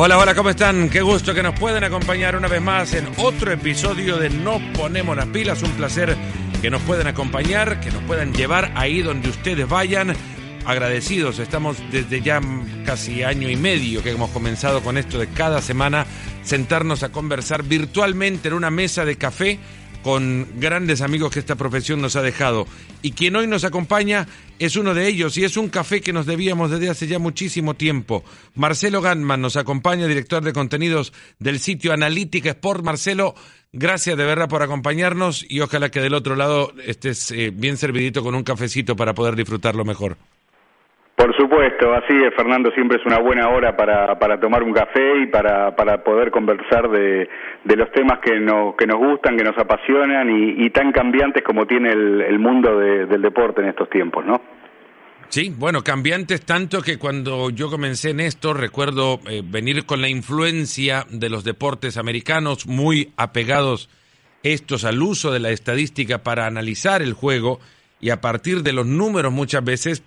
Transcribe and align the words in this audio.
Hola, 0.00 0.16
hola, 0.16 0.32
¿cómo 0.36 0.50
están? 0.50 0.90
Qué 0.90 1.00
gusto 1.00 1.34
que 1.34 1.42
nos 1.42 1.58
pueden 1.58 1.82
acompañar 1.82 2.36
una 2.36 2.46
vez 2.46 2.62
más 2.62 2.94
en 2.94 3.08
otro 3.16 3.50
episodio 3.50 4.16
de 4.16 4.30
No 4.30 4.60
Ponemos 4.74 5.16
las 5.16 5.26
Pilas. 5.26 5.60
Un 5.64 5.72
placer 5.72 6.16
que 6.62 6.70
nos 6.70 6.80
puedan 6.82 7.08
acompañar, 7.08 7.80
que 7.80 7.90
nos 7.90 8.04
puedan 8.04 8.32
llevar 8.32 8.70
ahí 8.76 9.02
donde 9.02 9.28
ustedes 9.28 9.68
vayan. 9.68 10.14
Agradecidos, 10.64 11.40
estamos 11.40 11.78
desde 11.90 12.20
ya 12.20 12.40
casi 12.86 13.24
año 13.24 13.50
y 13.50 13.56
medio 13.56 14.00
que 14.00 14.12
hemos 14.12 14.30
comenzado 14.30 14.82
con 14.82 14.98
esto 14.98 15.18
de 15.18 15.26
cada 15.30 15.60
semana 15.60 16.06
sentarnos 16.44 17.02
a 17.02 17.08
conversar 17.08 17.64
virtualmente 17.64 18.46
en 18.46 18.54
una 18.54 18.70
mesa 18.70 19.04
de 19.04 19.16
café 19.16 19.58
con 20.08 20.48
grandes 20.58 21.02
amigos 21.02 21.30
que 21.30 21.38
esta 21.38 21.56
profesión 21.56 22.00
nos 22.00 22.16
ha 22.16 22.22
dejado. 22.22 22.66
Y 23.02 23.12
quien 23.12 23.36
hoy 23.36 23.46
nos 23.46 23.64
acompaña 23.64 24.26
es 24.58 24.76
uno 24.76 24.94
de 24.94 25.06
ellos 25.06 25.36
y 25.36 25.44
es 25.44 25.58
un 25.58 25.68
café 25.68 26.00
que 26.00 26.14
nos 26.14 26.24
debíamos 26.24 26.70
desde 26.70 26.88
hace 26.88 27.06
ya 27.06 27.18
muchísimo 27.18 27.74
tiempo. 27.74 28.24
Marcelo 28.54 29.02
Ganman 29.02 29.42
nos 29.42 29.56
acompaña, 29.56 30.06
director 30.06 30.42
de 30.42 30.54
contenidos 30.54 31.12
del 31.38 31.60
sitio 31.60 31.92
Analítica 31.92 32.48
Sport. 32.48 32.86
Marcelo, 32.86 33.34
gracias 33.70 34.16
de 34.16 34.24
verdad 34.24 34.48
por 34.48 34.62
acompañarnos 34.62 35.44
y 35.46 35.60
ojalá 35.60 35.90
que 35.90 36.00
del 36.00 36.14
otro 36.14 36.36
lado 36.36 36.72
estés 36.86 37.30
eh, 37.32 37.50
bien 37.52 37.76
servidito 37.76 38.22
con 38.22 38.34
un 38.34 38.44
cafecito 38.44 38.96
para 38.96 39.12
poder 39.12 39.36
disfrutarlo 39.36 39.84
mejor. 39.84 40.16
Por 41.18 41.36
supuesto, 41.36 41.92
así 41.94 42.14
es, 42.14 42.32
Fernando, 42.36 42.70
siempre 42.70 42.96
es 42.96 43.04
una 43.04 43.18
buena 43.18 43.48
hora 43.48 43.76
para, 43.76 44.16
para 44.20 44.38
tomar 44.38 44.62
un 44.62 44.72
café 44.72 45.18
y 45.20 45.26
para, 45.26 45.74
para 45.74 46.04
poder 46.04 46.30
conversar 46.30 46.88
de, 46.88 47.28
de 47.64 47.76
los 47.76 47.90
temas 47.90 48.20
que, 48.20 48.38
no, 48.38 48.76
que 48.78 48.86
nos 48.86 48.98
gustan, 48.98 49.36
que 49.36 49.42
nos 49.42 49.58
apasionan 49.58 50.30
y, 50.30 50.70
tan 50.70 50.92
cambiantes 50.92 51.42
como 51.42 51.66
tiene 51.66 51.90
el, 51.90 52.38
mundo 52.38 52.78
del 52.78 53.20
deporte 53.20 53.62
en 53.62 53.68
estos 53.70 53.90
tiempos, 53.90 54.24
¿no? 54.24 54.40
Sí, 55.28 55.52
bueno, 55.58 55.82
cambiantes 55.82 56.46
tanto 56.46 56.82
que 56.82 56.98
cuando 56.98 57.50
yo 57.50 57.68
comencé 57.68 58.10
en 58.10 58.20
esto 58.20 58.54
recuerdo 58.54 59.18
eh, 59.28 59.42
venir 59.44 59.86
con 59.86 60.00
la 60.00 60.08
influencia 60.08 61.04
de 61.10 61.30
los 61.30 61.42
deportes 61.42 61.96
americanos 61.96 62.68
muy 62.68 63.12
apegados 63.16 63.90
estos 64.44 64.84
al 64.84 65.02
uso 65.02 65.32
de 65.32 65.40
la 65.40 65.50
estadística 65.50 66.18
para 66.18 66.46
analizar 66.46 67.02
el 67.02 67.12
juego 67.12 67.58
y 68.00 68.10
a 68.10 68.20
partir 68.20 68.62
de 68.62 68.72
los 68.72 68.86
números 68.86 69.32
muchas 69.32 69.64
veces 69.64 70.04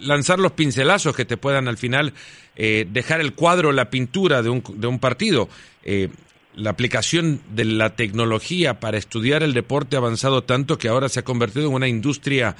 lanzar 0.00 0.38
los 0.38 0.52
pincelazos 0.52 1.14
que 1.14 1.24
te 1.24 1.36
puedan 1.36 1.68
al 1.68 1.78
final 1.78 2.12
eh, 2.56 2.86
dejar 2.90 3.20
el 3.20 3.34
cuadro, 3.34 3.72
la 3.72 3.90
pintura 3.90 4.42
de 4.42 4.50
un, 4.50 4.62
de 4.76 4.86
un 4.86 4.98
partido. 4.98 5.48
Eh, 5.84 6.08
la 6.54 6.70
aplicación 6.70 7.40
de 7.54 7.64
la 7.64 7.96
tecnología 7.96 8.78
para 8.78 8.98
estudiar 8.98 9.42
el 9.42 9.54
deporte 9.54 9.96
ha 9.96 10.00
avanzado 10.00 10.44
tanto 10.44 10.78
que 10.78 10.88
ahora 10.88 11.08
se 11.08 11.20
ha 11.20 11.24
convertido 11.24 11.68
en 11.68 11.74
una 11.74 11.88
industria 11.88 12.56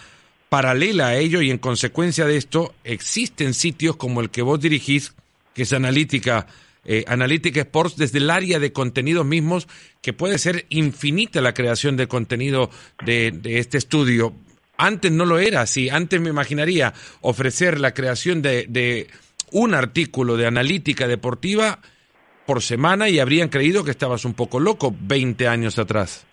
paralela 0.49 1.09
a 1.09 1.17
ello 1.17 1.43
y 1.43 1.51
en 1.51 1.59
consecuencia 1.59 2.27
de 2.27 2.37
esto 2.37 2.75
existen 2.85 3.55
sitios 3.55 3.97
como 3.97 4.21
el 4.21 4.31
que 4.31 4.43
vos 4.43 4.61
dirigís, 4.61 5.15
que 5.55 5.63
es 5.63 5.73
Analítica, 5.73 6.47
eh, 6.85 7.05
Sports, 7.07 7.97
desde 7.97 8.19
el 8.19 8.31
área 8.31 8.59
de 8.59 8.73
contenidos 8.73 9.25
mismos, 9.25 9.69
que 10.01 10.13
puede 10.13 10.39
ser 10.39 10.67
infinita 10.69 11.41
la 11.41 11.55
creación 11.55 11.97
de 11.97 12.09
contenido 12.09 12.71
de, 13.05 13.31
de 13.31 13.59
este 13.59 13.79
estudio. 13.79 14.35
Antes 14.77 15.13
no 15.13 15.25
lo 15.25 15.39
era 15.39 15.61
así. 15.61 15.89
Antes 15.91 16.21
me 16.21 16.31
imaginaría 16.31 16.93
ofrecer 17.21 17.79
la 17.79 17.93
creación 17.95 18.43
de, 18.43 19.07
un 19.53 19.75
artículo 19.75 20.37
de 20.37 20.47
analítica 20.47 21.07
deportiva 21.07 21.79
por 22.47 22.63
semana 22.63 23.09
y 23.09 23.21
habrían 23.21 23.49
creído 23.49 23.85
que 23.85 23.91
estabas 23.91 24.25
un 24.25 24.35
poco 24.35 24.59
loco 24.59 24.93
20 24.99 25.47
años 25.47 25.79
atrás. 25.79 26.27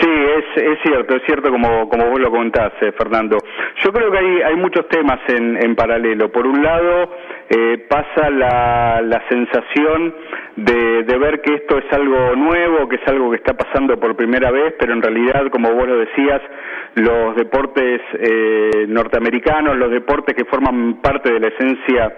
Sí, 0.00 0.08
es, 0.08 0.62
es 0.62 0.78
cierto, 0.82 1.16
es 1.16 1.22
cierto 1.26 1.50
como, 1.50 1.88
como 1.88 2.10
vos 2.10 2.20
lo 2.20 2.30
contás, 2.30 2.72
eh, 2.82 2.92
Fernando. 2.98 3.38
Yo 3.84 3.92
creo 3.92 4.10
que 4.10 4.18
hay, 4.18 4.42
hay 4.42 4.56
muchos 4.56 4.88
temas 4.88 5.20
en, 5.28 5.56
en 5.64 5.76
paralelo. 5.76 6.30
Por 6.30 6.46
un 6.46 6.62
lado, 6.62 7.08
eh, 7.48 7.86
pasa 7.88 8.30
la, 8.30 9.00
la 9.02 9.22
sensación 9.28 10.14
de, 10.56 11.02
de, 11.04 11.18
ver 11.18 11.40
que 11.42 11.54
esto 11.54 11.78
es 11.78 11.92
algo 11.92 12.36
nuevo, 12.36 12.88
que 12.88 12.96
es 12.96 13.08
algo 13.08 13.30
que 13.30 13.36
está 13.36 13.54
pasando 13.54 13.98
por 13.98 14.16
primera 14.16 14.50
vez, 14.50 14.74
pero 14.78 14.92
en 14.92 15.02
realidad, 15.02 15.48
como 15.50 15.72
vos 15.72 15.88
lo 15.88 15.98
decías, 15.98 16.40
los 16.94 17.36
deportes 17.36 18.00
eh, 18.18 18.86
norteamericanos, 18.88 19.76
los 19.76 19.90
deportes 19.90 20.34
que 20.34 20.44
forman 20.44 21.00
parte 21.00 21.32
de 21.32 21.40
la 21.40 21.48
esencia 21.48 22.12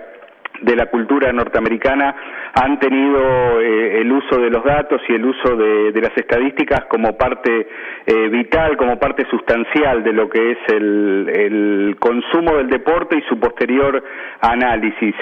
de 0.60 0.76
la 0.76 0.86
cultura 0.86 1.32
norteamericana 1.32 2.14
han 2.54 2.78
tenido 2.78 3.60
eh, 3.60 4.00
el 4.00 4.12
uso 4.12 4.40
de 4.40 4.50
los 4.50 4.64
datos 4.64 5.00
y 5.08 5.14
el 5.14 5.24
uso 5.24 5.56
de, 5.56 6.00
las 6.00 6.16
estadísticas 6.16 6.84
como 6.88 7.16
parte 7.16 7.66
eh, 8.06 8.28
vital, 8.28 8.76
como 8.76 8.98
parte 8.98 9.26
sustancial 9.30 10.04
de 10.04 10.12
lo 10.12 10.28
que 10.28 10.52
es 10.52 10.58
el, 10.68 11.30
el, 11.34 11.96
consumo 11.98 12.56
del 12.56 12.68
deporte 12.68 13.18
y 13.18 13.22
su 13.22 13.38
posterior 13.40 14.02
análisis. 14.40 15.14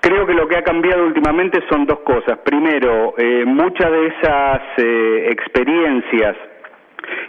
Creo 0.00 0.26
que 0.26 0.34
lo 0.34 0.48
que 0.48 0.56
ha 0.56 0.62
cambiado 0.62 1.04
últimamente 1.04 1.60
son 1.68 1.84
dos 1.84 2.00
cosas. 2.00 2.38
Primero, 2.44 3.14
eh, 3.18 3.44
muchas 3.44 3.90
de 3.90 4.06
esas 4.06 4.60
experiencias 5.30 6.36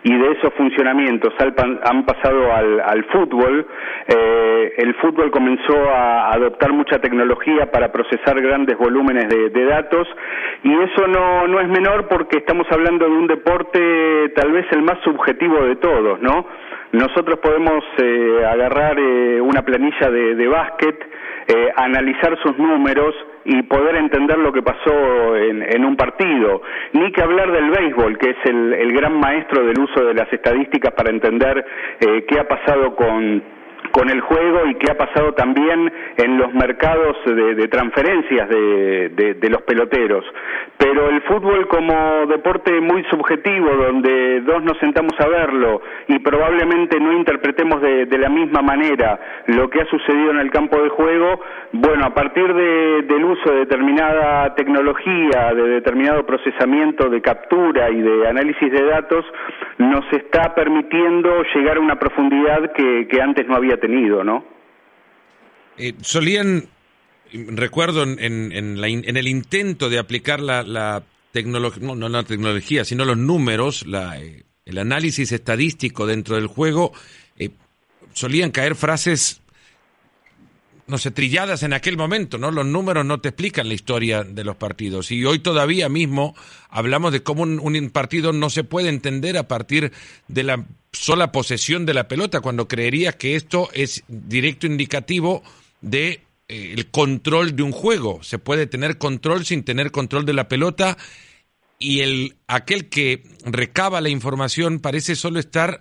y 0.04 0.18
de 0.18 0.32
esos 0.32 0.54
funcionamientos 0.56 1.34
han 1.40 2.06
pasado 2.06 2.54
al, 2.54 3.04
fútbol. 3.06 3.66
Eh, 4.08 4.74
el 4.78 4.96
fútbol 4.96 5.32
comenzó 5.32 5.78
a 5.90 6.34
adoptar 6.34 6.74
mucha 6.74 7.00
tecnología 7.00 7.72
para 7.72 7.92
procesar 7.92 8.42
grandes 8.42 8.78
volúmenes 8.78 9.28
de, 9.30 9.62
datos 9.62 10.08
y 10.64 10.74
eso 10.74 11.08
no, 11.08 11.48
no 11.48 11.60
es 11.60 11.68
menor 11.68 12.08
porque 12.08 12.38
estamos 12.38 12.66
hablando 12.72 13.06
de 13.06 13.12
un 13.12 13.28
deporte 13.28 14.30
tal 14.36 14.52
vez 14.52 14.66
el 14.72 14.82
más 14.82 14.98
subjetivo 15.04 15.64
de 15.64 15.76
todos, 15.76 16.20
¿no? 16.20 16.48
Nosotros 16.94 17.40
podemos 17.40 17.84
eh, 18.02 18.44
agarrar 18.46 19.00
eh, 19.00 19.40
una 19.40 19.62
planilla 19.62 20.10
de, 20.10 20.36
de 20.36 20.48
básquet, 20.48 21.10
analizar 21.76 22.38
sus 22.44 22.58
números, 22.58 23.14
y 23.46 23.64
poder 23.64 23.96
entender 23.96 24.38
lo 24.38 24.52
que 24.52 24.62
pasó 24.62 25.36
en, 25.36 25.86
un 25.86 25.96
partido, 25.96 26.62
ni 26.94 27.12
que 27.12 27.22
hablar 27.22 27.52
del 27.52 27.70
béisbol, 27.70 28.18
que 28.18 28.32
es 28.32 28.38
el, 28.46 28.94
gran 28.94 29.20
maestro 29.20 29.66
del 29.66 29.80
uso 29.80 30.06
de 30.06 30.14
las 30.14 30.32
estadísticas 30.32 30.94
para 30.94 31.10
entender 31.10 31.66
eh, 32.00 32.26
qué 32.28 32.40
ha 32.40 32.48
pasado 32.48 32.96
con 32.96 33.61
con 33.92 34.10
el 34.10 34.22
juego 34.22 34.66
y 34.68 34.76
qué 34.76 34.92
ha 34.92 34.98
pasado 34.98 35.34
también 35.34 35.92
en 36.18 36.38
los 36.38 36.54
mercados 36.54 37.18
de, 37.26 37.68
transferencias 37.68 38.50
de, 38.50 39.50
los 39.50 39.62
peloteros. 39.64 40.24
Pero 40.78 41.10
el 41.10 41.22
fútbol 41.24 41.68
como 41.68 42.26
deporte 42.28 42.80
muy 42.80 43.04
subjetivo, 43.06 43.70
donde 43.76 44.42
dos 44.42 44.64
nos 44.64 44.78
sentamos 44.80 45.14
a 45.20 45.28
verlo 45.28 45.82
y 46.08 46.20
probablemente 46.20 47.00
no 47.00 47.14
interpretemos 47.14 47.82
de, 47.82 48.18
la 48.22 48.30
misma 48.30 48.62
manera 48.62 49.20
lo 49.48 49.70
que 49.70 49.82
ha 49.82 49.86
sucedido 49.86 50.32
en 50.32 50.40
el 50.40 50.52
campo 50.52 50.82
de 50.82 50.90
juego, 50.90 51.42
bueno, 51.74 52.06
a 52.06 52.14
partir 52.14 52.54
del 52.54 53.26
uso 53.26 53.52
de 53.52 53.60
determinada 53.60 54.54
tecnología, 54.56 55.54
de 55.56 55.64
determinado 55.64 56.26
procesamiento 56.26 57.10
de 57.10 57.22
captura 57.22 57.90
y 57.90 58.02
de 58.02 58.28
análisis 58.28 58.72
de 58.72 58.86
datos, 58.86 59.26
nos 59.80 60.06
está 60.14 60.54
permitiendo 60.54 61.44
llegar 61.56 61.78
a 61.78 61.80
una 61.80 61.96
profundidad 61.98 62.72
que 62.74 63.22
antes 63.22 63.48
no 63.48 63.56
había 63.56 63.78
tenido, 63.82 64.24
¿no? 64.24 64.46
Eh, 65.78 65.94
solían, 66.02 66.70
recuerdo 67.34 68.04
en, 68.04 68.20
en, 68.20 69.18
el 69.18 69.28
intento 69.28 69.90
de 69.90 70.00
aplicar 70.00 70.40
la, 70.40 71.04
tecnología, 71.32 71.86
no, 71.86 71.96
no, 71.96 72.10
la 72.10 72.24
tecnología, 72.24 72.86
sino 72.86 73.04
los 73.06 73.18
números, 73.18 73.86
la, 73.88 74.22
eh, 74.22 74.44
el 74.66 74.78
análisis 74.78 75.32
estadístico 75.32 76.06
dentro 76.06 76.36
del 76.36 76.48
juego, 76.48 76.92
eh, 77.38 77.50
solían 78.14 78.52
caer 78.52 78.76
frases 78.76 79.42
no 80.92 80.98
sé, 80.98 81.10
trilladas 81.10 81.64
en 81.64 81.72
aquel 81.72 81.96
momento, 81.96 82.38
¿no? 82.38 82.52
Los 82.52 82.66
números 82.66 83.06
no 83.06 83.22
te 83.22 83.30
explican 83.30 83.70
la 83.70 83.74
historia 83.74 84.26
de 84.26 84.44
los 84.44 84.58
partidos. 84.58 85.10
Y 85.10 85.24
hoy 85.24 85.40
todavía 85.40 85.88
mismo 85.88 86.36
hablamos 86.70 87.14
de 87.14 87.24
cómo 87.24 87.44
un, 87.44 87.90
partido 87.92 88.34
no 88.34 88.50
se 88.50 88.66
puede 88.66 88.90
entender 88.90 89.38
a 89.38 89.48
partir 89.48 89.94
de 90.28 90.44
la 90.44 90.66
sola 90.92 91.32
posesión 91.32 91.86
de 91.86 91.94
la 91.94 92.10
pelota, 92.10 92.42
cuando 92.42 92.68
creerías 92.68 93.16
que 93.16 93.38
esto 93.38 93.70
es 93.72 94.04
directo 94.10 94.68
indicativo 94.68 95.44
de 95.80 96.24
eh, 96.50 96.74
el 96.76 96.88
control 96.88 97.56
de 97.56 97.64
un 97.64 97.72
juego. 97.72 98.22
Se 98.22 98.38
puede 98.38 98.68
tener 98.68 98.98
control 98.98 99.46
sin 99.46 99.64
tener 99.64 99.92
control 99.92 100.26
de 100.26 100.34
la 100.34 100.50
pelota 100.50 100.98
y 101.80 102.02
el 102.02 102.36
aquel 102.48 102.90
que 102.90 103.24
recaba 103.46 104.02
la 104.02 104.10
información 104.10 104.82
parece 104.82 105.16
solo 105.16 105.40
estar 105.40 105.80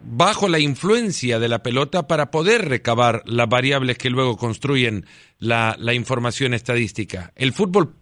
bajo 0.00 0.48
la 0.48 0.58
influencia 0.58 1.38
de 1.38 1.48
la 1.48 1.62
pelota 1.62 2.06
para 2.06 2.30
poder 2.30 2.68
recabar 2.68 3.22
las 3.26 3.48
variables 3.48 3.98
que 3.98 4.10
luego 4.10 4.36
construyen 4.36 5.04
la, 5.38 5.74
la 5.78 5.94
información 5.94 6.54
estadística. 6.54 7.30
El 7.36 7.52
fútbol, 7.52 7.94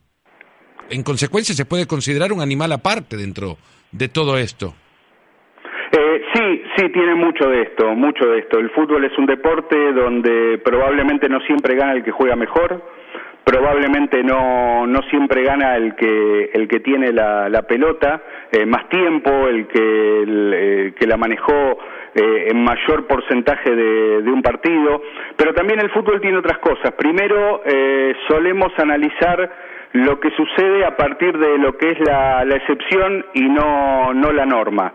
en 0.90 1.02
consecuencia, 1.02 1.54
se 1.54 1.64
puede 1.64 1.86
considerar 1.86 2.32
un 2.32 2.40
animal 2.40 2.72
aparte 2.72 3.16
dentro 3.16 3.56
de 3.92 4.08
todo 4.08 4.36
esto. 4.36 4.74
Eh, 5.92 6.22
sí, 6.34 6.62
sí, 6.76 6.88
tiene 6.92 7.14
mucho 7.14 7.48
de 7.48 7.62
esto, 7.62 7.94
mucho 7.94 8.26
de 8.26 8.40
esto. 8.40 8.58
El 8.58 8.70
fútbol 8.70 9.04
es 9.04 9.16
un 9.18 9.26
deporte 9.26 9.92
donde 9.92 10.58
probablemente 10.64 11.28
no 11.28 11.40
siempre 11.40 11.76
gana 11.76 11.92
el 11.92 12.04
que 12.04 12.10
juega 12.10 12.36
mejor, 12.36 12.82
probablemente 13.46 14.24
no, 14.24 14.88
no 14.88 15.02
siempre 15.02 15.44
gana 15.44 15.76
el 15.76 15.94
que, 15.94 16.50
el 16.52 16.66
que 16.66 16.80
tiene 16.80 17.12
la, 17.12 17.48
la 17.48 17.62
pelota 17.62 18.20
eh, 18.50 18.66
más 18.66 18.88
tiempo, 18.88 19.46
el 19.46 19.68
que, 19.68 20.22
el, 20.22 20.52
eh, 20.52 20.94
que 20.98 21.06
la 21.06 21.16
manejó 21.16 21.78
eh, 22.12 22.48
en 22.50 22.64
mayor 22.64 23.06
porcentaje 23.06 23.70
de, 23.70 24.28
un 24.28 24.42
partido, 24.42 25.00
pero 25.36 25.54
también 25.54 25.78
el 25.78 25.90
fútbol 25.90 26.20
tiene 26.20 26.38
otras 26.38 26.58
cosas. 26.58 26.90
Primero, 26.98 27.62
eh, 27.64 28.16
solemos 28.26 28.76
analizar 28.78 29.48
lo 29.92 30.18
que 30.18 30.32
sucede 30.32 30.84
a 30.84 30.96
partir 30.96 31.38
de 31.38 31.56
lo 31.56 31.78
que 31.78 31.92
es 31.92 32.00
la, 32.00 32.44
la 32.44 32.56
excepción 32.56 33.26
y 33.32 33.42
no, 33.42 34.12
no 34.12 34.32
la 34.32 34.44
norma. 34.44 34.92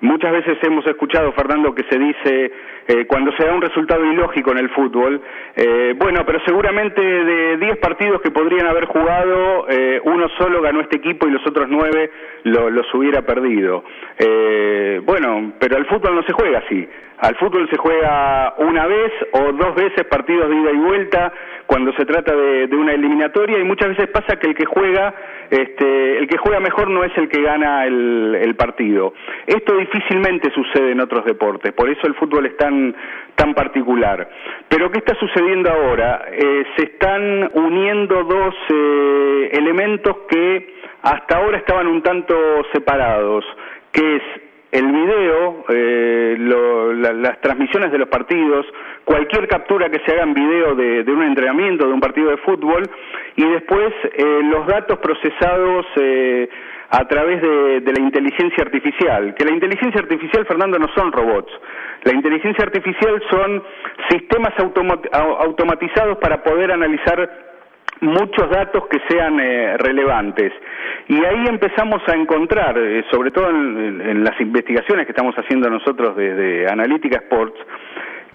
Muchas 0.00 0.30
veces 0.30 0.58
hemos 0.62 0.86
escuchado, 0.86 1.32
Fernando, 1.32 1.74
que 1.74 1.82
se 1.90 1.98
dice 1.98 2.52
eh, 2.86 3.06
cuando 3.06 3.32
se 3.32 3.44
da 3.44 3.52
un 3.52 3.60
resultado 3.60 4.04
ilógico 4.04 4.52
en 4.52 4.58
el 4.58 4.70
fútbol, 4.70 5.20
eh, 5.56 5.94
bueno, 5.96 6.24
pero 6.24 6.38
seguramente 6.46 7.00
de 7.02 7.56
10 7.56 7.78
partidos 7.78 8.20
que 8.20 8.30
podrían 8.30 8.68
haber 8.68 8.84
jugado, 8.84 9.66
eh, 9.68 10.00
uno 10.04 10.28
solo 10.38 10.62
ganó 10.62 10.80
este 10.82 10.98
equipo 10.98 11.26
y 11.26 11.32
los 11.32 11.44
otros 11.44 11.66
9 11.68 12.10
lo, 12.44 12.70
los 12.70 12.86
hubiera 12.94 13.22
perdido. 13.22 13.82
Eh, 14.18 15.00
bueno, 15.04 15.54
pero 15.58 15.76
el 15.76 15.86
fútbol 15.86 16.14
no 16.14 16.22
se 16.22 16.32
juega 16.32 16.60
así. 16.60 16.88
Al 17.20 17.34
fútbol 17.36 17.68
se 17.68 17.76
juega 17.76 18.54
una 18.58 18.86
vez 18.86 19.12
o 19.32 19.52
dos 19.52 19.74
veces 19.74 20.04
partidos 20.08 20.48
de 20.48 20.56
ida 20.56 20.70
y 20.70 20.76
vuelta 20.76 21.32
cuando 21.66 21.92
se 21.92 22.04
trata 22.04 22.34
de, 22.34 22.68
de 22.68 22.76
una 22.76 22.92
eliminatoria 22.92 23.58
y 23.58 23.64
muchas 23.64 23.88
veces 23.88 24.08
pasa 24.08 24.36
que 24.36 24.48
el 24.48 24.54
que 24.54 24.66
juega 24.66 25.14
este, 25.50 26.18
el 26.18 26.28
que 26.28 26.36
juega 26.38 26.60
mejor 26.60 26.90
no 26.90 27.04
es 27.04 27.16
el 27.16 27.28
que 27.28 27.42
gana 27.42 27.86
el, 27.86 28.36
el, 28.40 28.54
partido. 28.54 29.14
Esto 29.46 29.76
difícilmente 29.76 30.50
sucede 30.52 30.92
en 30.92 31.00
otros 31.00 31.24
deportes, 31.24 31.72
por 31.72 31.88
eso 31.88 32.06
el 32.06 32.14
fútbol 32.14 32.46
es 32.46 32.56
tan, 32.56 32.94
tan 33.34 33.54
particular. 33.54 34.28
Pero 34.68 34.90
¿qué 34.90 34.98
está 34.98 35.14
sucediendo 35.14 35.70
ahora? 35.70 36.26
Eh, 36.30 36.64
se 36.76 36.84
están 36.84 37.50
uniendo 37.54 38.24
dos 38.24 38.54
eh, 38.70 39.50
elementos 39.52 40.16
que 40.28 40.74
hasta 41.02 41.38
ahora 41.38 41.58
estaban 41.58 41.86
un 41.86 42.02
tanto 42.02 42.34
separados, 42.72 43.44
que 43.92 44.16
es 44.16 44.22
el 44.70 44.86
video, 44.86 45.64
eh, 45.68 46.36
lo, 46.38 46.92
la, 46.92 47.12
las 47.12 47.40
transmisiones 47.40 47.90
de 47.90 47.98
los 47.98 48.08
partidos, 48.08 48.66
cualquier 49.04 49.48
captura 49.48 49.88
que 49.88 50.00
se 50.04 50.12
haga 50.12 50.24
en 50.24 50.34
video 50.34 50.74
de, 50.74 51.04
de 51.04 51.12
un 51.12 51.22
entrenamiento, 51.22 51.86
de 51.86 51.92
un 51.92 52.00
partido 52.00 52.30
de 52.30 52.36
fútbol, 52.38 52.82
y 53.36 53.44
después 53.44 53.92
eh, 54.12 54.40
los 54.44 54.66
datos 54.66 54.98
procesados 54.98 55.86
eh, 55.96 56.48
a 56.90 57.06
través 57.06 57.40
de, 57.40 57.80
de, 57.80 57.92
la 57.92 58.00
inteligencia 58.00 58.64
artificial. 58.64 59.34
Que 59.34 59.44
la 59.44 59.52
inteligencia 59.52 60.00
artificial, 60.00 60.46
Fernando, 60.46 60.78
no 60.78 60.88
son 60.94 61.12
robots. 61.12 61.52
La 62.04 62.14
inteligencia 62.14 62.64
artificial 62.64 63.22
son 63.30 63.62
sistemas 64.10 64.54
automatizados 64.58 66.18
para 66.18 66.42
poder 66.42 66.72
analizar 66.72 67.47
muchos 68.00 68.50
datos 68.50 68.84
que 68.88 68.98
sean 69.08 69.40
eh, 69.40 69.76
relevantes. 69.78 70.52
Y 71.08 71.24
ahí 71.24 71.46
empezamos 71.48 72.02
a 72.08 72.14
encontrar, 72.14 72.76
eh, 72.78 73.04
sobre 73.10 73.30
todo 73.30 73.48
en, 73.50 74.24
las 74.24 74.40
investigaciones 74.40 75.06
que 75.06 75.12
estamos 75.12 75.34
haciendo 75.36 75.70
nosotros 75.70 76.16
desde 76.16 76.70
Analítica 76.70 77.18
Sports, 77.18 77.58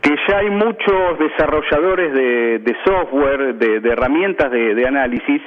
que 0.01 0.15
ya 0.27 0.39
hay 0.39 0.49
muchos 0.49 1.19
desarrolladores 1.19 2.13
de, 2.13 2.59
de 2.59 2.75
software, 2.83 3.55
de, 3.55 3.79
de 3.79 3.89
herramientas 3.89 4.51
de, 4.51 4.75
de, 4.75 4.85
análisis, 4.85 5.41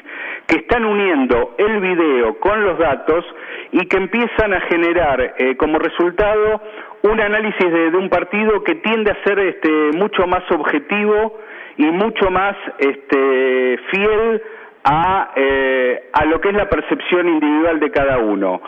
que 0.46 0.56
están 0.56 0.84
uniendo 0.84 1.54
el 1.58 1.80
video 1.80 2.38
con 2.38 2.64
los 2.64 2.78
datos 2.78 3.24
y 3.72 3.86
que 3.86 3.98
empiezan 3.98 4.54
a 4.54 4.60
generar 4.62 5.34
eh, 5.36 5.56
como 5.56 5.78
resultado 5.78 6.62
un 7.02 7.20
análisis 7.20 7.70
de, 7.70 7.88
un 7.96 8.08
partido 8.08 8.62
que 8.64 8.76
tiende 8.76 9.10
a 9.10 9.24
ser 9.24 9.38
este, 9.40 9.90
mucho 9.94 10.26
más 10.26 10.42
objetivo 10.50 11.38
y 11.76 11.84
mucho 11.84 12.30
más 12.30 12.56
este, 12.78 13.78
fiel 13.90 14.42
a, 14.84 15.32
eh, 15.36 16.10
a 16.12 16.24
lo 16.26 16.40
que 16.40 16.48
es 16.48 16.54
la 16.54 16.68
percepción 16.68 17.28
individual 17.28 17.80
de 17.80 17.90
cada 17.90 18.18
uno. 18.18 18.62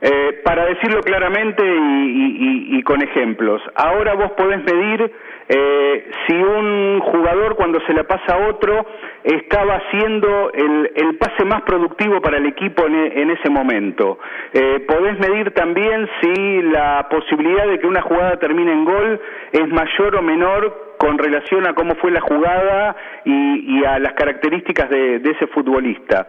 Eh, 0.00 0.42
para 0.44 0.66
decirlo 0.66 1.00
claramente 1.00 1.62
y, 1.64 1.68
y, 1.68 2.78
y, 2.78 2.82
con 2.82 3.00
ejemplos, 3.00 3.62
ahora 3.74 4.14
vos 4.14 4.32
podés 4.32 4.62
medir 4.62 5.10
eh, 5.48 6.10
si 6.26 6.34
un 6.34 7.00
jugador 7.00 7.56
cuando 7.56 7.80
se 7.86 7.92
la 7.92 8.04
pasa 8.04 8.34
a 8.34 8.48
otro 8.48 8.86
estaba 9.22 9.76
haciendo 9.76 10.52
el, 10.52 10.92
el 10.94 11.16
pase 11.16 11.44
más 11.44 11.62
productivo 11.62 12.20
para 12.20 12.38
el 12.38 12.46
equipo 12.46 12.86
en, 12.86 12.94
en 12.94 13.30
ese 13.30 13.50
momento. 13.50 14.18
Eh, 14.52 14.84
podés 14.88 15.18
medir 15.18 15.52
también 15.52 16.08
si 16.20 16.62
la 16.62 17.06
posibilidad 17.10 17.66
de 17.66 17.78
que 17.78 17.86
una 17.86 18.02
jugada 18.02 18.38
termine 18.38 18.72
en 18.72 18.84
gol 18.84 19.20
es 19.52 19.68
mayor 19.68 20.16
o 20.16 20.22
menor 20.22 20.94
con 20.98 21.18
relación 21.18 21.66
a 21.66 21.74
cómo 21.74 21.94
fue 21.96 22.10
la 22.10 22.20
jugada 22.20 22.96
y, 23.24 23.78
y 23.78 23.84
a 23.84 23.98
las 23.98 24.14
características 24.14 24.88
de 24.88 25.16
ese 25.16 25.46
futbolista. 25.48 26.26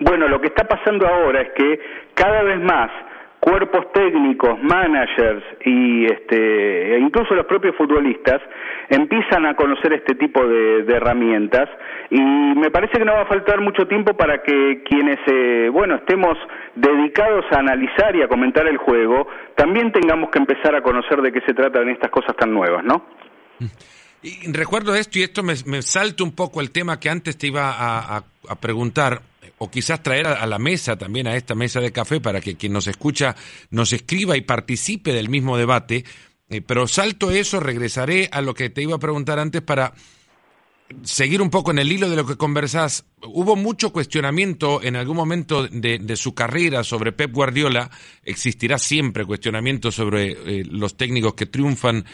Bueno, 0.00 0.26
lo 0.26 0.40
que 0.40 0.48
está 0.48 0.64
pasando 0.64 1.06
ahora 1.06 1.40
es 1.40 1.50
que 1.50 1.80
cada 2.14 2.42
vez 2.42 2.60
más 2.60 2.90
cuerpos 3.44 3.92
técnicos, 3.92 4.58
managers 4.62 5.44
y 5.66 6.06
este, 6.06 6.96
e 6.96 6.98
incluso 6.98 7.34
los 7.34 7.44
propios 7.44 7.76
futbolistas 7.76 8.40
empiezan 8.88 9.44
a 9.44 9.54
conocer 9.54 9.92
este 9.92 10.14
tipo 10.14 10.46
de, 10.46 10.86
herramientas 10.88 11.68
y 12.08 12.20
me 12.22 12.70
parece 12.70 12.98
que 12.98 13.04
no 13.04 13.12
va 13.12 13.22
a 13.22 13.26
faltar 13.26 13.60
mucho 13.60 13.86
tiempo 13.86 14.16
para 14.16 14.42
que 14.42 14.82
quienes, 14.88 15.18
eh, 15.30 15.68
bueno, 15.70 15.96
estemos 15.96 16.38
dedicados 16.74 17.44
a 17.50 17.58
analizar 17.58 18.16
y 18.16 18.22
a 18.22 18.28
comentar 18.28 18.66
el 18.66 18.78
juego, 18.78 19.28
también 19.56 19.92
tengamos 19.92 20.30
que 20.30 20.38
empezar 20.38 20.74
a 20.74 20.80
conocer 20.80 21.20
de 21.20 21.30
qué 21.30 21.42
se 21.46 21.52
tratan 21.52 21.90
estas 21.90 22.10
cosas 22.10 22.34
tan 22.36 22.50
nuevas, 22.50 22.82
¿no? 22.82 23.04
Y 24.22 24.50
recuerdo 24.52 24.94
esto 24.94 25.18
y 25.18 25.22
esto 25.22 25.42
me, 25.42 25.52
me 25.66 25.82
salta 25.82 26.24
un 26.24 26.34
poco 26.34 26.62
el 26.62 26.70
tema 26.70 26.98
que 26.98 27.10
antes 27.10 27.36
te 27.36 27.48
iba 27.48 27.74
a 27.76 28.54
preguntar 28.58 29.20
o 29.58 29.70
quizás 29.70 30.02
traer 30.02 30.26
a, 30.26 30.46
la 30.46 30.58
mesa 30.58 30.96
también, 30.96 31.26
a 31.26 31.36
esta 31.36 31.54
mesa 31.54 31.80
de 31.80 31.92
café, 31.92 32.20
para 32.20 32.40
que 32.40 32.56
quien 32.56 32.72
nos 32.72 32.86
escucha 32.86 33.36
nos 33.70 33.92
escriba 33.92 34.36
y 34.36 34.42
participe 34.42 35.12
del 35.12 35.28
mismo 35.28 35.56
debate. 35.56 36.04
Eh, 36.48 36.60
pero 36.60 36.86
salto 36.86 37.30
eso, 37.30 37.60
regresaré 37.60 38.28
a 38.32 38.40
lo 38.40 38.54
que 38.54 38.70
te 38.70 38.82
iba 38.82 38.96
a 38.96 38.98
preguntar 38.98 39.38
antes 39.38 39.62
para 39.62 39.94
seguir 41.02 41.40
un 41.40 41.50
poco 41.50 41.70
en 41.70 41.78
el 41.78 41.90
hilo 41.90 42.10
de 42.10 42.16
lo 42.16 42.26
que 42.26 42.36
conversás. 42.36 43.04
Hubo 43.22 43.56
mucho 43.56 43.92
cuestionamiento 43.92 44.82
en 44.82 44.96
algún 44.96 45.16
momento 45.16 45.66
de, 45.66 46.16
su 46.16 46.34
carrera 46.34 46.84
sobre 46.84 47.12
Pep 47.12 47.32
Guardiola. 47.32 47.90
Existirá 48.22 48.78
siempre 48.78 49.24
cuestionamiento 49.24 49.90
sobre 49.90 50.32
eh, 50.32 50.64
los 50.64 50.96
técnicos 50.96 51.34
que 51.34 51.46
triunfan 51.46 52.04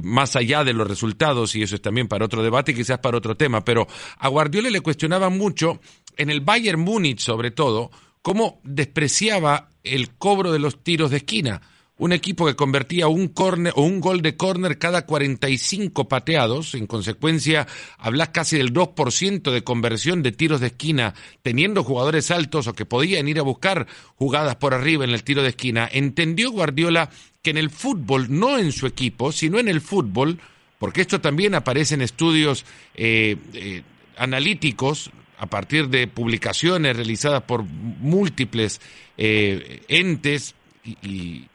más 0.00 0.36
allá 0.36 0.64
de 0.64 0.72
los 0.72 0.88
resultados, 0.88 1.54
y 1.54 1.62
eso 1.62 1.74
es 1.74 1.82
también 1.82 2.08
para 2.08 2.24
otro 2.24 2.42
debate 2.42 2.72
y 2.72 2.74
quizás 2.74 2.98
para 2.98 3.18
otro 3.18 3.36
tema, 3.36 3.64
pero 3.64 3.86
a 4.18 4.28
Guardiola 4.28 4.70
le 4.70 4.80
cuestionaban 4.80 5.36
mucho, 5.36 5.80
en 6.16 6.30
el 6.30 6.40
Bayern 6.40 6.80
Múnich 6.80 7.20
sobre 7.20 7.50
todo, 7.50 7.90
cómo 8.22 8.60
despreciaba 8.64 9.68
el 9.84 10.10
cobro 10.14 10.52
de 10.52 10.58
los 10.58 10.82
tiros 10.82 11.10
de 11.10 11.18
esquina. 11.18 11.60
Un 11.98 12.12
equipo 12.12 12.46
que 12.46 12.56
convertía 12.56 13.06
un 13.06 13.28
corner 13.28 13.72
o 13.76 13.82
un 13.82 14.00
gol 14.00 14.22
de 14.22 14.36
córner 14.36 14.78
cada 14.78 15.06
45 15.06 16.08
pateados, 16.08 16.74
en 16.74 16.86
consecuencia, 16.86 17.68
hablas 17.98 18.30
casi 18.30 18.56
del 18.56 18.72
2% 18.72 19.52
de 19.52 19.62
conversión 19.62 20.22
de 20.22 20.32
tiros 20.32 20.60
de 20.60 20.68
esquina, 20.68 21.14
teniendo 21.42 21.84
jugadores 21.84 22.30
altos 22.30 22.66
o 22.66 22.72
que 22.72 22.86
podían 22.86 23.28
ir 23.28 23.38
a 23.38 23.42
buscar 23.42 23.86
jugadas 24.16 24.56
por 24.56 24.74
arriba 24.74 25.04
en 25.04 25.10
el 25.10 25.22
tiro 25.22 25.42
de 25.42 25.50
esquina. 25.50 25.88
Entendió 25.92 26.50
Guardiola 26.50 27.10
que 27.40 27.50
en 27.50 27.58
el 27.58 27.70
fútbol, 27.70 28.26
no 28.30 28.58
en 28.58 28.72
su 28.72 28.86
equipo, 28.86 29.30
sino 29.30 29.58
en 29.58 29.68
el 29.68 29.80
fútbol, 29.80 30.40
porque 30.78 31.02
esto 31.02 31.20
también 31.20 31.54
aparece 31.54 31.94
en 31.94 32.02
estudios 32.02 32.64
eh, 32.94 33.36
eh, 33.52 33.82
analíticos 34.16 35.10
a 35.42 35.46
partir 35.46 35.88
de 35.88 36.06
publicaciones 36.06 36.94
realizadas 36.94 37.42
por 37.42 37.64
múltiples 37.64 38.80
eh, 39.18 39.82
entes 39.88 40.54
y, 40.84 41.48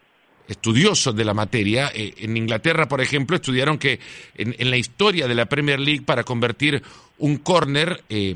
estudiosos 0.46 1.16
de 1.16 1.24
la 1.24 1.34
materia. 1.34 1.90
Eh, 1.96 2.14
en 2.18 2.36
Inglaterra, 2.36 2.90
por 2.90 3.00
ejemplo, 3.00 3.38
estudiaron 3.38 3.78
que 3.78 4.02
en, 4.36 4.56
en, 4.60 4.70
la 4.70 4.76
historia 4.76 5.26
de 5.26 5.36
la 5.36 5.46
Premier 5.46 5.80
League 5.80 6.02
para 6.02 6.26
convertir 6.26 6.84
un 7.18 7.38
córner 7.38 8.04
eh, 8.10 8.36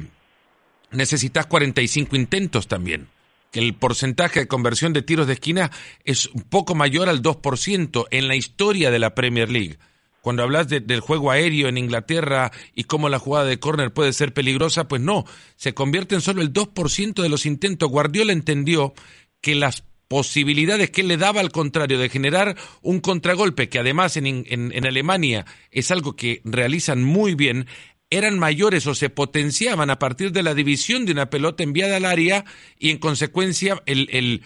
necesitas 0.92 1.48
45 1.48 2.16
intentos 2.16 2.70
también 2.70 3.10
que 3.52 3.60
el 3.60 3.74
porcentaje 3.74 4.40
de 4.40 4.48
conversión 4.48 4.94
de 4.94 5.02
tiros 5.02 5.28
de 5.28 5.34
esquina 5.34 5.70
es 6.06 6.28
un 6.28 6.44
poco 6.44 6.76
mayor 6.76 7.10
al 7.10 7.22
2% 7.22 8.08
en 8.10 8.30
la 8.30 8.38
historia 8.38 8.90
de 8.90 9.00
la 9.00 9.14
Premier 9.14 9.50
League. 9.50 9.78
Cuando 10.22 10.44
hablas 10.44 10.68
de, 10.70 10.80
del 10.80 11.00
juego 11.00 11.32
aéreo 11.32 11.68
en 11.68 11.78
Inglaterra 11.78 12.52
y 12.76 12.86
cómo 12.86 13.10
la 13.10 13.20
jugada 13.20 13.46
de 13.46 13.60
córner 13.60 13.92
puede 13.92 14.14
ser 14.14 14.34
peligrosa, 14.34 14.88
pues 14.88 15.02
no, 15.02 15.26
se 15.56 15.74
convierte 15.74 16.16
en 16.16 16.22
solo 16.22 16.42
el 16.42 16.54
2% 16.54 17.22
de 17.22 17.30
los 17.30 17.46
intentos. 17.46 17.90
Guardiola 17.90 18.34
entendió 18.34 18.94
que 19.42 19.56
las 19.56 19.84
posibilidades 20.08 20.92
que 20.92 21.02
él 21.02 21.08
le 21.08 21.18
daba 21.18 21.40
al 21.40 21.52
contrario 21.52 21.98
de 21.98 22.10
generar 22.10 22.58
un 22.82 23.00
contragolpe, 23.00 23.70
que 23.70 23.80
además 23.80 24.18
en, 24.18 24.28
en, 24.28 24.72
en 24.74 24.86
Alemania 24.86 25.46
es 25.72 25.90
algo 25.90 26.18
que 26.18 26.42
realizan 26.44 27.02
muy 27.02 27.34
bien, 27.34 27.66
eran 28.10 28.38
mayores 28.38 28.86
o 28.88 28.94
se 28.94 29.10
potenciaban 29.10 29.90
a 29.90 29.98
partir 29.98 30.34
de 30.34 30.44
la 30.44 30.54
división 30.54 31.06
de 31.06 31.14
una 31.14 31.30
pelota 31.30 31.64
enviada 31.64 31.96
al 31.96 32.06
área 32.06 32.44
y 32.78 32.90
en 32.90 32.98
consecuencia 32.98 33.82
el, 33.86 34.10
el 34.12 34.44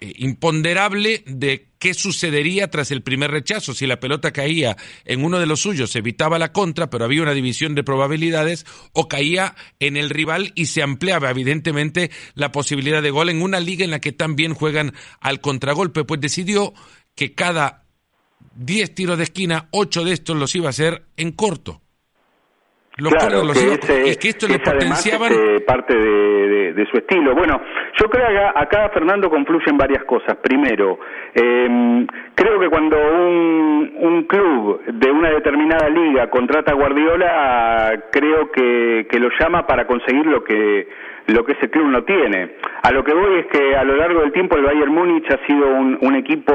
eh, 0.00 0.12
imponderable 0.18 1.24
de 1.26 1.67
qué 1.78 1.94
sucedería 1.94 2.70
tras 2.70 2.90
el 2.90 3.02
primer 3.02 3.30
rechazo. 3.30 3.74
Si 3.74 3.86
la 3.86 4.00
pelota 4.00 4.32
caía 4.32 4.76
en 5.04 5.24
uno 5.24 5.38
de 5.38 5.46
los 5.46 5.60
suyos, 5.60 5.90
se 5.90 5.98
evitaba 5.98 6.38
la 6.38 6.52
contra, 6.52 6.90
pero 6.90 7.04
había 7.04 7.22
una 7.22 7.34
división 7.34 7.74
de 7.74 7.84
probabilidades, 7.84 8.66
o 8.92 9.08
caía 9.08 9.54
en 9.78 9.96
el 9.96 10.10
rival 10.10 10.52
y 10.54 10.66
se 10.66 10.82
ampliaba 10.82 11.30
evidentemente 11.30 12.10
la 12.34 12.52
posibilidad 12.52 13.02
de 13.02 13.10
gol 13.10 13.28
en 13.30 13.42
una 13.42 13.60
liga 13.60 13.84
en 13.84 13.90
la 13.90 14.00
que 14.00 14.12
también 14.12 14.54
juegan 14.54 14.94
al 15.20 15.40
contragolpe, 15.40 16.04
pues 16.04 16.20
decidió 16.20 16.74
que 17.14 17.34
cada 17.34 17.84
10 18.56 18.94
tiros 18.94 19.18
de 19.18 19.24
esquina, 19.24 19.68
8 19.70 20.04
de 20.04 20.12
estos 20.12 20.36
los 20.36 20.54
iba 20.54 20.66
a 20.66 20.70
hacer 20.70 21.06
en 21.16 21.32
corto. 21.32 21.82
Los 23.00 23.14
claro, 23.14 23.42
que, 23.52 24.16
que 24.18 24.28
esto 24.28 24.48
le 24.48 24.58
potenciaban... 24.58 25.30
parte 25.64 25.94
de, 25.94 26.86
su 26.90 26.96
estilo. 26.96 27.32
Bueno, 27.34 27.60
yo 27.96 28.08
creo 28.08 28.26
que 28.26 28.58
acá, 28.58 28.88
Fernando 28.92 29.30
confluyen 29.30 29.76
varias 29.76 30.02
cosas. 30.04 30.36
Primero, 30.38 30.98
em, 31.32 32.06
creo 32.34 32.58
que 32.58 32.68
cuando 32.68 32.96
un, 32.96 33.94
un, 34.00 34.22
club 34.24 34.82
de 34.84 35.10
una 35.12 35.30
determinada 35.30 35.88
liga 35.88 36.28
contrata 36.28 36.72
a 36.72 36.74
Guardiola, 36.74 38.04
creo 38.10 38.50
que, 38.50 39.06
que 39.08 39.20
lo 39.20 39.28
llama 39.38 39.64
para 39.64 39.86
conseguir 39.86 40.26
lo 40.26 40.42
que 40.42 40.88
lo 41.28 41.44
que 41.44 41.52
ese 41.52 41.70
club 41.70 41.86
no 41.88 42.04
tiene. 42.04 42.56
A 42.82 42.90
lo 42.90 43.04
que 43.04 43.14
voy 43.14 43.40
es 43.40 43.46
que 43.46 43.76
a 43.76 43.84
lo 43.84 43.96
largo 43.96 44.20
del 44.20 44.32
tiempo 44.32 44.56
el 44.56 44.64
Bayern 44.64 44.92
Múnich 44.92 45.30
ha 45.30 45.46
sido 45.46 45.68
un, 45.68 46.14
equipo 46.16 46.52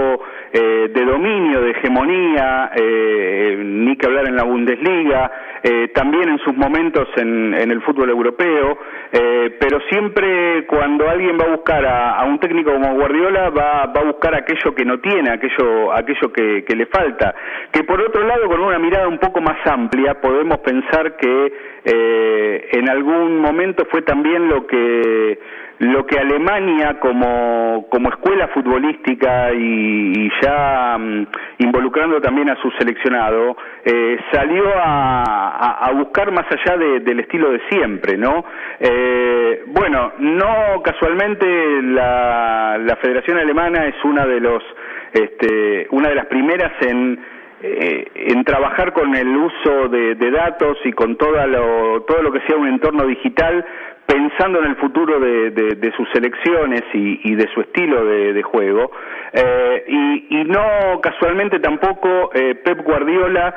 eh, 0.51 0.89
de 0.93 1.05
dominio, 1.05 1.61
de 1.61 1.71
hegemonía, 1.71 2.71
eh, 2.75 3.61
ni 3.63 3.95
que 3.95 4.07
hablar 4.07 4.27
en 4.27 4.35
la 4.35 4.43
Bundesliga, 4.43 5.31
eh, 5.63 5.89
también 5.93 6.27
en 6.27 6.39
sus 6.39 6.55
momentos 6.55 7.07
en, 7.15 7.53
en 7.53 7.71
el 7.71 7.81
fútbol 7.83 8.09
europeo, 8.09 8.77
eh, 9.13 9.55
pero 9.59 9.79
siempre 9.89 10.65
cuando 10.67 11.07
alguien 11.07 11.37
va 11.39 11.45
a 11.45 11.55
buscar 11.55 11.85
a, 11.85 12.19
a 12.19 12.25
un 12.25 12.39
técnico 12.39 12.73
como 12.73 12.95
Guardiola 12.95 13.49
va, 13.49 13.85
va, 13.85 14.01
a 14.01 14.03
buscar 14.03 14.35
aquello 14.35 14.75
que 14.75 14.83
no 14.83 14.99
tiene, 14.99 15.31
aquello, 15.31 15.93
aquello 15.93 16.33
que, 16.33 16.65
que 16.65 16.75
le 16.75 16.87
falta. 16.87 17.33
Que 17.71 17.83
por 17.83 18.01
otro 18.01 18.23
lado, 18.27 18.47
con 18.49 18.59
una 18.59 18.77
mirada 18.79 19.07
un 19.07 19.19
poco 19.19 19.39
más 19.39 19.57
amplia, 19.65 20.19
podemos 20.19 20.57
pensar 20.59 21.15
que 21.15 21.53
eh, 21.85 22.69
en 22.71 22.89
algún 22.89 23.39
momento 23.39 23.85
fue 23.91 24.01
también 24.01 24.47
lo 24.47 24.65
que 24.67 25.39
lo 25.79 26.05
que 26.05 26.17
Alemania 26.17 26.99
como, 26.99 27.87
como 27.89 28.09
escuela 28.09 28.47
futbolística 28.49 29.51
y, 29.53 30.29
ya 30.41 30.97
mm, 30.97 31.27
involucrando 31.57 32.21
también 32.21 32.49
a 32.49 32.61
su 32.61 32.71
seleccionado 32.71 33.57
eh, 33.83 34.17
salió 34.31 34.63
a, 34.75 35.85
a, 35.85 35.91
buscar 35.91 36.31
más 36.31 36.45
allá 36.49 36.77
del 36.77 37.19
estilo 37.19 37.51
de 37.51 37.59
siempre, 37.69 38.17
¿no? 38.17 38.45
Eh, 38.79 39.63
bueno, 39.67 40.13
no 40.19 40.81
casualmente 40.83 41.45
la, 41.81 42.77
la 42.79 42.95
Federación 42.97 43.37
Alemana 43.39 43.85
es 43.85 43.95
una 44.05 44.25
de 44.25 44.39
los 44.39 44.63
este, 45.11 45.87
una 45.91 46.09
de 46.09 46.15
las 46.15 46.25
primeras 46.27 46.71
en 46.81 47.19
eh, 47.65 48.11
en 48.13 48.43
trabajar 48.43 48.91
con 48.91 49.15
el 49.15 49.37
uso 49.37 49.87
de, 49.87 50.15
datos 50.31 50.77
y 50.83 50.91
con 50.91 51.15
todo 51.15 51.47
lo, 51.47 52.01
todo 52.01 52.21
lo 52.21 52.29
que 52.33 52.41
sea 52.41 52.57
un 52.57 52.67
entorno 52.67 53.05
digital, 53.05 53.65
pensando 54.05 54.59
en 54.59 54.65
el 54.65 54.75
futuro 54.75 55.17
de, 55.17 55.93
sus 55.95 56.07
elecciones 56.13 56.81
y, 56.93 57.35
de 57.35 57.47
su 57.53 57.61
estilo 57.61 58.03
de, 58.03 58.43
juego. 58.43 58.91
Eh, 59.31 59.85
y, 60.29 60.43
no 60.43 60.99
casualmente 61.01 61.59
tampoco 61.59 62.31
eh, 62.33 62.55
Pep 62.55 62.83
Guardiola 62.83 63.55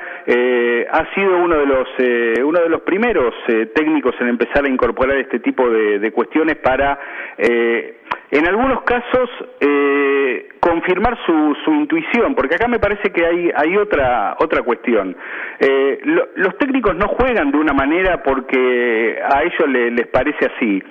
ha 0.92 1.14
sido 1.14 1.38
uno 1.38 1.56
de 1.56 1.66
los 1.66 1.88
uno 2.44 2.60
de 2.60 2.68
los 2.68 2.82
primeros 2.82 3.34
técnicos 3.74 4.14
en 4.20 4.28
empezar 4.28 4.64
a 4.64 4.68
incorporar 4.68 5.18
este 5.18 5.40
tipo 5.40 5.68
de, 5.68 6.12
cuestiones 6.12 6.56
para 6.58 6.98
en 8.30 8.46
algunos 8.46 8.82
casos 8.82 9.30
eh, 9.60 10.48
confirmar 10.66 11.16
su, 11.24 11.56
su, 11.64 11.72
intuición, 11.72 12.34
porque 12.34 12.56
acá 12.56 12.66
me 12.66 12.80
parece 12.80 13.10
que 13.10 13.24
hay, 13.24 13.50
hay 13.54 13.76
otra, 13.76 14.36
otra 14.40 14.62
cuestión. 14.62 15.16
Eh, 15.60 16.00
los 16.34 16.58
técnicos 16.58 16.96
no 16.96 17.06
juegan 17.08 17.52
de 17.52 17.58
una 17.58 17.72
manera 17.72 18.22
porque 18.22 19.18
a 19.22 19.42
ellos 19.42 19.68
les 19.68 20.06
parece 20.08 20.46
así. 20.46 20.82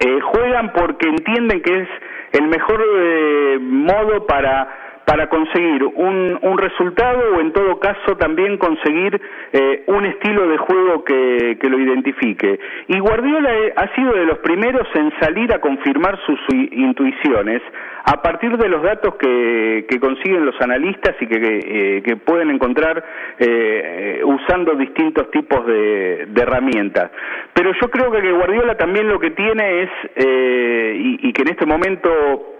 Eh, 0.00 0.20
juegan 0.20 0.72
porque 0.72 1.08
entienden 1.08 1.60
que 1.60 1.82
es 1.82 1.88
el 2.32 2.48
mejor 2.48 2.82
eh, 2.82 3.58
modo 3.60 4.26
para 4.26 4.83
para 5.04 5.28
conseguir 5.28 5.84
un, 5.84 6.38
un, 6.40 6.58
resultado 6.58 7.36
o 7.36 7.40
en 7.40 7.52
todo 7.52 7.78
caso 7.78 8.16
también 8.16 8.56
conseguir 8.56 9.20
eh, 9.52 9.84
un 9.86 10.06
estilo 10.06 10.48
de 10.48 10.56
juego 10.56 11.04
que, 11.04 11.58
que, 11.60 11.68
lo 11.68 11.78
identifique. 11.78 12.58
Y 12.88 12.98
Guardiola 13.00 13.50
ha 13.76 13.94
sido 13.94 14.12
de 14.12 14.24
los 14.24 14.38
primeros 14.38 14.86
en 14.94 15.12
salir 15.20 15.52
a 15.52 15.60
confirmar 15.60 16.18
sus 16.24 16.38
intuiciones 16.50 17.60
a 18.04 18.20
partir 18.20 18.56
de 18.56 18.68
los 18.68 18.82
datos 18.82 19.14
que, 19.16 19.86
que 19.88 19.98
consiguen 19.98 20.44
los 20.44 20.60
analistas 20.60 21.14
y 21.20 21.26
que, 21.26 21.40
que, 21.40 22.12
eh, 22.12 22.16
pueden 22.16 22.50
encontrar 22.50 23.02
eh, 23.38 24.20
usando 24.24 24.74
distintos 24.74 25.30
tipos 25.30 25.66
de, 25.66 26.26
de, 26.28 26.42
herramientas. 26.42 27.10
Pero 27.54 27.72
yo 27.80 27.90
creo 27.90 28.10
que 28.10 28.32
Guardiola 28.32 28.76
también 28.76 29.08
lo 29.08 29.18
que 29.18 29.30
tiene 29.30 29.82
es, 29.82 29.90
eh, 30.16 30.96
y, 30.98 31.28
y 31.28 31.32
que 31.32 31.42
en 31.42 31.48
este 31.48 31.66
momento 31.66 32.53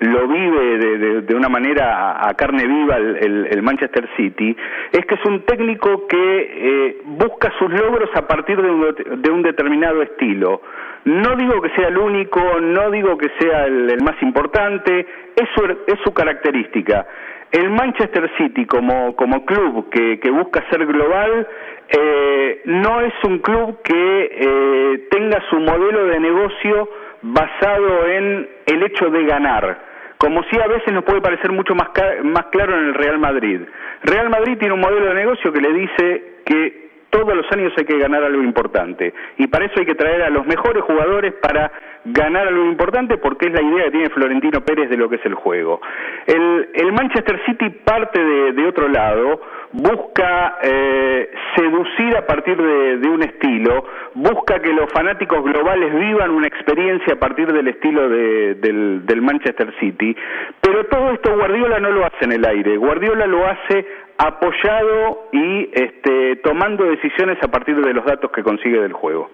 lo 0.00 0.28
vive 0.28 0.78
de, 0.78 1.22
de, 1.22 1.34
una 1.34 1.48
manera 1.48 2.26
a, 2.26 2.34
carne 2.34 2.66
viva 2.66 2.96
el, 2.96 3.48
el, 3.50 3.62
Manchester 3.62 4.08
City, 4.16 4.54
es 4.92 5.06
que 5.06 5.14
es 5.14 5.24
un 5.24 5.42
técnico 5.46 6.06
que 6.06 6.16
eh, 6.18 6.96
busca 7.04 7.50
sus 7.58 7.70
logros 7.70 8.10
a 8.14 8.26
partir 8.26 8.60
de 8.60 8.70
un, 8.70 9.22
de 9.22 9.30
un, 9.30 9.42
determinado 9.42 10.02
estilo. 10.02 10.60
No 11.04 11.36
digo 11.36 11.62
que 11.62 11.70
sea 11.70 11.88
el 11.88 11.96
único, 11.96 12.40
no 12.60 12.90
digo 12.90 13.16
que 13.16 13.30
sea 13.38 13.64
el, 13.66 14.02
más 14.02 14.20
importante, 14.22 15.06
es 15.34 15.48
su, 15.54 15.64
es 15.86 15.98
su 16.04 16.12
característica. 16.12 17.06
El 17.50 17.70
Manchester 17.70 18.30
City 18.36 18.66
como, 18.66 19.14
como 19.16 19.46
club 19.46 19.88
que, 19.88 20.18
que 20.18 20.30
busca 20.30 20.64
ser 20.68 20.84
global 20.84 21.46
eh, 21.88 22.62
no 22.64 23.00
es 23.00 23.14
un 23.24 23.38
club 23.38 23.80
que 23.82 24.30
eh, 24.32 25.06
tenga 25.10 25.40
su 25.48 25.56
modelo 25.60 26.06
de 26.06 26.18
negocio 26.18 26.88
basado 27.32 28.06
en 28.06 28.48
el 28.66 28.82
hecho 28.84 29.10
de 29.10 29.24
ganar, 29.24 29.78
como 30.18 30.42
si 30.44 30.58
a 30.60 30.66
veces 30.66 30.92
nos 30.92 31.04
puede 31.04 31.20
parecer 31.20 31.52
mucho 31.52 31.74
más, 31.74 31.88
más 32.22 32.46
claro 32.46 32.78
en 32.78 32.86
el 32.86 32.94
Real 32.94 33.18
Madrid. 33.18 33.60
Real 34.02 34.30
Madrid 34.30 34.56
tiene 34.58 34.74
un 34.74 34.80
modelo 34.80 35.06
de 35.06 35.14
negocio 35.14 35.52
que 35.52 35.60
le 35.60 35.72
dice 35.72 36.22
que 36.44 36.85
todos 37.16 37.34
los 37.34 37.50
años 37.50 37.72
hay 37.78 37.84
que 37.84 37.98
ganar 37.98 38.22
algo 38.22 38.42
importante 38.42 39.14
y 39.38 39.46
para 39.46 39.64
eso 39.64 39.74
hay 39.78 39.86
que 39.86 39.94
traer 39.94 40.22
a 40.22 40.30
los 40.30 40.46
mejores 40.46 40.82
jugadores 40.82 41.32
para 41.40 41.72
ganar 42.04 42.46
algo 42.46 42.66
importante 42.66 43.16
porque 43.16 43.46
es 43.46 43.52
la 43.52 43.62
idea 43.62 43.84
que 43.84 43.90
tiene 43.92 44.10
Florentino 44.10 44.60
Pérez 44.60 44.90
de 44.90 44.98
lo 44.98 45.08
que 45.08 45.16
es 45.16 45.24
el 45.24 45.34
juego. 45.34 45.80
El, 46.26 46.68
el 46.74 46.92
Manchester 46.92 47.40
City 47.46 47.70
parte 47.70 48.22
de, 48.22 48.52
de 48.52 48.66
otro 48.66 48.88
lado, 48.88 49.40
busca 49.72 50.58
eh, 50.62 51.30
seducir 51.54 52.16
a 52.16 52.26
partir 52.26 52.56
de, 52.56 53.08
un 53.08 53.22
estilo, 53.22 53.84
busca 54.14 54.58
que 54.60 54.72
los 54.72 54.90
fanáticos 54.92 55.44
globales 55.44 55.92
vivan 55.94 56.30
una 56.30 56.46
experiencia 56.46 57.14
a 57.14 57.18
partir 57.18 57.52
del 57.52 57.68
estilo 57.68 58.08
del, 58.08 59.04
del, 59.06 59.22
Manchester 59.22 59.72
City, 59.78 60.16
pero 60.60 60.84
todo 60.84 61.10
esto 61.10 61.36
Guardiola 61.36 61.78
no 61.80 61.90
lo 61.90 62.06
hace 62.06 62.24
en 62.24 62.32
el 62.32 62.44
aire, 62.44 62.76
Guardiola 62.76 63.26
lo 63.26 63.46
hace 63.46 63.86
apoyado 64.18 65.28
y 65.32 65.70
este, 65.72 66.36
tomando 66.42 66.84
decisiones 66.84 67.38
a 67.42 67.48
partir 67.48 67.76
de 67.76 67.92
los 67.92 68.04
datos 68.04 68.30
que 68.34 68.42
consigue 68.42 68.80
del 68.80 68.92
juego. 68.92 69.30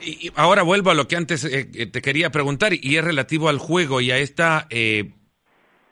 Y 0.00 0.32
ahora 0.34 0.62
vuelvo 0.62 0.90
a 0.90 0.94
lo 0.94 1.06
que 1.06 1.16
antes 1.16 1.44
eh, 1.44 1.86
te 1.86 2.00
quería 2.00 2.30
preguntar 2.30 2.72
y 2.72 2.96
es 2.96 3.04
relativo 3.04 3.50
al 3.50 3.58
juego 3.58 4.00
y 4.00 4.10
a 4.10 4.16
esta 4.16 4.66
eh, 4.70 5.10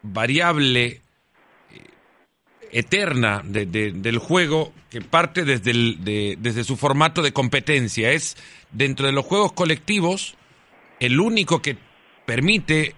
variable 0.02 1.02
eterna 2.70 3.42
de, 3.44 3.66
del 3.66 4.18
juego 4.18 4.72
que 4.90 5.00
parte 5.00 5.44
desde, 5.44 6.36
desde 6.38 6.64
su 6.64 6.76
formato 6.76 7.22
de 7.22 7.32
competencia. 7.32 8.12
Es 8.12 8.36
dentro 8.72 9.06
de 9.06 9.12
los 9.12 9.24
juegos 9.24 9.52
colectivos 9.52 10.36
el 11.00 11.20
único 11.20 11.60
que 11.62 11.76
permite 12.26 12.94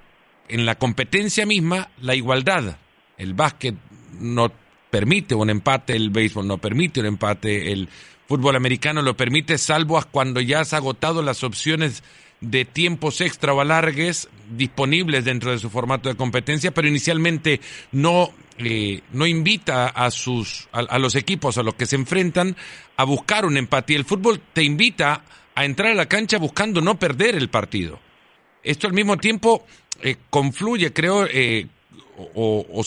en 0.48 0.66
la 0.66 0.76
competencia 0.76 1.46
misma 1.46 1.90
la 2.00 2.14
igualdad. 2.14 2.78
El 3.16 3.34
básquet 3.34 3.74
no 4.18 4.52
permite 4.90 5.34
un 5.34 5.50
empate, 5.50 5.94
el 5.94 6.10
béisbol 6.10 6.46
no 6.46 6.58
permite 6.58 7.00
un 7.00 7.06
empate, 7.06 7.72
el 7.72 7.88
fútbol 8.26 8.56
americano 8.56 9.02
lo 9.02 9.16
permite, 9.16 9.58
salvo 9.58 10.02
cuando 10.10 10.40
ya 10.40 10.60
has 10.60 10.72
agotado 10.72 11.22
las 11.22 11.42
opciones 11.44 12.02
de 12.40 12.64
tiempos 12.64 13.20
extra 13.20 13.52
o 13.52 13.60
alargues 13.60 14.28
disponibles 14.56 15.24
dentro 15.24 15.52
de 15.52 15.58
su 15.58 15.70
formato 15.70 16.08
de 16.08 16.16
competencia, 16.16 16.72
pero 16.72 16.88
inicialmente 16.88 17.60
no, 17.92 18.30
eh, 18.58 19.02
no 19.12 19.26
invita 19.26 19.88
a, 19.88 20.10
sus, 20.10 20.68
a, 20.72 20.98
los 20.98 21.14
equipos 21.14 21.58
a 21.58 21.62
los 21.62 21.74
que 21.74 21.86
se 21.86 21.96
enfrentan 21.96 22.56
a 22.96 23.04
buscar 23.04 23.44
un 23.44 23.56
empate. 23.56 23.92
Y 23.92 23.96
el 23.96 24.04
fútbol 24.04 24.40
te 24.52 24.62
invita 24.62 25.22
a 25.54 25.64
entrar 25.64 25.92
a 25.92 25.94
la 25.94 26.06
cancha 26.06 26.38
buscando 26.38 26.80
no 26.80 26.98
perder 26.98 27.36
el 27.36 27.50
partido. 27.50 28.00
Esto 28.62 28.86
al 28.86 28.92
mismo 28.92 29.16
tiempo 29.16 29.66
eh, 30.02 30.16
confluye, 30.30 30.92
creo, 30.92 31.26
eh, 31.26 31.66
o, 32.34 32.66
o 32.70 32.84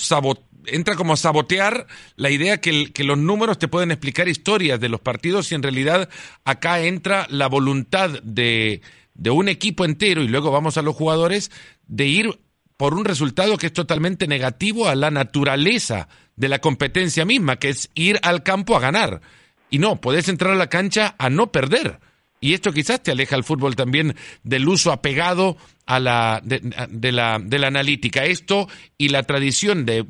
entra 0.67 0.96
como 0.96 1.13
a 1.13 1.17
sabotear 1.17 1.88
la 2.15 2.29
idea 2.29 2.62
que, 2.62 2.91
que, 2.91 3.03
los 3.03 3.17
números 3.17 3.60
te 3.60 3.67
pueden 3.67 3.91
explicar 3.91 4.27
historias 4.27 4.79
de 4.79 4.89
los 4.89 5.01
partidos 5.01 5.51
y 5.51 5.55
en 5.55 5.63
realidad 5.63 6.10
acá 6.46 6.82
entra 6.82 7.27
la 7.29 7.48
voluntad 7.48 8.10
de 8.24 8.82
de 9.15 9.29
un 9.29 9.48
equipo 9.48 9.86
entero, 9.86 10.24
y 10.24 10.27
luego 10.27 10.51
vamos 10.51 10.77
a 10.77 10.82
los 10.82 10.96
jugadores, 10.96 11.51
de 11.88 12.08
ir 12.08 12.39
por 12.77 12.93
un 12.93 13.05
resultado 13.05 13.58
que 13.58 13.67
es 13.67 13.74
totalmente 13.74 14.27
negativo 14.27 14.88
a 14.88 14.96
la 14.96 15.12
naturaleza 15.12 16.08
de 16.36 16.50
la 16.50 16.60
competencia 16.60 17.25
misma, 17.25 17.58
que 17.58 17.70
es 17.70 17.89
ir 17.93 18.20
al 18.24 18.43
campo 18.43 18.75
a 18.75 18.79
ganar. 18.79 19.22
Y 19.70 19.79
no, 19.79 20.01
podés 20.01 20.27
entrar 20.27 20.53
a 20.53 20.58
la 20.58 20.67
cancha 20.67 21.15
a 21.17 21.29
no 21.29 21.51
perder. 21.51 22.00
Y 22.39 22.53
esto 22.53 22.74
quizás 22.74 23.01
te 23.01 23.12
aleja 23.12 23.36
al 23.36 23.43
fútbol 23.43 23.75
también 23.75 24.15
del 24.43 24.67
uso 24.67 24.91
apegado 24.91 25.55
a 25.86 26.00
la, 26.00 26.41
de, 26.43 27.12
la, 27.12 27.39
de 27.39 27.60
la 27.60 27.67
analítica. 27.67 28.25
Esto 28.25 28.67
y 28.98 29.10
la 29.10 29.24
tradición 29.24 29.86
de, 29.86 30.05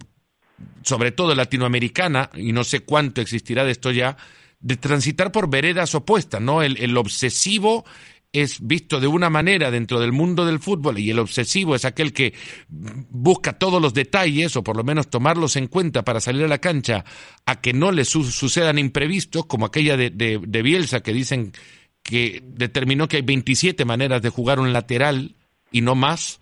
sobre 0.84 1.12
todo 1.12 1.36
latinoamericana, 1.36 2.30
y 2.36 2.52
no 2.52 2.64
sé 2.64 2.82
cuánto 2.82 3.22
existirá 3.22 3.64
de 3.64 3.72
esto 3.72 3.92
ya, 3.92 4.18
de 4.60 4.78
transitar 4.78 5.32
por 5.32 5.50
veredas 5.50 5.94
opuestas, 5.96 6.42
¿no? 6.42 6.62
El, 6.62 6.78
el 6.78 6.96
obsesivo 6.98 7.86
es 8.34 8.66
visto 8.66 9.00
de 9.00 9.06
una 9.06 9.30
manera 9.30 9.70
dentro 9.70 10.00
del 10.00 10.12
mundo 10.12 10.44
del 10.44 10.60
fútbol 10.60 10.98
y 10.98 11.12
el 11.12 11.20
obsesivo 11.20 11.76
es 11.76 11.86
aquel 11.86 12.14
que 12.14 12.34
busca 12.68 13.54
todos 13.54 13.80
los 13.80 13.94
detalles 13.94 14.56
o 14.56 14.64
por 14.64 14.76
lo 14.76 14.84
menos 14.84 15.08
tomarlos 15.08 15.56
en 15.56 15.68
cuenta 15.68 16.04
para 16.04 16.20
salir 16.20 16.44
a 16.44 16.48
la 16.48 16.58
cancha 16.58 17.06
a 17.46 17.62
que 17.62 17.74
no 17.74 17.92
le 17.92 18.06
sucedan 18.06 18.80
imprevistos 18.80 19.46
como 19.46 19.68
aquella 19.68 19.96
de, 19.96 20.10
de, 20.10 20.62
Bielsa 20.64 21.02
que 21.02 21.14
dicen 21.14 21.54
que 22.02 22.42
determinó 22.44 23.08
que 23.08 23.18
hay 23.18 23.22
27 23.22 23.86
maneras 23.86 24.24
de 24.24 24.30
jugar 24.30 24.60
un 24.60 24.74
lateral 24.74 25.36
y 25.72 25.82
no 25.82 25.94
más, 25.94 26.40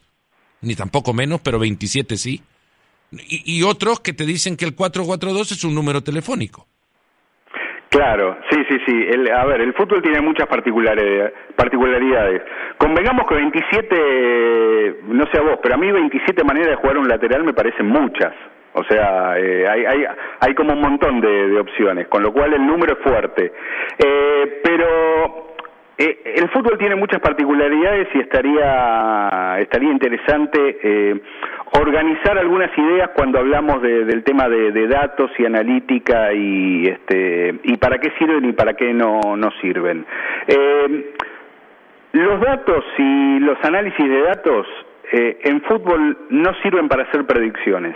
ni 0.61 0.75
tampoco 0.75 1.13
menos, 1.13 1.41
pero 1.41 1.59
27 1.59 2.17
sí. 2.17 2.41
Y, 3.11 3.59
y 3.59 3.63
otros 3.63 3.99
que 3.99 4.13
te 4.13 4.25
dicen 4.25 4.55
que 4.55 4.65
el 4.65 4.75
442 4.75 5.51
es 5.51 5.63
un 5.63 5.75
número 5.75 6.01
telefónico. 6.01 6.67
Claro, 7.91 8.37
sí, 8.49 8.57
sí, 8.69 8.77
sí. 8.85 9.05
El, 9.09 9.29
a 9.29 9.43
ver, 9.43 9.59
el 9.59 9.73
fútbol 9.73 10.01
tiene 10.01 10.21
muchas 10.21 10.47
particularidades. 10.47 12.41
Convengamos 12.77 13.27
que 13.27 13.35
27, 13.35 14.99
no 15.09 15.25
sé 15.25 15.37
a 15.37 15.41
vos, 15.41 15.59
pero 15.61 15.75
a 15.75 15.77
mí 15.77 15.91
27 15.91 16.41
maneras 16.45 16.69
de 16.69 16.75
jugar 16.77 16.97
un 16.97 17.09
lateral 17.09 17.43
me 17.43 17.53
parecen 17.53 17.87
muchas. 17.87 18.33
O 18.73 18.83
sea, 18.85 19.37
eh, 19.37 19.67
hay, 19.67 19.83
hay, 19.83 20.05
hay 20.39 20.55
como 20.55 20.71
un 20.71 20.79
montón 20.79 21.19
de, 21.19 21.49
de, 21.49 21.59
opciones, 21.59 22.07
con 22.07 22.23
lo 22.23 22.31
cual 22.31 22.53
el 22.53 22.65
número 22.65 22.93
es 22.93 23.03
fuerte. 23.03 23.51
Eh, 23.97 24.61
pero 24.63 25.50
eh, 25.97 26.33
el 26.37 26.49
fútbol 26.49 26.77
tiene 26.77 26.95
muchas 26.95 27.19
particularidades 27.19 28.07
y 28.15 28.19
estaría, 28.19 29.57
estaría 29.59 29.91
interesante 29.91 30.79
eh, 30.81 31.21
organizar 31.79 32.37
algunas 32.37 32.75
ideas 32.77 33.11
cuando 33.13 33.39
hablamos 33.39 33.81
del 33.81 34.23
tema 34.23 34.47
de, 34.49 34.87
datos 34.87 35.31
y 35.37 35.45
analítica 35.45 36.33
y, 36.33 36.87
este, 36.87 37.55
y 37.63 37.77
para 37.77 37.99
qué 37.99 38.11
sirven 38.17 38.45
y 38.45 38.53
para 38.53 38.73
qué 38.73 38.93
no, 38.93 39.19
no 39.37 39.51
sirven. 39.61 40.05
Eh, 40.47 41.13
los 42.13 42.41
datos 42.41 42.83
y 42.97 43.39
los 43.39 43.57
análisis 43.63 44.09
de 44.09 44.21
datos 44.23 44.67
en 45.13 45.61
fútbol 45.63 46.17
no 46.29 46.53
sirven 46.63 46.87
para 46.87 47.03
hacer 47.03 47.25
predicciones. 47.25 47.95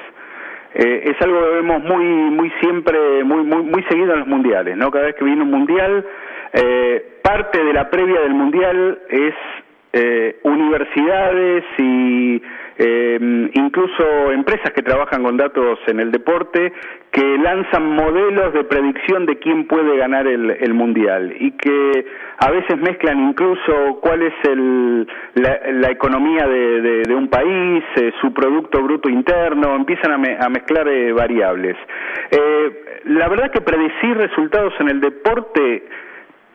es 0.73 1.15
algo 1.21 1.39
que 1.39 1.55
vemos 1.55 1.83
muy 1.83 2.05
muy 2.05 2.51
siempre 2.61 3.23
muy 3.23 3.43
muy 3.43 3.63
muy 3.63 3.83
seguido 3.83 4.13
en 4.13 4.19
los 4.19 4.27
mundiales 4.27 4.75
no 4.75 4.91
cada 4.91 5.05
vez 5.05 5.15
que 5.15 5.23
viene 5.23 5.43
un 5.43 5.51
mundial 5.51 6.05
eh, 6.57 7.19
parte 7.21 7.61
de 7.61 7.73
la 7.73 7.89
previa 7.89 8.21
del 8.21 8.33
Mundial 8.33 8.99
es 9.09 9.33
eh, 9.91 10.39
universidades 10.43 11.65
y 11.77 12.41
eh, 12.77 13.49
incluso 13.53 14.31
empresas 14.31 14.71
que 14.71 14.81
trabajan 14.81 15.21
con 15.23 15.35
datos 15.35 15.79
en 15.87 15.99
el 15.99 16.11
deporte 16.11 16.71
que 17.11 17.37
lanzan 17.39 17.95
modelos 17.95 18.53
de 18.53 18.63
predicción 18.63 19.25
de 19.25 19.37
quién 19.37 19.67
puede 19.67 19.97
ganar 19.97 20.27
el, 20.27 20.73
mundial 20.73 21.33
y 21.39 21.51
que 21.51 22.05
a 22.37 22.51
veces 22.51 22.77
mezclan 22.77 23.19
incluso 23.29 23.99
cuál 24.01 24.21
es 24.21 24.33
el, 24.43 25.07
la, 25.35 25.91
economía 25.91 26.47
de, 26.47 27.15
un 27.15 27.29
país, 27.29 27.83
su 28.19 28.33
producto 28.33 28.81
bruto 28.81 29.09
interno, 29.09 29.75
empiezan 29.75 30.11
a, 30.11 30.45
a 30.45 30.49
mezclar 30.49 30.87
variables. 31.13 31.77
la 33.05 33.27
verdad 33.29 33.51
que 33.51 33.61
predecir 33.61 34.17
resultados 34.17 34.73
en 34.79 34.89
el 34.89 34.99
deporte 34.99 35.83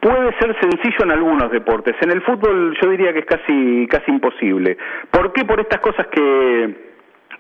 puede 0.00 0.32
ser 0.38 0.58
sencillo 0.60 1.04
en 1.04 1.10
algunos 1.12 1.50
deportes. 1.50 1.94
En 2.00 2.10
el 2.10 2.22
fútbol 2.22 2.76
yo 2.80 2.90
diría 2.90 3.12
que 3.12 3.20
es 3.20 3.26
casi 3.26 3.86
casi 3.88 4.10
imposible. 4.10 4.76
¿Por 5.10 5.32
qué? 5.32 5.44
Por 5.44 5.60
estas 5.60 5.80
cosas 5.80 6.06
que 6.08 6.90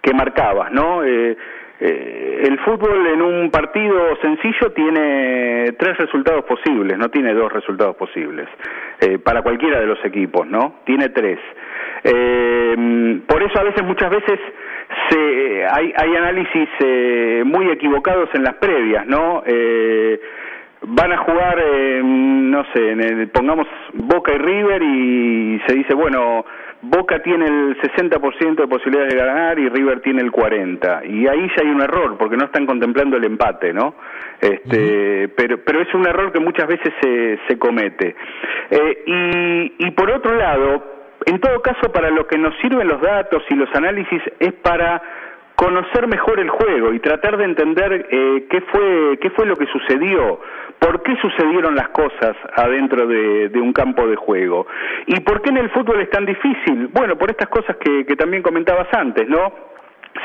que 0.02 0.14
marcabas, 0.14 0.72
¿no? 0.72 1.04
Eh, 1.04 1.36
eh, 1.82 2.42
el 2.46 2.58
fútbol 2.60 3.06
en 3.06 3.22
un 3.22 3.50
partido 3.50 4.16
sencillo 4.20 4.72
tiene 4.72 5.72
tres 5.78 5.96
resultados 5.96 6.44
posibles, 6.44 6.98
no 6.98 7.08
tiene 7.08 7.32
dos 7.32 7.52
resultados 7.52 7.96
posibles 7.96 8.48
eh, 9.00 9.18
para 9.18 9.42
cualquiera 9.42 9.80
de 9.80 9.86
los 9.86 10.02
equipos, 10.04 10.46
¿no? 10.46 10.80
Tiene 10.84 11.08
tres. 11.08 11.38
por 13.26 13.42
eso 13.42 13.58
a 13.58 13.62
veces, 13.62 13.82
muchas 13.84 14.10
veces 14.10 14.38
se, 15.08 15.66
hay, 15.66 15.92
hay 15.96 16.16
análisis 16.16 16.68
muy 17.44 17.70
equivocados 17.70 18.28
en 18.34 18.42
las 18.42 18.54
previas, 18.54 19.06
¿no? 19.06 19.42
Van 20.82 21.12
a 21.12 21.18
jugar, 21.18 21.58
eh, 21.58 22.00
no 22.02 22.64
sé, 22.72 22.90
en 22.92 23.00
el, 23.00 23.28
pongamos 23.28 23.66
Boca 23.94 24.32
y 24.34 24.38
River 24.38 24.82
y 24.82 25.60
se 25.66 25.74
dice, 25.74 25.94
bueno, 25.94 26.44
Boca 26.82 27.22
tiene 27.22 27.44
el 27.44 27.78
60% 27.80 28.54
de 28.54 28.66
posibilidades 28.66 29.12
de 29.12 29.18
ganar 29.18 29.58
y 29.58 29.68
River 29.68 30.00
tiene 30.00 30.22
el 30.22 30.32
40%. 30.32 31.10
Y 31.10 31.26
ahí 31.26 31.50
ya 31.54 31.62
hay 31.62 31.68
un 31.68 31.82
error, 31.82 32.16
porque 32.16 32.36
no 32.36 32.46
están 32.46 32.64
contemplando 32.64 33.18
el 33.18 33.24
empate, 33.24 33.74
¿no? 33.74 33.94
Este, 34.40 35.28
pero, 35.36 35.58
pero 35.62 35.82
es 35.82 35.92
un 35.94 36.06
error 36.06 36.32
que 36.32 36.40
muchas 36.40 36.66
veces 36.66 36.92
se, 37.02 37.38
se 37.46 37.58
comete. 37.58 38.16
Eh, 38.70 39.02
y, 39.06 39.86
y 39.86 39.90
por 39.90 40.10
otro 40.10 40.34
lado, 40.34 40.82
en 41.26 41.38
todo 41.38 41.60
caso, 41.60 41.92
para 41.92 42.10
lo 42.10 42.26
que 42.26 42.38
nos 42.38 42.56
sirven 42.60 42.88
los 42.88 43.02
datos 43.02 43.42
y 43.50 43.54
los 43.54 43.68
análisis 43.74 44.22
es 44.38 44.54
para 44.54 45.02
conocer 45.60 46.06
mejor 46.06 46.40
el 46.40 46.48
juego 46.48 46.94
y 46.94 47.00
tratar 47.00 47.36
de 47.36 47.44
entender 47.44 48.06
eh, 48.10 48.46
qué 48.48 48.62
fue 48.62 49.18
qué 49.20 49.28
fue 49.30 49.44
lo 49.44 49.56
que 49.56 49.66
sucedió, 49.66 50.40
por 50.80 51.02
qué 51.02 51.14
sucedieron 51.16 51.76
las 51.76 51.90
cosas 51.90 52.34
adentro 52.56 53.06
de, 53.06 53.50
un 53.60 53.72
campo 53.72 54.06
de 54.08 54.16
juego 54.16 54.66
y 55.06 55.20
por 55.20 55.42
qué 55.42 55.50
en 55.50 55.58
el 55.58 55.70
fútbol 55.70 56.00
es 56.00 56.10
tan 56.10 56.24
difícil. 56.24 56.88
Bueno, 56.88 57.16
por 57.16 57.30
estas 57.30 57.48
cosas 57.48 57.76
que, 57.76 58.06
que 58.06 58.16
también 58.16 58.42
comentabas 58.42 58.88
antes, 58.92 59.28
¿no? 59.28 59.52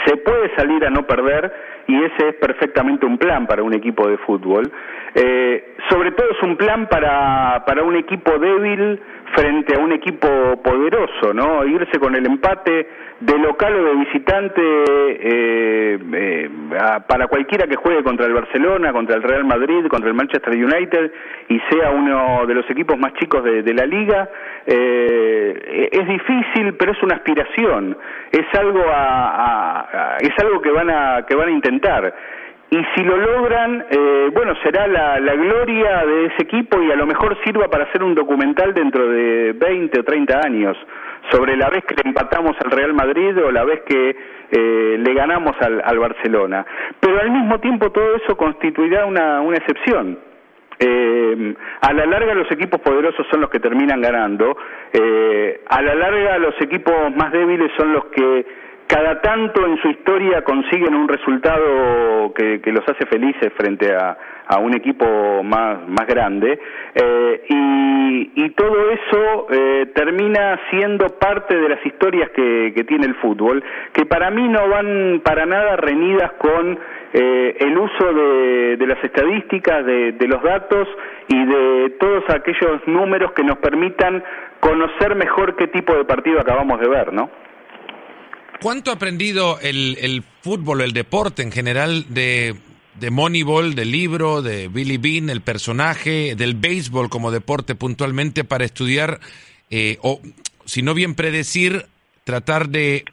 Se 0.05 0.17
puede 0.17 0.55
salir 0.55 0.83
a 0.85 0.89
no 0.89 1.05
perder 1.05 1.53
y 1.87 2.03
ese 2.03 2.29
es 2.29 2.35
perfectamente 2.35 3.05
un 3.05 3.17
plan 3.17 3.45
para 3.45 3.61
un 3.61 3.73
equipo 3.73 4.07
de 4.07 4.17
fútbol. 4.17 4.71
Eh, 5.13 5.75
sobre 5.89 6.11
todo 6.11 6.31
es 6.31 6.41
un 6.41 6.57
plan 6.57 6.87
para, 6.87 7.63
para 7.65 7.83
un 7.83 7.95
equipo 7.95 8.37
débil 8.39 8.99
frente 9.35 9.75
a 9.75 9.79
un 9.79 9.91
equipo 9.91 10.27
poderoso, 10.63 11.33
¿no? 11.33 11.65
Irse 11.65 11.99
con 11.99 12.15
el 12.15 12.25
empate 12.25 12.87
de 13.19 13.37
local 13.37 13.73
o 13.75 13.83
de 13.83 13.95
visitante 13.95 14.61
eh, 14.61 15.99
eh, 16.13 16.49
para 17.07 17.27
cualquiera 17.27 17.65
que 17.65 17.77
juegue 17.77 18.03
contra 18.03 18.25
el 18.25 18.33
Barcelona, 18.33 18.91
contra 18.91 19.15
el 19.15 19.23
Real 19.23 19.45
Madrid, 19.45 19.87
contra 19.87 20.09
el 20.09 20.15
Manchester 20.15 20.53
United 20.53 21.11
y 21.47 21.59
sea 21.69 21.91
uno 21.91 22.45
de 22.45 22.53
los 22.53 22.69
equipos 22.69 22.97
más 22.97 23.13
chicos 23.13 23.43
de, 23.43 23.73
la 23.73 23.85
liga, 23.85 24.29
eh, 24.65 25.89
es 25.91 26.07
difícil, 26.07 26.73
pero 26.73 26.91
es 26.91 27.03
una 27.03 27.15
aspiración, 27.15 27.97
es 28.31 28.59
algo 28.59 28.83
a, 28.85 30.17
es 30.19 30.31
algo 30.43 30.61
que 30.61 30.71
van 30.71 30.89
a 30.89 31.25
que 31.25 31.35
van 31.35 31.49
a 31.49 31.51
intentar. 31.51 32.13
Y 32.69 32.83
si 32.95 33.03
lo 33.03 33.15
logran, 33.15 33.85
eh, 33.89 34.29
bueno, 34.33 34.53
será 34.63 34.87
la, 34.87 35.19
la, 35.19 35.35
gloria 35.35 36.03
de 36.05 36.25
ese 36.25 36.43
equipo 36.43 36.81
y 36.81 36.91
a 36.91 36.95
lo 36.95 37.05
mejor 37.05 37.37
sirva 37.45 37.69
para 37.69 37.85
hacer 37.85 38.03
un 38.03 38.15
documental 38.15 38.73
dentro 38.73 39.07
de 39.07 39.53
20 39.53 39.99
o 39.99 40.03
30 40.03 40.41
años 40.43 40.75
sobre 41.31 41.55
la 41.55 41.69
vez 41.69 41.83
que 41.85 41.95
le 41.95 42.09
empatamos 42.09 42.55
al 42.63 42.71
Real 42.71 42.93
Madrid 42.93 43.37
o 43.43 43.51
la 43.51 43.63
vez 43.63 43.81
que 43.81 44.15
eh, 44.51 44.97
le 44.99 45.13
ganamos 45.13 45.55
al, 45.59 45.81
al, 45.83 45.99
Barcelona. 45.99 46.65
Pero 46.99 47.19
al 47.19 47.31
mismo 47.31 47.59
tiempo 47.59 47.91
todo 47.91 48.15
eso 48.15 48.37
constituirá 48.37 49.05
una, 49.05 49.41
una 49.41 49.57
excepción. 49.57 50.19
Eh, 50.77 51.55
a 51.81 51.93
la 51.93 52.05
larga 52.05 52.33
los 52.33 52.51
equipos 52.51 52.81
poderosos 52.81 53.25
son 53.31 53.41
los 53.41 53.49
que 53.49 53.59
terminan 53.59 54.01
ganando, 54.01 54.57
eh, 54.91 55.61
a 55.69 55.81
la 55.81 55.95
larga 55.95 56.37
los 56.37 56.59
equipos 56.59 56.93
más 57.15 57.31
débiles 57.31 57.71
son 57.77 57.93
los 57.93 58.05
que 58.05 58.45
cada 58.87 59.21
tanto 59.21 59.65
en 59.65 59.77
su 59.81 59.87
historia 59.89 60.43
consiguen 60.43 60.93
un 60.93 61.07
resultado 61.07 62.33
que, 62.33 62.59
los 62.65 62.83
hace 62.87 63.05
felices 63.07 63.51
frente 63.55 63.95
a, 63.95 64.17
un 64.59 64.75
equipo 64.75 65.43
más, 65.43 65.87
más 65.87 66.07
grande 66.07 66.59
eh, 66.93 67.41
y, 67.49 68.49
todo 68.55 68.89
eso 68.89 69.47
eh, 69.51 69.87
termina 69.93 70.57
siendo 70.69 71.07
parte 71.19 71.57
de 71.57 71.67
las 71.67 71.85
historias 71.85 72.29
que, 72.29 72.85
tiene 72.87 73.07
el 73.07 73.15
fútbol 73.15 73.61
que 73.91 74.05
para 74.05 74.29
mí 74.29 74.47
no 74.47 74.69
van 74.69 75.21
para 75.23 75.45
nada 75.45 75.75
reñidas 75.75 76.31
con 76.33 76.79
eh, 77.11 77.57
el 77.59 77.77
uso 77.77 78.13
de, 78.13 78.77
de 78.77 78.87
las 78.87 79.03
estadísticas, 79.03 79.85
de, 79.85 80.13
de 80.13 80.27
los 80.27 80.41
datos 80.41 80.87
y 81.27 81.45
de 81.45 81.89
todos 81.99 82.23
aquellos 82.29 82.87
números 82.87 83.33
que 83.33 83.43
nos 83.43 83.57
permitan 83.57 84.23
conocer 84.59 85.15
mejor 85.15 85.55
qué 85.57 85.67
tipo 85.67 85.93
de 85.95 86.05
partido 86.05 86.39
acabamos 86.39 86.79
de 86.79 86.87
ver, 86.87 87.11
¿no? 87.11 87.29
¿Cuánto 88.61 88.91
ha 88.91 88.93
aprendido 88.93 89.57
el, 89.61 89.97
el 89.99 90.23
fútbol, 90.41 90.81
el 90.81 90.93
deporte 90.93 91.41
en 91.43 91.51
general 91.51 92.05
de, 92.09 92.55
de 92.99 93.11
Moneyball, 93.11 93.75
del 93.75 93.91
libro, 93.91 94.41
de 94.41 94.67
Billy 94.67 94.97
Bean, 94.97 95.29
el 95.29 95.41
personaje, 95.41 96.35
del 96.35 96.55
béisbol 96.55 97.09
como 97.09 97.31
deporte 97.31 97.75
puntualmente 97.75 98.43
para 98.43 98.63
estudiar, 98.63 99.19
eh, 99.69 99.97
o 100.01 100.19
si 100.65 100.81
no 100.81 100.93
bien 100.93 101.15
predecir, 101.15 101.85
tratar 102.23 102.69
de 102.69 103.05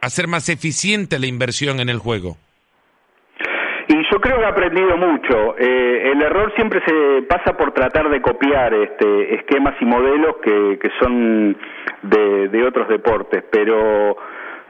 hacer 0.00 0.26
más 0.26 0.48
eficiente 0.48 1.18
la 1.18 1.26
inversión 1.26 1.80
en 1.80 1.88
el 1.88 1.98
juego? 1.98 2.36
Y 3.88 3.94
yo 4.12 4.20
creo 4.20 4.38
que 4.38 4.44
ha 4.44 4.50
aprendido 4.50 4.96
mucho. 4.98 5.56
Eh, 5.58 6.12
el 6.12 6.20
error 6.20 6.52
siempre 6.56 6.80
se 6.86 7.22
pasa 7.22 7.56
por 7.56 7.72
tratar 7.72 8.10
de 8.10 8.20
copiar 8.20 8.74
este, 8.74 9.34
esquemas 9.36 9.74
y 9.80 9.84
modelos 9.86 10.36
que, 10.42 10.78
que 10.78 10.90
son 11.00 11.56
de, 12.02 12.48
de 12.48 12.64
otros 12.64 12.86
deportes, 12.88 13.44
pero 13.50 14.16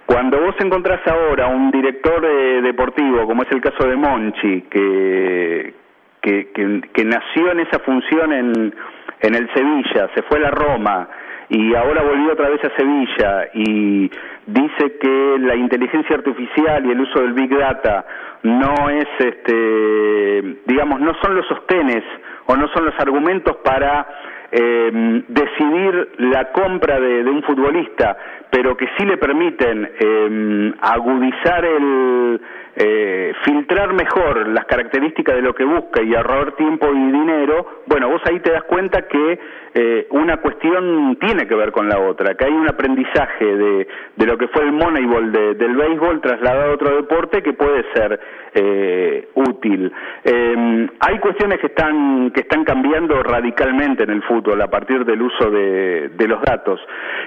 cuando 0.08 0.40
vos 0.40 0.54
encontrás 0.60 1.06
ahora 1.06 1.48
un 1.48 1.70
director 1.70 2.24
eh, 2.24 2.62
deportivo, 2.62 3.26
como 3.26 3.42
es 3.42 3.52
el 3.52 3.60
caso 3.60 3.86
de 3.86 3.94
Monchi, 3.94 4.62
que, 4.62 5.74
que, 6.22 7.04
nació 7.04 7.52
en 7.52 7.60
esa 7.60 7.78
función 7.80 8.32
en, 8.32 8.74
en 9.20 9.34
el 9.34 9.52
Sevilla, 9.52 10.08
se 10.14 10.22
fue 10.22 10.38
a 10.38 10.40
la 10.40 10.50
Roma 10.50 11.08
y 11.50 11.74
ahora 11.74 12.02
volvió 12.02 12.32
otra 12.32 12.48
vez 12.48 12.60
a 12.64 12.74
Sevilla 12.74 13.50
y 13.52 14.10
dice 14.46 14.98
que 14.98 15.36
la 15.40 15.54
inteligencia 15.56 16.16
artificial 16.16 16.86
y 16.86 16.90
el 16.90 17.00
uso 17.00 17.20
del 17.20 17.34
Big 17.34 17.54
Data 17.54 18.06
no 18.44 18.88
es, 18.88 19.08
este, 19.18 20.56
digamos, 20.64 21.00
no 21.00 21.12
son 21.20 21.34
los 21.34 21.46
sostenes 21.48 22.02
o 22.46 22.56
no 22.56 22.66
son 22.68 22.86
los 22.86 22.98
argumentos 22.98 23.56
para 23.58 24.06
eh, 24.50 25.22
decidir 25.28 26.08
la 26.18 26.52
compra 26.52 26.98
de, 27.00 27.22
un 27.24 27.42
futbolista, 27.42 28.16
pero 28.50 28.76
que 28.76 28.88
sí 28.96 29.04
le 29.04 29.18
permiten 29.18 29.90
eh, 29.98 30.72
agudizar 30.80 31.64
el, 31.64 32.40
eh, 32.80 33.32
filtrar 33.44 33.92
mejor 33.92 34.46
las 34.48 34.64
características 34.66 35.34
de 35.34 35.42
lo 35.42 35.52
que 35.52 35.64
busca 35.64 36.00
y 36.00 36.14
ahorrar 36.14 36.52
tiempo 36.52 36.86
y 36.92 37.12
dinero, 37.12 37.82
bueno, 37.86 38.08
vos 38.08 38.22
ahí 38.24 38.38
te 38.38 38.52
das 38.52 38.62
cuenta 38.64 39.02
que 39.02 39.38
eh, 39.74 40.06
una 40.10 40.36
cuestión 40.38 41.16
tiene 41.20 41.46
que 41.46 41.54
ver 41.54 41.72
con 41.72 41.88
la 41.88 41.98
otra, 41.98 42.34
que 42.34 42.44
hay 42.44 42.52
un 42.52 42.68
aprendizaje 42.68 43.44
de, 43.44 43.88
de 44.16 44.26
lo 44.26 44.38
que 44.38 44.48
fue 44.48 44.62
el 44.62 44.72
Moneyball 44.72 45.32
del 45.32 45.76
béisbol 45.76 46.20
trasladado 46.20 46.70
a 46.70 46.74
otro 46.74 46.96
deporte 46.96 47.42
que 47.42 47.52
puede 47.52 47.84
ser 47.92 48.20
eh, 48.54 49.28
útil. 49.34 49.92
Eh, 50.24 50.88
hay 51.00 51.18
cuestiones 51.18 51.58
que 51.58 51.66
están, 51.66 52.30
que 52.30 52.40
están 52.40 52.64
cambiando 52.64 53.22
radicalmente 53.22 54.04
en 54.04 54.10
el 54.10 54.22
fútbol 54.22 54.37
a 54.62 54.68
partir 54.68 55.04
del 55.04 55.20
uso 55.22 55.50
de, 55.50 56.10
de 56.10 56.28
los 56.28 56.40
datos, 56.42 56.80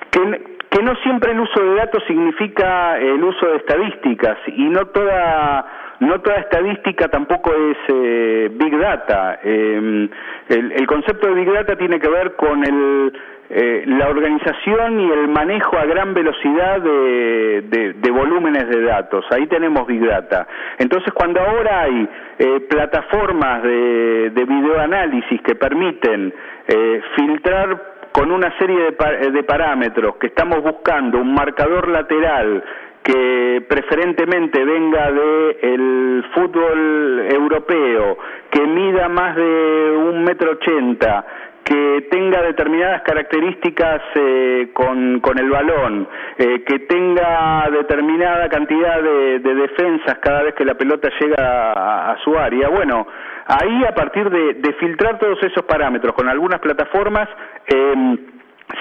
que, 0.10 0.82
no 0.82 0.96
siempre 1.04 1.32
el 1.32 1.40
uso 1.40 1.62
de 1.62 1.76
datos 1.76 2.04
significa 2.08 2.98
el 2.98 3.24
uso 3.24 3.46
de 3.46 3.58
estadísticas 3.58 4.38
y 4.48 4.64
no 4.64 4.88
toda 4.88 5.66
no 6.00 6.20
toda 6.22 6.38
estadística 6.38 7.08
tampoco 7.10 7.54
es 7.54 7.78
eh, 7.88 8.50
big 8.52 8.76
data. 8.80 9.40
Eh, 9.44 10.10
el, 10.50 10.88
concepto 10.88 11.28
de 11.28 11.36
big 11.36 11.54
data 11.54 11.76
tiene 11.76 12.00
que 12.00 12.10
ver 12.10 12.36
con 12.36 12.64
el, 12.64 13.14
eh, 13.54 13.84
la 13.86 14.08
organización 14.08 15.02
y 15.02 15.12
el 15.12 15.28
manejo 15.28 15.78
a 15.78 15.84
gran 15.84 16.14
velocidad 16.14 16.80
de, 16.80 17.62
de, 17.68 17.94
de, 17.94 18.12
volúmenes 18.12 18.70
de 18.70 18.82
datos. 18.82 19.26
Ahí 19.30 19.46
tenemos 19.48 19.86
big 19.86 20.06
data. 20.06 20.48
Entonces, 20.78 21.12
cuando 21.12 21.42
ahora 21.42 21.82
hay 21.82 22.08
eh, 22.40 22.62
plataformas 22.70 23.62
de, 23.62 24.30
de 24.30 24.46
videoanálisis 24.46 25.42
que 25.42 25.56
permiten 25.56 26.34
eh, 26.68 27.02
filtrar 27.16 27.92
con 28.12 28.32
una 28.32 28.58
serie 28.58 28.96
de, 29.32 29.44
parámetros 29.44 30.16
que 30.18 30.28
estamos 30.28 30.62
buscando 30.62 31.20
un 31.20 31.34
marcador 31.34 31.88
lateral 31.88 32.64
que 33.04 33.66
preferentemente 33.68 34.64
venga 34.64 35.12
de 35.12 35.58
el 35.62 36.26
fútbol 36.34 37.26
europeo, 37.32 38.18
que 38.52 38.62
mida 38.62 39.10
más 39.10 39.36
de 39.36 39.98
un 39.98 40.24
metro 40.24 40.52
ochenta, 40.52 41.26
que 41.72 42.08
tenga 42.12 42.42
determinadas 42.42 43.02
características 43.04 44.02
eh, 44.16 44.72
con, 44.74 45.22
el 45.40 45.50
balón, 45.50 46.06
eh, 46.38 46.66
que 46.68 46.80
tenga 46.80 47.70
determinada 47.72 48.50
cantidad 48.50 49.02
de, 49.02 49.40
de, 49.40 49.56
defensas 49.56 50.18
cada 50.22 50.44
vez 50.44 50.54
que 50.56 50.66
la 50.66 50.74
pelota 50.74 51.10
llega 51.18 51.72
a, 51.72 52.12
a 52.12 52.18
su 52.26 52.38
área. 52.38 52.68
Bueno, 52.68 53.08
ahí 53.48 53.86
a 53.86 53.96
partir 53.96 54.30
de, 54.30 54.56
de, 54.56 54.74
filtrar 54.74 55.18
todos 55.18 55.42
esos 55.44 55.64
parámetros 55.64 56.14
con 56.14 56.28
algunas 56.28 56.60
plataformas, 56.60 57.30
eh, 57.68 58.18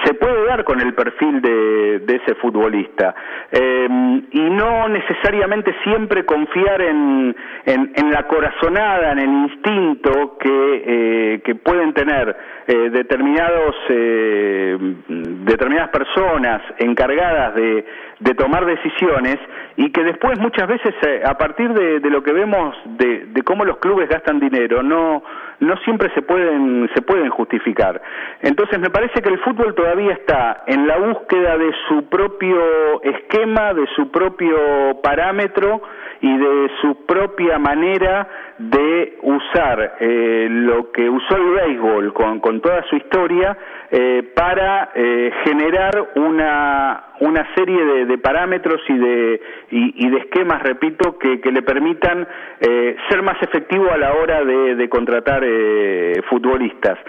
se 0.03 0.13
puede 0.13 0.45
dar 0.45 0.63
con 0.63 0.79
el 0.79 0.93
perfil 0.93 1.41
de, 1.41 1.99
de 1.99 2.15
ese 2.15 2.35
futbolista. 2.35 3.13
Eh, 3.51 3.87
y 4.31 4.41
no 4.49 4.87
necesariamente 4.89 5.73
siempre 5.83 6.25
confiar 6.25 6.81
en, 6.81 7.35
en, 7.65 7.91
en, 7.95 8.11
la 8.11 8.27
corazonada, 8.27 9.11
en 9.11 9.19
el 9.19 9.29
instinto 9.29 10.37
que, 10.39 10.83
eh, 10.85 11.41
que 11.43 11.55
pueden 11.55 11.93
tener 11.93 12.35
eh, 12.67 12.89
determinados 12.91 13.75
eh, 13.89 14.77
determinadas 15.07 15.89
personas 15.89 16.61
encargadas 16.77 17.55
de, 17.55 17.85
de 18.19 18.33
tomar 18.35 18.65
decisiones 18.65 19.37
y 19.77 19.91
que 19.91 20.03
después 20.03 20.39
muchas 20.39 20.67
veces 20.67 20.93
eh, 21.05 21.21
a 21.25 21.37
partir 21.37 21.73
de, 21.73 21.99
de, 21.99 22.09
lo 22.09 22.21
que 22.23 22.31
vemos 22.31 22.75
de, 22.85 23.25
de 23.27 23.41
cómo 23.41 23.65
los 23.65 23.77
clubes 23.77 24.07
gastan 24.09 24.39
dinero 24.39 24.83
no 24.83 25.23
no 25.61 25.77
siempre 25.77 26.11
se 26.13 26.21
pueden 26.21 26.89
se 26.93 27.01
pueden 27.01 27.29
justificar. 27.29 28.01
Entonces 28.41 28.79
me 28.79 28.89
parece 28.89 29.21
que 29.21 29.29
el 29.29 29.39
fútbol 29.39 29.73
todavía 29.75 30.13
está 30.13 30.63
en 30.67 30.87
la 30.87 30.97
búsqueda 30.97 31.57
de 31.57 31.71
su 31.87 32.09
propio 32.09 33.01
esquema 33.03 33.73
de 33.73 33.87
su 33.95 34.11
propio 34.11 34.99
parámetro 35.01 35.81
y 36.19 36.37
de 36.37 36.71
su 36.81 37.05
propia 37.05 37.59
manera 37.59 38.27
de 38.69 39.17
usar 39.23 39.97
eh, 39.99 40.47
lo 40.49 40.91
que 40.91 41.09
usó 41.09 41.35
el 41.35 41.49
béisbol 41.51 42.13
con, 42.13 42.39
con 42.39 42.61
toda 42.61 42.83
su 42.83 42.95
historia 42.95 43.57
eh, 43.89 44.23
para 44.35 44.91
eh, 44.93 45.31
generar 45.43 46.11
una, 46.15 47.05
una 47.21 47.47
serie 47.55 47.83
de, 47.83 48.05
de 48.05 48.17
parámetros 48.19 48.81
y 48.87 48.97
de, 48.97 49.41
y, 49.71 50.05
y, 50.05 50.09
de 50.09 50.17
esquemas, 50.19 50.61
repito, 50.61 51.17
que, 51.17 51.41
que 51.41 51.51
le 51.51 51.63
permitan 51.63 52.27
eh, 52.59 52.95
ser 53.09 53.21
más 53.23 53.41
efectivo 53.41 53.91
a 53.91 53.97
la 53.97 54.13
hora 54.13 54.43
de, 54.43 54.75
de 54.75 54.89
contratar 54.89 55.43
eh, 55.43 56.21
futbolistas. 56.29 56.99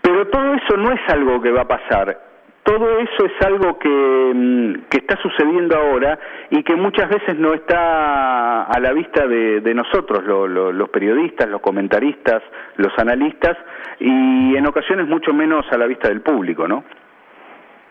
Pero 0.00 0.26
todo 0.28 0.54
eso 0.54 0.76
no 0.76 0.92
es 0.92 1.00
algo 1.08 1.40
que 1.40 1.50
va 1.50 1.62
a 1.62 1.68
pasar 1.68 2.27
todo 2.68 2.98
eso 2.98 3.24
es 3.24 3.46
algo 3.46 3.78
que, 3.78 3.88
mm, 3.88 4.88
que, 4.90 4.98
está 4.98 5.16
sucediendo 5.22 5.74
ahora 5.74 6.18
y 6.50 6.62
que 6.62 6.76
muchas 6.76 7.08
veces 7.08 7.38
no 7.38 7.54
está 7.54 8.64
a 8.64 8.78
la 8.78 8.92
vista 8.92 9.26
de, 9.26 9.72
nosotros, 9.74 10.22
lo, 10.24 10.46
los 10.46 10.88
periodistas, 10.90 11.48
los 11.48 11.62
comentaristas, 11.62 12.42
los 12.76 12.92
analistas, 12.98 13.56
y 13.98 14.54
en 14.54 14.66
ocasiones 14.66 15.08
mucho 15.08 15.32
menos 15.32 15.64
a 15.72 15.78
la 15.78 15.86
vista 15.86 16.08
del 16.08 16.20
público, 16.20 16.68
¿no? 16.68 16.84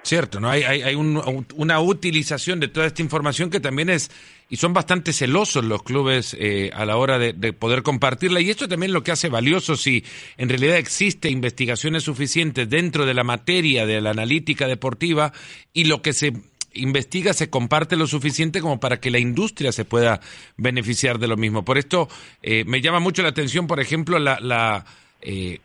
Cierto, 0.08 0.40
¿no? 0.40 0.50
Hay, 0.50 0.64
hay, 0.64 0.84
hay 0.84 0.96
un, 0.96 1.46
una 1.56 1.82
utilización 1.82 2.62
de 2.62 2.70
toda 2.70 2.86
esta 2.88 3.02
información 3.02 3.50
que 3.50 3.60
también 3.60 3.90
es, 3.90 4.10
y 4.50 4.56
son 4.56 4.72
bastante 4.72 5.12
celosos 5.12 5.66
los 5.66 5.84
clubes 5.84 6.34
eh, 6.40 6.72
a 6.74 6.86
la 6.86 6.96
hora 6.96 7.20
de, 7.20 7.34
de, 7.34 7.52
poder 7.52 7.84
compartirla, 7.84 8.40
y 8.40 8.50
esto 8.50 8.70
también 8.70 8.94
lo 8.94 9.04
que 9.04 9.12
hace 9.12 9.28
valioso 9.28 9.76
si 9.76 10.06
en 10.38 10.48
realidad 10.48 10.78
existe 10.78 11.30
investigaciones 11.30 12.04
suficientes 12.04 12.70
dentro 12.70 13.06
de 13.06 13.14
la 13.16 13.26
materia 13.26 13.86
de 13.86 14.00
la 14.00 14.12
analítica 14.12 14.66
deportiva 14.66 15.34
y 15.74 15.84
lo 15.84 16.02
que 16.02 16.14
se 16.14 16.32
investiga 16.72 17.34
se 17.34 17.50
comparte 17.50 17.98
lo 17.98 18.08
suficiente 18.08 18.62
como 18.62 18.80
para 18.80 19.02
que 19.02 19.12
la 19.12 19.20
industria 19.20 19.74
se 19.74 19.84
pueda 19.84 20.22
beneficiar 20.56 21.20
de 21.20 21.28
lo 21.28 21.36
mismo. 21.36 21.66
Por 21.66 21.78
esto 21.78 22.08
eh, 22.42 22.64
me 22.66 22.80
llama 22.80 23.02
mucho 23.02 23.24
la 23.24 23.30
atención, 23.30 23.68
por 23.68 23.82
ejemplo, 23.82 24.20
la, 24.20 24.40
la 24.40 24.86
eh, 25.22 25.60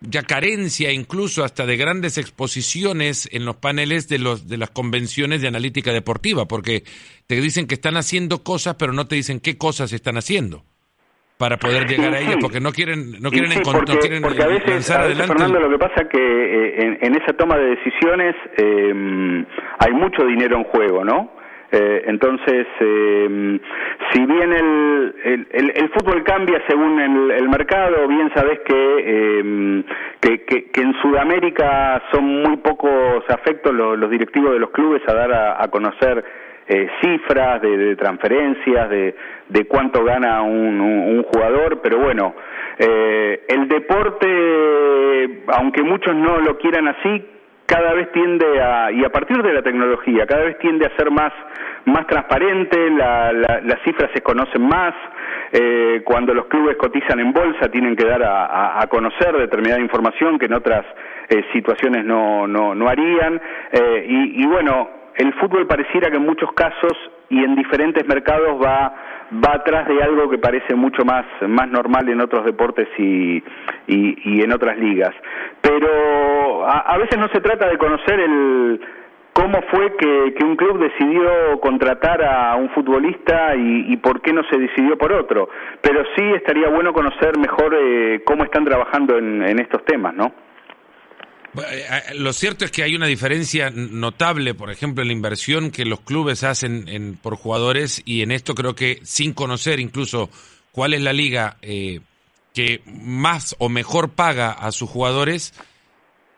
ya 0.00 0.22
carencia 0.22 0.92
incluso 0.92 1.44
hasta 1.44 1.66
de 1.66 1.76
grandes 1.76 2.18
exposiciones 2.18 3.28
en 3.32 3.44
los 3.44 3.56
paneles 3.56 4.08
de 4.08 4.18
los 4.18 4.48
de 4.48 4.56
las 4.56 4.70
convenciones 4.70 5.42
de 5.42 5.48
analítica 5.48 5.92
deportiva, 5.92 6.46
porque 6.46 6.84
te 7.26 7.40
dicen 7.40 7.66
que 7.66 7.74
están 7.74 7.96
haciendo 7.96 8.42
cosas, 8.42 8.76
pero 8.78 8.92
no 8.92 9.06
te 9.06 9.16
dicen 9.16 9.40
qué 9.40 9.58
cosas 9.58 9.92
están 9.92 10.16
haciendo 10.16 10.64
para 11.36 11.56
poder 11.56 11.86
llegar 11.86 12.14
a 12.14 12.20
ellas, 12.20 12.36
porque 12.40 12.60
no 12.60 12.72
quieren 12.72 13.20
no 13.20 13.30
quieren 13.30 13.50
sí, 13.50 13.58
encontrar, 13.58 13.84
porque, 13.84 13.94
no 13.94 14.00
quieren 14.00 14.22
porque 14.22 14.42
a 14.42 14.48
veces, 14.48 14.70
lanzar 14.70 15.00
a 15.00 15.06
veces, 15.06 15.20
adelante. 15.20 15.42
Fernando, 15.42 15.60
lo 15.60 15.70
que 15.70 15.78
pasa 15.78 16.02
es 16.02 16.08
que 16.08 16.18
eh, 16.18 16.74
en, 16.78 16.98
en, 17.00 17.22
esa 17.22 17.32
toma 17.34 17.56
de 17.56 17.76
decisiones 17.76 18.34
eh, 18.56 19.44
hay 19.78 19.92
mucho 19.92 20.24
dinero 20.24 20.58
en 20.58 20.64
juego, 20.64 21.04
¿no? 21.04 21.37
Eh, 21.70 22.04
entonces, 22.06 22.66
eh, 22.80 23.60
si 24.10 24.24
bien 24.24 24.52
el, 24.54 25.14
el, 25.22 25.72
el, 25.74 25.88
fútbol 25.90 26.24
cambia 26.24 26.62
según 26.66 26.98
el, 26.98 27.48
mercado, 27.50 28.08
bien 28.08 28.30
sabes 28.34 28.60
que, 28.60 28.74
eh, 28.74 29.84
que, 30.20 30.44
que, 30.44 30.70
que, 30.70 30.80
en 30.80 30.94
Sudamérica 31.02 32.02
son 32.10 32.42
muy 32.42 32.56
pocos 32.58 33.22
afectos 33.28 33.74
los, 33.74 34.10
directivos 34.10 34.52
de 34.52 34.60
los 34.60 34.70
clubes 34.70 35.02
a 35.08 35.12
dar 35.12 35.30
a, 35.30 35.62
a 35.62 35.68
conocer 35.68 36.24
eh, 36.68 36.88
cifras 37.02 37.60
de, 37.60 37.76
de 37.76 37.96
transferencias, 37.96 38.88
de, 38.88 39.14
de, 39.48 39.66
cuánto 39.66 40.02
gana 40.04 40.40
un, 40.40 40.80
un, 40.80 41.16
un 41.18 41.22
jugador, 41.24 41.80
pero 41.82 41.98
bueno, 41.98 42.34
eh, 42.78 43.44
el 43.48 43.68
deporte, 43.68 45.42
aunque 45.48 45.82
muchos 45.82 46.14
no 46.14 46.38
lo 46.38 46.56
quieran 46.56 46.88
así, 46.88 47.26
cada 47.68 47.92
vez 47.92 48.10
tiende 48.12 48.62
a, 48.62 48.90
y 48.90 49.04
a 49.04 49.10
partir 49.10 49.42
de 49.42 49.52
la 49.52 49.60
tecnología, 49.60 50.26
cada 50.26 50.44
vez 50.44 50.58
tiende 50.58 50.86
a 50.86 50.96
ser 50.96 51.10
más, 51.10 51.32
más 51.84 52.06
transparente, 52.06 52.90
la, 52.90 53.30
la, 53.30 53.60
las 53.62 53.82
cifras 53.84 54.10
se 54.14 54.22
conocen 54.22 54.66
más, 54.66 54.94
eh, 55.52 56.00
cuando 56.02 56.32
los 56.32 56.46
clubes 56.46 56.78
cotizan 56.78 57.20
en 57.20 57.30
bolsa 57.30 57.70
tienen 57.70 57.94
que 57.94 58.06
dar 58.06 58.22
a, 58.24 58.86
conocer 58.88 59.36
determinada 59.36 59.82
información 59.82 60.38
que 60.38 60.46
en 60.46 60.54
otras 60.54 60.86
eh, 61.28 61.44
situaciones 61.52 62.06
no, 62.06 62.46
no, 62.46 62.74
no 62.74 62.88
harían, 62.88 63.38
eh, 63.70 64.06
y, 64.08 64.42
y 64.42 64.46
bueno, 64.46 64.88
el 65.16 65.34
fútbol 65.34 65.66
pareciera 65.66 66.10
que 66.10 66.16
en 66.16 66.24
muchos 66.24 66.50
casos 66.52 66.96
y 67.30 67.44
en 67.44 67.54
diferentes 67.54 68.06
mercados 68.06 68.60
va 68.62 68.94
va 69.32 69.56
atrás 69.56 69.86
de 69.86 70.02
algo 70.02 70.30
que 70.30 70.38
parece 70.38 70.74
mucho 70.74 71.04
más 71.04 71.26
más 71.46 71.68
normal 71.68 72.08
en 72.08 72.20
otros 72.20 72.44
deportes 72.44 72.88
y, 72.98 73.42
y, 73.86 74.42
en 74.42 74.52
otras 74.52 74.78
ligas. 74.78 75.14
Pero 75.60 76.66
a, 76.66 76.96
veces 76.98 77.18
no 77.18 77.28
se 77.28 77.40
trata 77.40 77.68
de 77.68 77.78
conocer 77.78 78.20
el 78.20 78.80
cómo 79.32 79.60
fue 79.70 79.94
que, 79.96 80.34
que, 80.34 80.44
un 80.44 80.56
club 80.56 80.78
decidió 80.78 81.60
contratar 81.60 82.24
a 82.24 82.56
un 82.56 82.70
futbolista 82.70 83.54
y, 83.54 83.92
y, 83.92 83.96
por 83.98 84.20
qué 84.20 84.32
no 84.32 84.42
se 84.44 84.58
decidió 84.58 84.96
por 84.96 85.12
otro. 85.12 85.48
Pero 85.80 86.02
sí 86.16 86.24
estaría 86.34 86.68
bueno 86.68 86.92
conocer 86.92 87.38
mejor 87.38 87.76
eh, 87.78 88.22
cómo 88.24 88.44
están 88.44 88.64
trabajando 88.64 89.18
en, 89.18 89.42
en 89.42 89.60
estos 89.60 89.84
temas, 89.84 90.14
¿no? 90.14 90.32
Eh, 91.62 91.86
eh, 91.88 92.14
lo 92.14 92.32
cierto 92.32 92.64
es 92.64 92.70
que 92.70 92.82
hay 92.82 92.94
una 92.94 93.06
diferencia 93.06 93.70
notable, 93.70 94.54
por 94.54 94.70
ejemplo, 94.70 95.02
en 95.02 95.08
la 95.08 95.14
inversión 95.14 95.70
que 95.70 95.84
los 95.84 96.00
clubes 96.00 96.44
hacen 96.44 96.88
en, 96.88 97.16
por 97.16 97.36
jugadores 97.36 98.02
y 98.04 98.22
en 98.22 98.30
esto 98.30 98.54
creo 98.54 98.74
que 98.74 99.00
sin 99.02 99.32
conocer 99.32 99.80
incluso 99.80 100.30
cuál 100.72 100.94
es 100.94 101.02
la 101.02 101.12
liga 101.12 101.56
eh, 101.62 102.00
que 102.54 102.82
más 102.86 103.56
o 103.58 103.68
mejor 103.68 104.10
paga 104.10 104.50
a 104.52 104.72
sus 104.72 104.90
jugadores, 104.90 105.54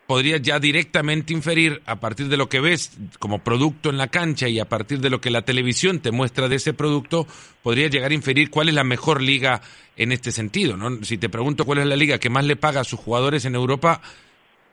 podría 0.07 0.39
ya 0.39 0.59
directamente 0.59 1.33
inferir 1.33 1.83
a 1.87 2.01
partir 2.01 2.29
de 2.29 2.37
lo 2.37 2.49
que 2.49 2.59
ves 2.59 2.91
como 3.21 3.45
producto 3.45 3.91
en 3.91 3.97
la 3.97 4.09
cancha 4.09 4.49
y 4.49 4.59
a 4.59 4.69
partir 4.69 4.99
de 5.01 5.09
lo 5.09 5.21
que 5.21 5.31
la 5.31 5.43
televisión 5.43 6.01
te 6.01 6.11
muestra 6.11 6.49
de 6.49 6.57
ese 6.57 6.75
producto, 6.75 7.29
podría 7.63 7.87
llegar 7.87 8.11
a 8.11 8.15
inferir 8.15 8.51
cuál 8.51 8.69
es 8.69 8.75
la 8.75 8.83
mejor 8.83 9.23
liga 9.23 9.61
en 9.97 10.11
este 10.11 10.33
sentido. 10.33 10.77
¿no? 10.77 11.05
Si 11.05 11.17
te 11.17 11.29
pregunto 11.29 11.65
cuál 11.65 11.79
es 11.79 11.87
la 11.87 11.95
liga 11.95 12.19
que 12.19 12.29
más 12.29 12.45
le 12.45 12.57
paga 12.57 12.81
a 12.81 12.85
sus 12.85 12.99
jugadores 12.99 13.45
en 13.45 13.55
Europa, 13.55 14.03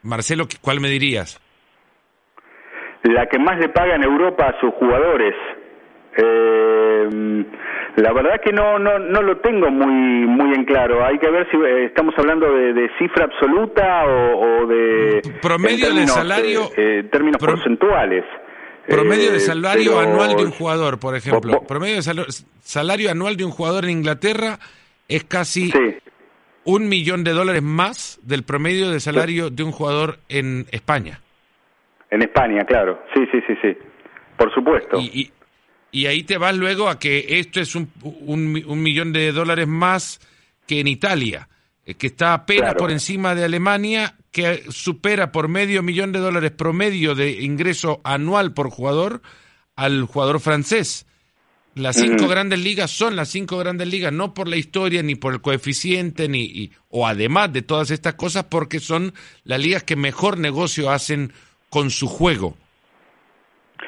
Marcelo, 0.08 0.48
¿cuál 0.62 0.80
me 0.80 0.90
dirías? 0.90 1.40
La 3.04 3.28
que 3.28 3.38
más 3.38 3.60
le 3.60 3.70
paga 3.70 3.96
en 3.96 4.04
Europa 4.04 4.46
a 4.46 4.60
sus 4.60 4.74
jugadores. 4.76 5.36
Eh, 6.18 7.46
la 7.98 8.14
verdad 8.14 8.42
que 8.44 8.52
no, 8.52 8.80
no, 8.80 8.98
no 9.00 9.22
lo 9.22 9.38
tengo 9.38 9.70
muy, 9.70 10.26
muy 10.26 10.56
en 10.56 10.66
claro. 10.66 11.06
Hay 11.06 11.20
que 11.20 11.30
ver 11.30 11.48
si 11.52 11.58
eh, 11.58 11.86
estamos 11.86 12.14
hablando 12.18 12.52
de, 12.52 12.90
cifra 12.98 13.26
absoluta 13.26 14.06
o, 14.06 14.66
de... 14.66 15.22
Promedio 15.42 15.94
de 15.94 16.08
salario... 16.08 16.72
Eh, 16.76 17.04
términos 17.12 17.44
porcentuales. 17.44 18.24
Promedio 18.88 19.34
de 19.34 19.42
salario 19.42 20.00
anual 20.00 20.36
de 20.38 20.46
un 20.46 20.52
jugador, 20.52 21.00
por 21.00 21.16
ejemplo. 21.16 21.62
Promedio 21.68 21.98
de 21.98 22.26
salario 22.62 23.12
anual 23.12 23.36
de 23.36 23.44
un 23.44 23.52
jugador 23.52 23.84
en 23.84 23.92
Inglaterra 23.92 24.58
es 25.10 25.26
casi 25.26 25.72
un 26.68 26.90
millón 26.90 27.24
de 27.24 27.32
dólares 27.32 27.64
más 27.64 28.20
del 28.24 28.44
promedio 28.44 28.92
de 28.92 29.00
salario 29.00 29.50
de 29.50 29.64
un 29.64 29.72
jugador 29.72 30.20
en 30.28 30.66
España. 30.72 31.22
En 32.12 32.22
España, 32.22 32.66
claro. 32.66 33.02
Sí, 33.16 33.22
sí, 33.32 33.40
sí, 33.48 33.54
sí. 33.62 33.78
Por 34.38 34.54
supuesto. 34.54 35.00
Y, 35.00 35.32
y, 35.92 36.06
ahí 36.08 36.24
te 36.24 36.38
vas 36.38 36.54
luego 36.58 36.90
a 36.90 37.00
que 37.00 37.40
esto 37.40 37.62
es 37.62 37.74
un, 37.74 37.90
un, 38.02 38.84
millón 38.84 39.14
de 39.14 39.32
dólares 39.32 39.66
más 39.66 40.20
que 40.68 40.82
en 40.82 40.88
Italia, 40.88 41.48
eh, 41.86 41.94
que 41.94 42.08
está 42.08 42.34
apenas 42.34 42.76
por 42.76 42.92
encima 42.92 43.34
de 43.34 43.46
Alemania, 43.46 44.16
que 44.30 44.64
supera 44.70 45.32
por 45.32 45.48
medio 45.48 45.82
millón 45.84 46.12
de 46.12 46.20
dólares 46.20 46.52
promedio 46.52 47.16
de 47.16 47.32
ingreso 47.44 48.02
anual 48.04 48.54
por 48.54 48.70
jugador 48.72 49.22
al 49.78 50.04
jugador 50.04 50.42
francés. 50.42 51.08
Las 51.78 51.96
cinco 51.96 52.28
grandes 52.28 52.64
ligas 52.64 52.92
son 52.92 53.16
las 53.16 53.30
cinco 53.30 53.58
grandes 53.58 53.88
ligas, 53.88 54.12
no 54.12 54.34
por 54.34 54.48
la 54.48 54.58
historia, 54.58 55.04
ni 55.04 55.16
por 55.16 55.34
el 55.34 55.42
coeficiente, 55.42 56.28
ni 56.28 56.72
o 56.90 57.08
además 57.08 57.54
de 57.54 57.62
todas 57.62 57.92
estas 57.92 58.16
cosas, 58.16 58.46
porque 58.46 58.80
son 58.80 59.14
las 59.44 59.60
ligas 59.62 59.84
que 59.84 59.96
mejor 59.96 60.40
negocio 60.40 60.90
hacen 60.90 61.32
con 61.70 61.90
su 61.90 62.08
juego. 62.08 62.56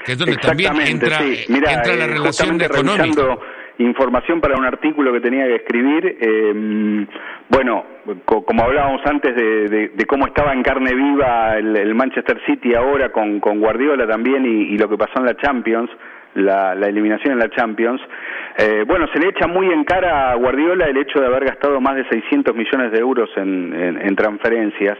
Que 0.06 0.14
es 0.14 0.18
donde 0.18 0.38
también 0.38 0.80
entra, 0.82 1.20
entra 1.22 1.96
la 1.96 2.06
eh, 2.06 2.08
relación 2.08 2.62
económica. 2.62 3.38
información 3.80 4.40
para 4.40 4.58
un 4.58 4.66
artículo 4.66 5.12
que 5.14 5.22
tenía 5.22 5.46
que 5.46 5.56
escribir. 5.56 6.18
Eh, 6.22 7.08
bueno, 7.50 7.84
como 8.26 8.64
hablábamos 8.64 9.02
antes 9.06 9.36
de, 9.36 10.06
cómo 10.08 10.28
estaba 10.28 10.54
en 10.54 10.64
carne 10.64 10.94
viva 10.94 11.58
el, 11.58 11.96
Manchester 11.96 12.40
City 12.46 12.76
ahora 12.76 13.12
con, 13.12 13.40
con 13.40 13.60
Guardiola 13.60 14.08
también 14.08 14.46
y, 14.46 14.78
lo 14.78 14.88
que 14.88 14.98
pasó 14.98 15.20
en 15.20 15.26
la 15.26 15.36
Champions 15.38 15.90
la, 16.36 16.74
eliminación 16.74 17.34
en 17.34 17.40
la 17.40 17.50
Champions. 17.50 18.02
Eh, 18.58 18.84
bueno, 18.86 19.08
se 19.14 19.20
le 19.20 19.30
echa 19.30 19.48
muy 19.48 19.68
en 19.72 19.84
cara 19.84 20.32
a 20.32 20.36
Guardiola 20.36 20.86
el 20.86 20.98
hecho 20.98 21.20
de 21.20 21.28
haber 21.28 21.46
gastado 21.46 21.80
más 21.80 21.96
de 21.96 22.08
600 22.10 22.56
millones 22.56 22.92
de 22.92 23.00
euros 23.00 23.30
en, 23.36 24.16
transferencias. 24.16 24.98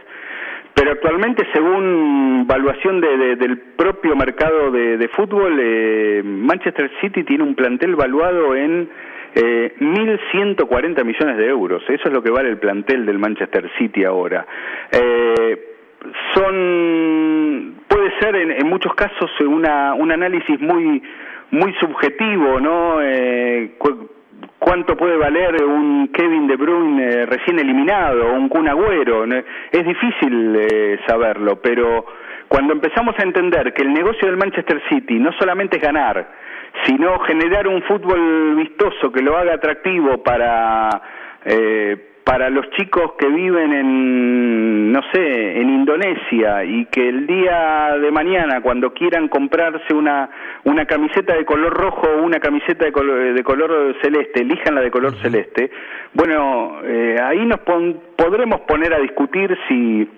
Pero 0.74 0.92
actualmente, 0.92 1.46
según 1.52 2.46
evaluación 2.48 3.00
del 3.00 3.58
propio 3.76 4.16
mercado 4.16 4.70
de, 4.70 5.08
fútbol, 5.08 5.58
eh, 5.60 6.22
Manchester 6.24 6.90
City 7.00 7.24
tiene 7.24 7.44
un 7.44 7.54
plantel 7.54 7.96
valuado 7.96 8.54
en 8.54 8.88
eh, 9.34 9.74
1.140 9.78 11.04
millones 11.04 11.36
de 11.36 11.46
euros. 11.46 11.82
Eso 11.88 12.08
es 12.08 12.12
lo 12.12 12.22
que 12.22 12.30
vale 12.30 12.48
el 12.48 12.58
plantel 12.58 13.04
del 13.04 13.18
Manchester 13.18 13.70
City 13.78 14.04
ahora. 14.04 14.46
Eh, 14.90 15.69
son 16.34 17.74
puede 17.88 18.10
ser 18.20 18.36
en, 18.36 18.50
en 18.52 18.68
muchos 18.68 18.94
casos 18.94 19.30
una, 19.40 19.94
un 19.94 20.10
análisis 20.12 20.60
muy 20.60 21.02
muy 21.50 21.74
subjetivo, 21.74 22.60
¿no? 22.60 23.00
Eh, 23.02 23.72
¿Cuánto 24.58 24.96
puede 24.96 25.16
valer 25.16 25.64
un 25.64 26.08
Kevin 26.08 26.46
De 26.46 26.56
Bruyne 26.56 27.02
eh, 27.02 27.26
recién 27.26 27.58
eliminado, 27.58 28.32
un 28.32 28.48
Kun 28.48 28.68
Agüero? 28.68 29.24
Es 29.24 29.84
difícil 29.84 30.56
eh, 30.56 30.98
saberlo, 31.06 31.56
pero 31.60 32.06
cuando 32.46 32.74
empezamos 32.74 33.14
a 33.18 33.22
entender 33.22 33.72
que 33.72 33.82
el 33.82 33.92
negocio 33.92 34.28
del 34.28 34.36
Manchester 34.36 34.82
City 34.88 35.18
no 35.18 35.32
solamente 35.32 35.78
es 35.78 35.82
ganar, 35.82 36.28
sino 36.84 37.18
generar 37.20 37.66
un 37.68 37.82
fútbol 37.82 38.54
vistoso 38.56 39.10
que 39.10 39.22
lo 39.22 39.36
haga 39.36 39.54
atractivo 39.54 40.22
para 40.22 40.88
eh, 41.44 42.09
para 42.30 42.48
los 42.48 42.70
chicos 42.70 43.14
que 43.18 43.26
viven 43.26 43.72
en, 43.72 44.92
no 44.92 45.00
sé, 45.12 45.60
en 45.60 45.68
Indonesia 45.68 46.62
y 46.62 46.84
que 46.84 47.08
el 47.08 47.26
día 47.26 47.98
de 48.00 48.12
mañana, 48.12 48.60
cuando 48.60 48.94
quieran 48.94 49.26
comprarse 49.26 49.92
una, 49.92 50.30
una 50.62 50.86
camiseta 50.86 51.34
de 51.34 51.44
color 51.44 51.72
rojo 51.72 52.06
o 52.06 52.22
una 52.22 52.38
camiseta 52.38 52.84
de 52.84 52.92
color, 52.92 53.34
de 53.34 53.42
color 53.42 53.96
celeste, 54.00 54.42
elijan 54.42 54.76
la 54.76 54.80
de 54.80 54.92
color 54.92 55.16
celeste, 55.16 55.72
bueno, 56.14 56.78
eh, 56.84 57.16
ahí 57.20 57.44
nos 57.44 57.58
podremos 57.62 58.60
poner 58.60 58.94
a 58.94 59.00
discutir 59.00 59.58
si, 59.66 60.08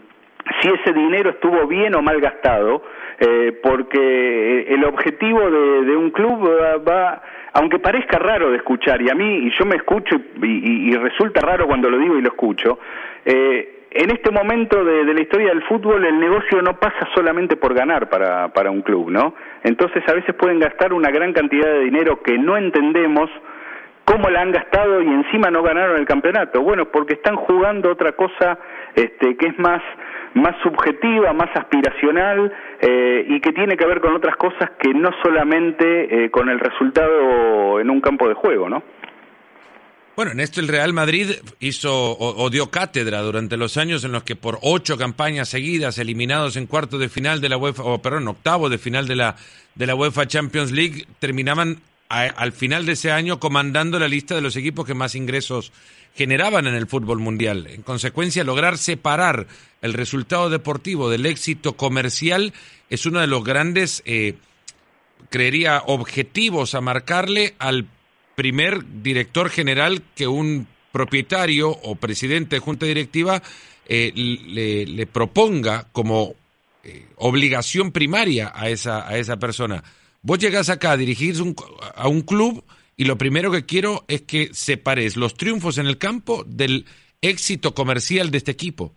si 0.60 0.68
ese 0.68 0.92
dinero 0.92 1.30
estuvo 1.30 1.66
bien 1.66 1.94
o 1.94 2.02
mal 2.02 2.20
gastado, 2.20 2.82
eh, 3.20 3.58
porque 3.62 4.66
el 4.68 4.84
objetivo 4.84 5.50
de, 5.50 5.84
de 5.86 5.96
un 5.96 6.10
club 6.10 6.46
va 6.86 7.22
aunque 7.54 7.78
parezca 7.78 8.18
raro 8.18 8.50
de 8.50 8.56
escuchar, 8.56 9.00
y 9.02 9.10
a 9.10 9.14
mí, 9.14 9.46
y 9.46 9.50
yo 9.58 9.66
me 9.66 9.76
escucho 9.76 10.16
y, 10.42 10.94
resulta 10.96 11.40
raro 11.40 11.66
cuando 11.66 11.90
lo 11.90 11.98
digo 11.98 12.16
y 12.16 12.22
lo 12.22 12.28
escucho, 12.28 12.78
eh, 13.24 13.86
en 13.90 14.10
este 14.10 14.30
momento 14.30 14.82
de, 14.84 15.04
la 15.04 15.20
historia 15.20 15.48
del 15.48 15.62
fútbol 15.64 16.04
el 16.04 16.18
negocio 16.18 16.62
no 16.62 16.78
pasa 16.78 17.08
solamente 17.14 17.56
por 17.56 17.74
ganar 17.74 18.08
para, 18.08 18.48
para 18.48 18.70
un 18.70 18.80
club, 18.80 19.10
¿no? 19.10 19.34
Entonces 19.62 20.02
a 20.08 20.14
veces 20.14 20.34
pueden 20.34 20.58
gastar 20.58 20.94
una 20.94 21.10
gran 21.10 21.34
cantidad 21.34 21.66
de 21.66 21.80
dinero 21.80 22.22
que 22.22 22.38
no 22.38 22.56
entendemos 22.56 23.28
cómo 24.04 24.28
la 24.30 24.42
han 24.42 24.52
gastado 24.52 25.02
y 25.02 25.06
encima 25.06 25.50
no 25.50 25.62
ganaron 25.62 25.98
el 25.98 26.06
campeonato. 26.06 26.60
Bueno, 26.62 26.86
porque 26.86 27.14
están 27.14 27.36
jugando 27.36 27.90
otra 27.90 28.12
cosa 28.12 28.58
este, 28.94 29.36
que 29.36 29.48
es 29.48 29.58
más 29.58 29.82
más 30.34 30.54
subjetiva, 30.62 31.32
más 31.32 31.50
aspiracional 31.54 32.52
eh, 32.80 33.26
y 33.28 33.40
que 33.40 33.52
tiene 33.52 33.76
que 33.76 33.86
ver 33.86 34.00
con 34.00 34.14
otras 34.14 34.36
cosas 34.36 34.70
que 34.78 34.94
no 34.94 35.10
solamente 35.22 36.24
eh, 36.24 36.30
con 36.30 36.48
el 36.48 36.58
resultado 36.58 37.80
en 37.80 37.90
un 37.90 38.00
campo 38.00 38.28
de 38.28 38.34
juego, 38.34 38.68
¿no? 38.68 38.82
Bueno, 40.14 40.32
en 40.32 40.40
esto 40.40 40.60
el 40.60 40.68
Real 40.68 40.92
Madrid 40.92 41.30
hizo 41.58 42.16
o, 42.18 42.50
dio 42.50 42.70
cátedra 42.70 43.22
durante 43.22 43.56
los 43.56 43.78
años 43.78 44.04
en 44.04 44.12
los 44.12 44.22
que 44.24 44.36
por 44.36 44.58
ocho 44.60 44.98
campañas 44.98 45.48
seguidas, 45.48 45.96
eliminados 45.96 46.56
en 46.56 46.66
cuarto 46.66 46.98
de 46.98 47.08
final 47.08 47.40
de 47.40 47.48
la 47.48 47.56
UEFA, 47.56 47.82
o 47.82 48.02
perdón, 48.02 48.28
octavo 48.28 48.68
de 48.68 48.76
final 48.76 49.08
de 49.08 49.16
la, 49.16 49.36
de 49.74 49.86
la 49.86 49.94
UEFA 49.94 50.26
Champions 50.26 50.70
League, 50.70 51.06
terminaban 51.18 51.78
al 52.12 52.52
final 52.52 52.84
de 52.84 52.92
ese 52.92 53.10
año 53.10 53.40
comandando 53.40 53.98
la 53.98 54.06
lista 54.06 54.34
de 54.34 54.42
los 54.42 54.56
equipos 54.56 54.86
que 54.86 54.92
más 54.92 55.14
ingresos 55.14 55.72
generaban 56.14 56.66
en 56.66 56.74
el 56.74 56.86
fútbol 56.86 57.18
mundial. 57.18 57.66
En 57.68 57.82
consecuencia, 57.82 58.44
lograr 58.44 58.76
separar 58.76 59.46
el 59.80 59.94
resultado 59.94 60.50
deportivo 60.50 61.08
del 61.08 61.24
éxito 61.24 61.74
comercial 61.74 62.52
es 62.90 63.06
uno 63.06 63.20
de 63.20 63.26
los 63.26 63.42
grandes, 63.42 64.02
eh, 64.04 64.34
creería, 65.30 65.82
objetivos 65.86 66.74
a 66.74 66.82
marcarle 66.82 67.54
al 67.58 67.86
primer 68.34 69.02
director 69.02 69.48
general 69.48 70.02
que 70.14 70.28
un 70.28 70.66
propietario 70.92 71.70
o 71.70 71.94
presidente 71.94 72.56
de 72.56 72.60
junta 72.60 72.84
directiva 72.84 73.42
eh, 73.86 74.12
le, 74.14 75.06
proponga 75.06 75.88
como 75.92 76.34
eh, 76.84 77.06
obligación 77.16 77.90
primaria 77.90 78.52
a 78.54 78.68
esa, 78.68 79.08
a 79.08 79.16
esa 79.16 79.38
persona. 79.38 79.82
Vos 80.22 80.38
llegás 80.38 80.68
acá 80.68 80.92
a 80.92 80.96
dirigirse 80.96 81.42
a 81.96 82.08
un 82.08 82.22
club 82.22 82.64
y 82.96 83.04
lo 83.04 83.18
primero 83.18 83.50
que 83.50 83.66
quiero 83.66 84.04
es 84.06 84.22
que 84.22 84.50
separes 84.52 85.16
los 85.16 85.34
triunfos 85.34 85.78
en 85.78 85.86
el 85.86 85.98
campo 85.98 86.44
del 86.46 86.86
éxito 87.20 87.74
comercial 87.74 88.30
de 88.30 88.38
este 88.38 88.52
equipo, 88.52 88.94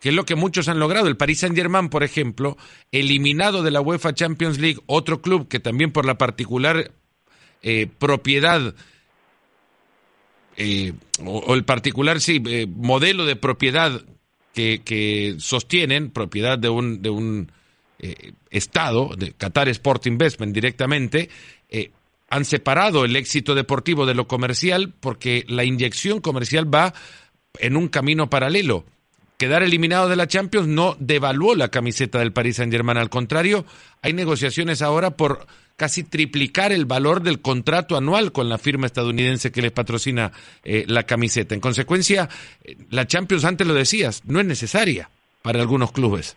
que 0.00 0.10
es 0.10 0.14
lo 0.14 0.26
que 0.26 0.34
muchos 0.34 0.68
han 0.68 0.78
logrado. 0.78 1.08
El 1.08 1.16
Paris 1.16 1.40
Saint-Germain, 1.40 1.88
por 1.88 2.02
ejemplo, 2.02 2.58
eliminado 2.92 3.62
de 3.62 3.70
la 3.70 3.80
UEFA 3.80 4.12
Champions 4.12 4.58
League, 4.58 4.80
otro 4.84 5.22
club 5.22 5.48
que 5.48 5.60
también 5.60 5.92
por 5.92 6.04
la 6.04 6.18
particular 6.18 6.92
eh, 7.62 7.86
propiedad 7.98 8.74
eh, 10.56 10.92
o, 11.24 11.54
el 11.54 11.64
particular 11.64 12.20
sí 12.20 12.42
eh, 12.46 12.66
modelo 12.68 13.24
de 13.24 13.36
propiedad 13.36 14.04
que, 14.52 14.82
que, 14.84 15.36
sostienen, 15.38 16.10
propiedad 16.10 16.58
de 16.58 16.68
un, 16.68 17.00
de 17.00 17.10
un 17.10 17.50
Estado, 18.50 19.10
de 19.16 19.32
Qatar 19.32 19.68
Sport 19.68 20.06
Investment 20.06 20.54
directamente, 20.54 21.28
han 22.28 22.44
separado 22.44 23.04
el 23.04 23.16
éxito 23.16 23.54
deportivo 23.54 24.06
de 24.06 24.14
lo 24.14 24.26
comercial 24.26 24.92
porque 25.00 25.44
la 25.48 25.64
inyección 25.64 26.20
comercial 26.20 26.72
va 26.72 26.94
en 27.58 27.76
un 27.76 27.88
camino 27.88 28.28
paralelo 28.28 28.84
quedar 29.38 29.62
eliminado 29.62 30.08
de 30.08 30.16
la 30.16 30.26
Champions 30.26 30.68
no 30.68 30.96
devaluó 30.98 31.54
la 31.54 31.68
camiseta 31.68 32.18
del 32.18 32.32
Paris 32.32 32.56
Saint-Germain. 32.56 32.98
Al 32.98 33.10
contrario, 33.10 33.64
hay 34.02 34.12
negociaciones 34.12 34.82
ahora 34.82 35.10
por 35.10 35.46
casi 35.76 36.04
triplicar 36.04 36.72
el 36.72 36.86
valor 36.86 37.22
del 37.22 37.40
contrato 37.40 37.96
anual 37.96 38.30
con 38.32 38.48
la 38.48 38.58
firma 38.58 38.86
estadounidense 38.86 39.50
que 39.50 39.62
les 39.62 39.72
patrocina 39.72 40.32
eh, 40.62 40.84
la 40.86 41.02
camiseta. 41.02 41.54
En 41.54 41.60
consecuencia, 41.60 42.28
eh, 42.62 42.76
la 42.90 43.06
Champions, 43.06 43.44
antes 43.44 43.66
lo 43.66 43.74
decías, 43.74 44.22
no 44.24 44.40
es 44.40 44.46
necesaria 44.46 45.10
para 45.42 45.60
algunos 45.60 45.90
clubes. 45.92 46.36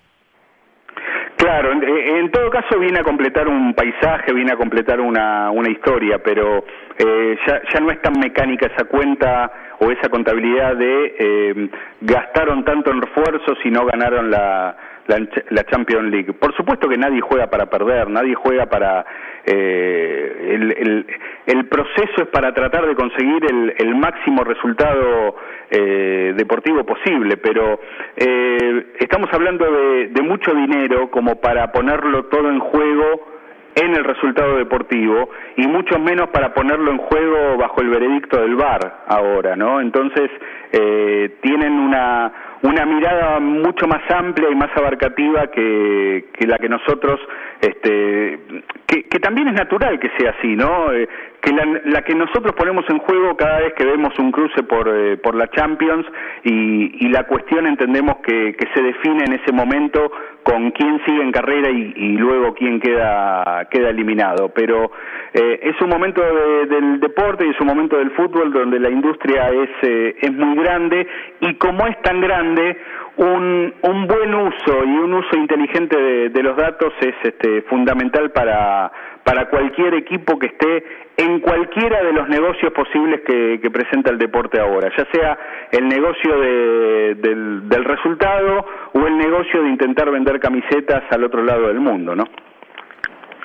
En, 2.28 2.32
todo 2.32 2.50
caso 2.50 2.78
viene 2.78 3.00
a 3.00 3.04
completar 3.04 3.48
un 3.48 3.74
paisaje, 3.74 4.34
viene 4.34 4.52
a 4.52 4.58
completar 4.58 5.00
una, 5.00 5.50
una 5.50 5.72
historia, 5.72 6.20
pero 6.22 6.66
eh, 6.98 7.38
ya, 7.48 7.80
no 7.80 7.90
es 7.90 8.02
tan 8.02 8.20
mecánica 8.20 8.68
esa 8.68 8.84
cuenta 8.84 9.50
o 9.80 9.90
esa 9.92 10.10
contabilidad 10.10 10.76
de 10.76 11.16
eh, 11.18 11.70
gastaron 12.02 12.66
tanto 12.66 12.92
en 12.92 13.02
refuerzos 13.02 13.58
y 13.64 13.72
no 13.72 13.86
ganaron 13.86 14.30
la, 14.30 14.76
la, 15.08 15.64
Champions 15.72 16.12
League. 16.12 16.34
Por 16.34 16.54
supuesto 16.58 16.90
que 16.90 16.98
nadie 16.98 17.22
juega 17.22 17.48
para 17.48 17.68
perder, 17.68 18.10
nadie 18.10 18.36
juega 18.36 18.66
para... 18.66 19.06
Eh, 19.46 20.27
el, 20.56 21.06
el, 21.46 21.66
proceso 21.68 22.24
es 22.24 22.28
para 22.28 22.54
tratar 22.54 22.88
de 22.88 22.96
conseguir 22.96 23.46
el, 23.50 23.74
el 23.78 23.96
máximo 23.96 24.44
resultado 24.44 25.36
eh, 25.70 26.34
deportivo 26.36 26.86
posible, 26.86 27.38
pero 27.38 27.80
eh, 28.16 28.94
estamos 29.00 29.30
hablando 29.32 29.70
de, 29.70 30.08
de 30.08 30.22
mucho 30.22 30.54
dinero 30.54 31.10
como 31.12 31.40
para 31.42 31.72
ponerlo 31.72 32.26
todo 32.26 32.50
en 32.50 32.60
juego 32.60 33.38
en 33.78 33.96
el 33.96 34.04
resultado 34.04 34.58
deportivo 34.58 35.30
y 35.56 35.68
mucho 35.68 36.00
menos 36.00 36.30
para 36.30 36.54
ponerlo 36.54 36.92
en 36.92 36.98
juego 36.98 37.58
bajo 37.58 37.82
el 37.82 37.90
veredicto 37.90 38.42
del 38.42 38.56
VAR 38.56 39.04
ahora, 39.08 39.56
¿no? 39.56 39.80
Entonces 39.80 40.32
eh, 40.72 41.38
tienen 41.42 41.74
una 41.74 42.32
una 42.64 42.86
mirada 42.86 43.40
mucho 43.40 43.88
más 43.88 44.02
amplia 44.10 44.50
y 44.50 44.56
más 44.56 44.76
abarcativa 44.76 45.48
que, 45.48 46.26
la 46.40 46.58
que 46.58 46.70
nosotros, 46.70 47.20
este, 47.62 48.40
que, 48.88 49.04
que, 49.04 49.20
también 49.20 49.50
es 49.50 49.54
natural 49.54 50.00
que 50.00 50.10
sea 50.18 50.34
así, 50.38 50.56
¿no? 50.56 50.92
Eh, 50.92 51.08
que 51.42 51.54
la, 51.54 51.66
la, 51.86 52.02
que 52.02 52.16
nosotros 52.16 52.54
ponemos 52.56 52.86
en 52.90 52.98
juego 53.00 53.38
cada 53.38 53.60
vez 53.60 53.74
que 53.74 53.86
vemos 53.86 54.18
un 54.18 54.32
cruce 54.32 54.64
por, 54.64 54.90
eh, 54.90 55.18
por 55.18 55.36
la 55.36 55.48
Champions 55.50 56.06
y, 56.44 57.06
y, 57.06 57.10
la 57.10 57.24
cuestión 57.24 57.68
entendemos 57.68 58.18
que, 58.18 58.56
que, 58.56 58.68
se 58.74 58.82
define 58.82 59.24
en 59.26 59.34
ese 59.34 59.52
momento 59.52 60.12
con 60.48 60.72
quién 60.72 61.02
sigue 61.06 61.22
en 61.22 61.34
carrera 61.34 61.70
y, 61.70 62.18
luego 62.18 62.54
quién 62.54 62.80
queda, 62.80 63.68
queda 63.70 63.90
eliminado. 63.90 64.48
Pero 64.56 64.92
eh, 65.34 65.60
es 65.62 65.82
un 65.82 65.90
momento 65.90 66.22
de, 66.22 66.68
del 66.68 67.02
deporte 67.02 67.46
y 67.46 67.50
es 67.50 67.60
un 67.60 67.68
momento 67.68 67.98
del 67.98 68.12
fútbol 68.12 68.54
donde 68.54 68.80
la 68.80 68.90
industria 68.90 69.50
es, 69.50 69.70
eh, 69.82 70.16
es 70.22 70.32
muy 70.32 70.56
grande 70.56 71.06
y 71.42 71.56
como 71.56 71.86
es 71.88 72.02
tan 72.02 72.22
grande, 72.22 72.78
un, 73.18 73.74
un 73.82 74.08
buen 74.08 74.34
uso 74.36 74.86
y 74.86 74.98
un 74.98 75.16
uso 75.16 75.36
inteligente 75.36 75.98
de, 75.98 76.30
de 76.30 76.44
los 76.44 76.56
datos 76.56 76.94
es 77.02 77.16
este, 77.24 77.64
fundamental 77.64 78.32
para, 78.32 78.90
para 79.24 79.50
cualquier 79.50 79.96
equipo 79.96 80.40
que 80.40 80.48
esté 80.48 80.84
en 81.18 81.40
cualquiera 81.40 82.04
de 82.04 82.14
los 82.14 82.30
negocios 82.30 82.72
posibles 82.74 83.22
que, 83.26 83.70
presenta 83.72 84.12
el 84.12 84.20
deporte 84.20 84.60
ahora, 84.60 84.92
ya 84.96 85.06
sea 85.12 85.38
el 85.72 85.88
negocio 85.88 86.40
de, 86.40 87.16
del, 87.16 87.86
resultado 87.86 88.66
o 88.94 89.00
el 89.00 89.18
negocio 89.18 89.64
de 89.64 89.70
intentar 89.70 90.12
vender 90.12 90.40
camisetas 90.40 91.04
al 91.10 91.24
otro 91.24 91.44
lado 91.44 91.68
del 91.68 91.80
mundo, 91.80 92.16
¿no? 92.16 92.24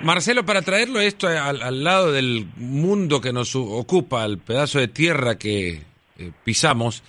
Marcelo, 0.02 0.44
para 0.44 0.62
traerlo 0.62 1.00
esto 1.00 1.28
al, 1.28 1.84
lado 1.84 2.12
del 2.12 2.46
mundo 2.56 3.20
que 3.20 3.32
nos 3.32 3.54
ocupa, 3.56 4.22
al 4.22 4.38
pedazo 4.38 4.78
de 4.78 4.88
tierra 4.88 5.38
que 5.38 5.70
eh, 6.18 6.30
pisamos, 6.44 7.02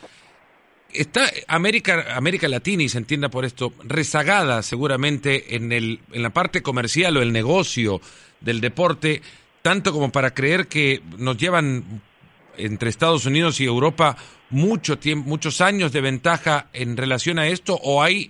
está 0.94 1.26
América, 1.48 2.16
América 2.16 2.48
Latina, 2.48 2.84
y 2.84 2.90
se 2.90 3.00
entienda 3.00 3.30
por 3.30 3.46
esto, 3.46 3.74
rezagada 3.84 4.62
seguramente 4.62 5.56
en, 5.56 5.72
el, 5.72 6.00
en 6.14 6.24
la 6.24 6.30
parte 6.30 6.62
comercial 6.62 7.18
o 7.18 7.22
el 7.22 7.34
negocio 7.34 8.00
del 8.42 8.62
deporte, 8.62 9.22
tanto 9.64 9.94
como 9.94 10.12
para 10.12 10.34
creer 10.34 10.68
que 10.68 11.02
nos 11.18 11.38
llevan 11.38 12.02
entre 12.58 12.90
Estados 12.90 13.26
Unidos 13.26 13.60
y 13.60 13.66
Europa 13.66 14.16
mucho 14.52 15.00
tiempo, 15.00 15.28
muchos 15.28 15.62
años 15.62 15.92
de 15.92 16.02
ventaja 16.02 16.68
en 16.74 16.96
relación 16.98 17.40
a 17.40 17.48
esto, 17.48 17.80
o 17.82 18.04
hay 18.04 18.30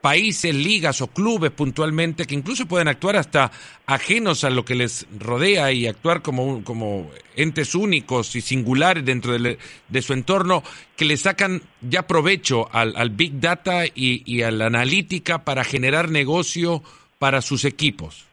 países, 0.00 0.54
ligas 0.54 1.02
o 1.02 1.08
clubes 1.08 1.50
puntualmente 1.50 2.26
que 2.26 2.34
incluso 2.34 2.64
pueden 2.66 2.88
actuar 2.88 3.16
hasta 3.16 3.52
ajenos 3.84 4.42
a 4.44 4.50
lo 4.50 4.64
que 4.64 4.74
les 4.74 5.06
rodea 5.18 5.70
y 5.70 5.86
actuar 5.86 6.22
como, 6.22 6.64
como 6.64 7.10
entes 7.36 7.74
únicos 7.74 8.34
y 8.34 8.40
singulares 8.40 9.04
dentro 9.04 9.38
de, 9.38 9.58
su 10.02 10.14
entorno 10.14 10.62
que 10.96 11.04
le 11.04 11.18
sacan 11.18 11.62
ya 11.82 12.06
provecho 12.06 12.68
al, 12.72 12.96
al 12.96 13.10
Big 13.10 13.38
Data 13.38 13.84
y, 13.84 14.22
y, 14.24 14.40
a 14.40 14.50
la 14.50 14.66
analítica 14.66 15.44
para 15.44 15.62
generar 15.62 16.10
negocio 16.10 16.82
para 17.18 17.42
sus 17.42 17.66
equipos. 17.66 18.29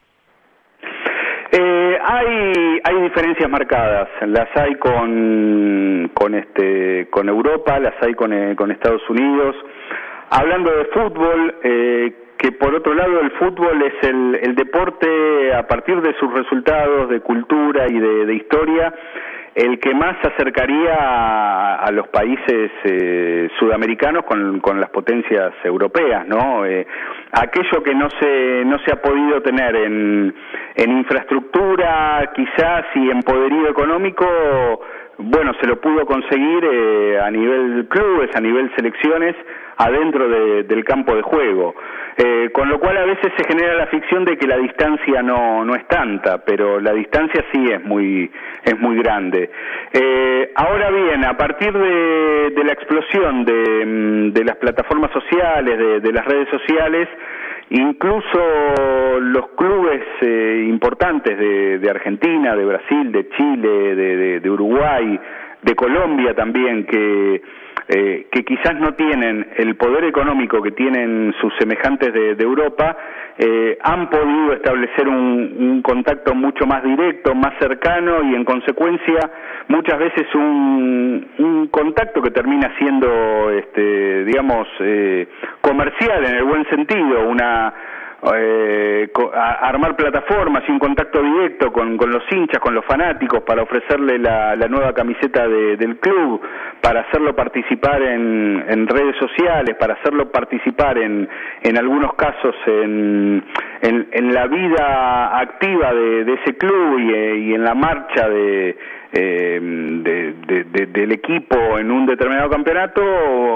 Hay, 2.10 2.80
hay 2.86 3.02
diferencias 3.02 3.50
marcadas, 3.50 4.08
las 4.22 4.48
hay 4.56 4.76
con, 4.76 6.10
con, 6.14 6.36
este, 6.36 7.10
con 7.10 7.28
Europa, 7.28 7.78
las 7.82 7.96
hay 8.02 8.14
con, 8.14 8.32
eh, 8.32 8.56
con 8.56 8.72
Estados 8.72 9.02
Unidos, 9.10 9.58
Hablando 10.30 10.72
de 10.72 10.86
fútbol, 10.86 11.56
eh, 11.64 12.14
que 12.38 12.52
por 12.54 12.76
otro 12.76 12.94
lado 12.94 13.20
el 13.22 13.32
fútbol 13.32 13.82
es 13.82 14.10
el, 14.10 14.40
el, 14.42 14.56
deporte 14.56 15.54
a 15.54 15.68
partir 15.68 16.02
de 16.02 16.14
sus 16.20 16.34
resultados 16.34 17.10
de 17.10 17.22
cultura 17.22 17.88
y 17.90 17.98
de 17.98 18.34
historia 18.34 18.94
el 19.58 19.80
que 19.80 19.92
más 19.96 20.16
acercaría 20.24 20.94
a, 20.94 21.76
a 21.78 21.92
los 21.92 22.08
países 22.10 22.72
eh, 22.84 23.50
sudamericanos 23.58 24.24
con, 24.26 24.80
las 24.80 24.90
potencias 24.92 25.52
europeas, 25.64 26.28
¿no? 26.28 26.64
Eh, 26.64 26.86
aquello 27.32 27.82
que 27.82 27.96
no 27.96 28.08
se 28.20 28.64
no 28.66 28.78
se 28.86 28.92
ha 28.94 29.02
podido 29.02 29.42
tener 29.42 29.76
en, 29.76 30.36
en 30.76 30.92
infraestructura, 30.92 32.32
quizás 32.36 32.86
y 32.94 33.10
en 33.10 33.24
poderío 33.24 33.68
económico, 33.68 34.28
bueno, 35.18 35.54
se 35.60 35.66
lo 35.66 35.82
pudo 35.82 36.06
conseguir 36.06 36.64
eh, 36.64 37.20
a 37.20 37.32
nivel 37.32 37.88
clubes, 37.90 38.30
a 38.36 38.40
nivel 38.40 38.72
selecciones 38.76 39.36
adentro 39.78 40.28
de, 40.28 40.64
del 40.64 40.84
campo 40.84 41.16
de 41.16 41.22
juego. 41.22 41.76
Eh, 42.20 42.50
con 42.52 42.68
lo 42.68 42.80
cual 42.80 42.98
a 42.98 43.06
veces 43.06 43.32
se 43.38 43.44
genera 43.48 43.76
la 43.76 43.86
ficción 43.88 44.26
de 44.26 44.38
que 44.38 44.48
la 44.48 44.58
distancia 44.58 45.22
no, 45.22 45.64
no 45.64 45.76
es 45.76 45.88
tanta, 45.88 46.44
pero 46.44 46.80
la 46.80 46.92
distancia 46.92 47.46
sí 47.52 47.64
es 47.72 47.84
muy, 47.84 48.32
es 48.64 48.80
muy 48.80 48.98
grande. 48.98 49.52
Eh, 49.94 50.52
ahora 50.56 50.90
bien, 50.90 51.24
a 51.24 51.38
partir 51.38 51.72
de, 51.72 52.64
la 52.66 52.74
explosión 52.74 53.46
de, 53.46 53.86
mm, 53.86 54.32
de, 54.34 54.44
las 54.44 54.56
plataformas 54.56 55.12
sociales, 55.12 55.78
de, 55.78 56.00
de 56.00 56.12
las 56.12 56.26
redes 56.26 56.50
sociales, 56.50 57.08
incluso 57.70 59.20
los 59.22 59.50
clubes 59.50 60.02
eh, 60.22 60.66
importantes 60.68 61.38
de, 61.38 61.78
de, 61.78 61.90
Argentina, 61.90 62.56
de 62.56 62.66
Brasil, 62.66 63.12
de 63.12 63.30
Chile, 63.30 64.40
de 64.40 64.50
Uruguay, 64.50 65.20
de 65.68 65.76
Colombia 65.76 66.34
también, 66.34 66.86
que 66.86 67.42
eh, 67.90 68.28
que 68.30 68.44
quizás 68.44 68.76
no 68.82 68.96
tienen 68.96 69.48
el 69.56 69.78
poder 69.78 70.04
económico 70.04 70.62
que 70.62 70.72
tienen 70.72 71.34
sus 71.40 71.54
semejantes 71.58 72.12
de, 72.12 72.36
de 72.36 72.44
Europa, 72.44 72.98
eh, 73.38 73.78
han 73.82 74.10
podido 74.10 74.54
establecer 74.54 75.08
un, 75.08 75.56
un, 75.58 75.82
contacto 75.82 76.36
mucho 76.36 76.66
más 76.66 76.84
directo, 76.84 77.34
más 77.34 77.54
cercano 77.60 78.24
y 78.24 78.36
en 78.36 78.44
consecuencia 78.44 79.32
muchas 79.70 80.00
veces 80.00 80.28
un, 80.36 81.28
un 81.38 81.68
contacto 81.68 82.22
que 82.22 82.32
termina 82.32 82.74
siendo, 82.78 83.52
este, 83.52 84.26
digamos, 84.26 84.68
eh, 84.82 85.28
comercial 85.62 86.26
en 86.26 86.36
el 86.36 86.44
buen 86.44 86.68
sentido, 86.70 87.30
una 87.30 87.74
eh, 88.34 89.10
a 89.36 89.68
armar 89.68 89.96
plataformas 89.96 90.64
y 90.68 90.72
un 90.72 90.80
contacto 90.80 91.22
directo 91.22 91.72
con, 91.72 91.98
con, 91.98 92.12
los 92.12 92.24
hinchas, 92.32 92.60
con 92.60 92.74
los 92.74 92.84
fanáticos, 92.86 93.44
para 93.44 93.62
ofrecerle 93.62 94.18
la, 94.18 94.56
la 94.56 94.68
nueva 94.68 94.94
camiseta 94.94 95.48
de, 95.48 95.78
del 95.78 95.98
club, 95.98 96.42
para 96.82 97.02
hacerlo 97.02 97.36
participar 97.36 98.02
en, 98.02 98.66
en, 98.68 98.88
redes 98.88 99.16
sociales, 99.18 99.76
para 99.80 99.94
hacerlo 99.96 100.32
participar 100.32 100.98
en, 100.98 101.30
en 101.62 101.78
algunos 101.78 102.16
casos 102.16 102.56
en, 102.66 103.44
en, 103.82 104.34
la 104.34 104.48
vida 104.48 105.40
activa 105.40 105.94
de, 105.94 106.34
ese 106.34 106.58
club 106.58 107.00
y, 107.00 107.54
en 107.54 107.64
la 107.64 107.76
marcha 107.76 108.28
de, 108.30 108.78
del 109.18 111.12
equipo 111.12 111.78
en 111.80 111.92
un 111.92 112.06
determinado 112.06 112.50
campeonato, 112.50 113.02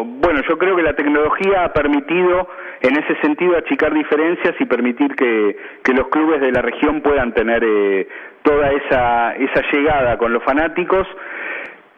bueno, 0.05 0.41
yo 0.47 0.57
creo 0.57 0.76
que 0.76 0.84
la 0.84 0.95
tecnología 0.95 1.66
ha 1.66 1.74
permitido 1.74 2.47
en 2.82 2.97
ese 2.97 3.16
sentido 3.22 3.57
achicar 3.57 3.93
diferencias 3.93 4.55
y 4.59 4.66
permitir 4.66 5.16
que, 5.16 5.55
que 5.84 5.93
los 5.93 6.07
clubes 6.09 6.41
de 6.41 6.51
la 6.51 6.62
región 6.62 7.01
puedan 7.01 7.34
tener 7.34 7.64
eh, 7.64 8.07
toda 8.43 8.72
esa, 8.72 9.36
esa 9.36 9.62
llegada 9.72 10.18
con 10.18 10.34
los 10.34 10.43
fanáticos 10.43 11.07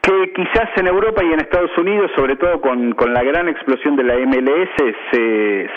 que 0.03 0.33
quizás 0.33 0.69
en 0.75 0.87
Europa 0.87 1.23
y 1.23 1.31
en 1.31 1.39
Estados 1.39 1.75
Unidos, 1.77 2.11
sobre 2.15 2.35
todo 2.35 2.59
con, 2.59 2.91
con 2.91 3.13
la 3.13 3.23
gran 3.23 3.47
explosión 3.47 3.95
de 3.95 4.03
la 4.03 4.15
MLS, 4.17 4.69
se, 5.11 5.69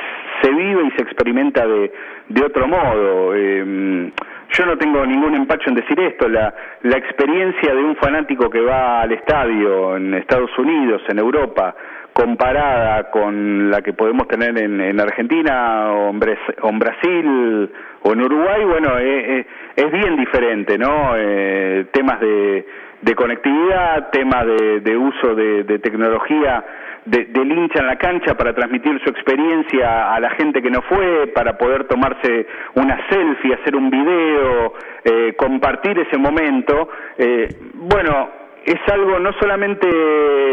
se 0.43 0.51
vive 0.51 0.83
y 0.85 0.91
se 0.97 1.03
experimenta 1.03 1.65
de, 1.65 1.93
de 2.29 2.45
otro 2.45 2.67
modo. 2.67 3.35
Eh, 3.37 4.11
yo 4.51 4.67
no 4.67 4.77
tengo 4.79 5.05
ningún 5.07 5.35
empacho 5.35 5.71
en 5.71 5.77
decir 5.77 5.99
esto, 6.01 6.29
la, 6.29 6.53
la 6.83 6.97
experiencia 6.97 7.73
de 7.73 7.83
un 7.83 7.95
fanático 7.97 8.51
que 8.51 8.61
va 8.61 9.03
al 9.03 9.13
estadio 9.13 9.97
en 9.97 10.15
Estados 10.15 10.51
Unidos, 10.59 11.03
en 11.09 11.19
Europa, 11.19 11.77
comparada 12.13 13.11
con 13.11 13.71
la 13.71 13.83
que 13.83 13.93
podemos 13.93 14.27
tener 14.27 14.59
en, 14.59 14.81
en 14.81 15.01
Argentina 15.01 15.93
o 15.93 16.11
en, 16.11 16.19
Brasil 16.19 17.71
o 18.03 18.13
en 18.13 18.23
Uruguay, 18.23 18.65
bueno, 18.65 18.99
eh, 18.99 19.41
eh, 19.41 19.47
es 19.77 19.93
bien 19.93 20.17
diferente, 20.17 20.79
¿no? 20.79 21.13
Eh, 21.17 21.87
temas 21.93 22.19
de, 22.21 22.67
de, 23.03 23.15
conectividad, 23.15 24.11
temas 24.11 24.47
de, 24.47 24.81
de 24.81 24.97
uso 24.97 25.35
de, 25.35 25.65
de 25.65 25.79
tecnología 25.79 26.65
de, 27.07 27.25
del 27.27 27.53
hincha 27.53 27.81
en 27.81 27.87
la 27.87 27.97
cancha 27.97 28.35
para 28.37 28.53
transmitir 28.53 29.01
su 29.03 29.11
experiencia 29.11 30.13
a 30.13 30.21
la 30.21 30.31
gente 30.31 30.61
que 30.61 30.71
no 30.71 30.83
fue, 30.83 31.29
para 31.29 31.57
poder 31.57 31.85
tomarse 31.85 32.47
una 32.75 32.99
selfie, 33.09 33.55
hacer 33.55 33.77
un 33.77 33.91
video, 33.91 34.75
eh, 35.05 35.35
compartir 35.37 35.99
ese 35.99 36.19
momento. 36.19 36.89
Eh, 37.17 37.49
bueno, 37.75 38.31
es 38.65 38.81
algo 38.93 39.19
no 39.21 39.33
solamente 39.35 39.87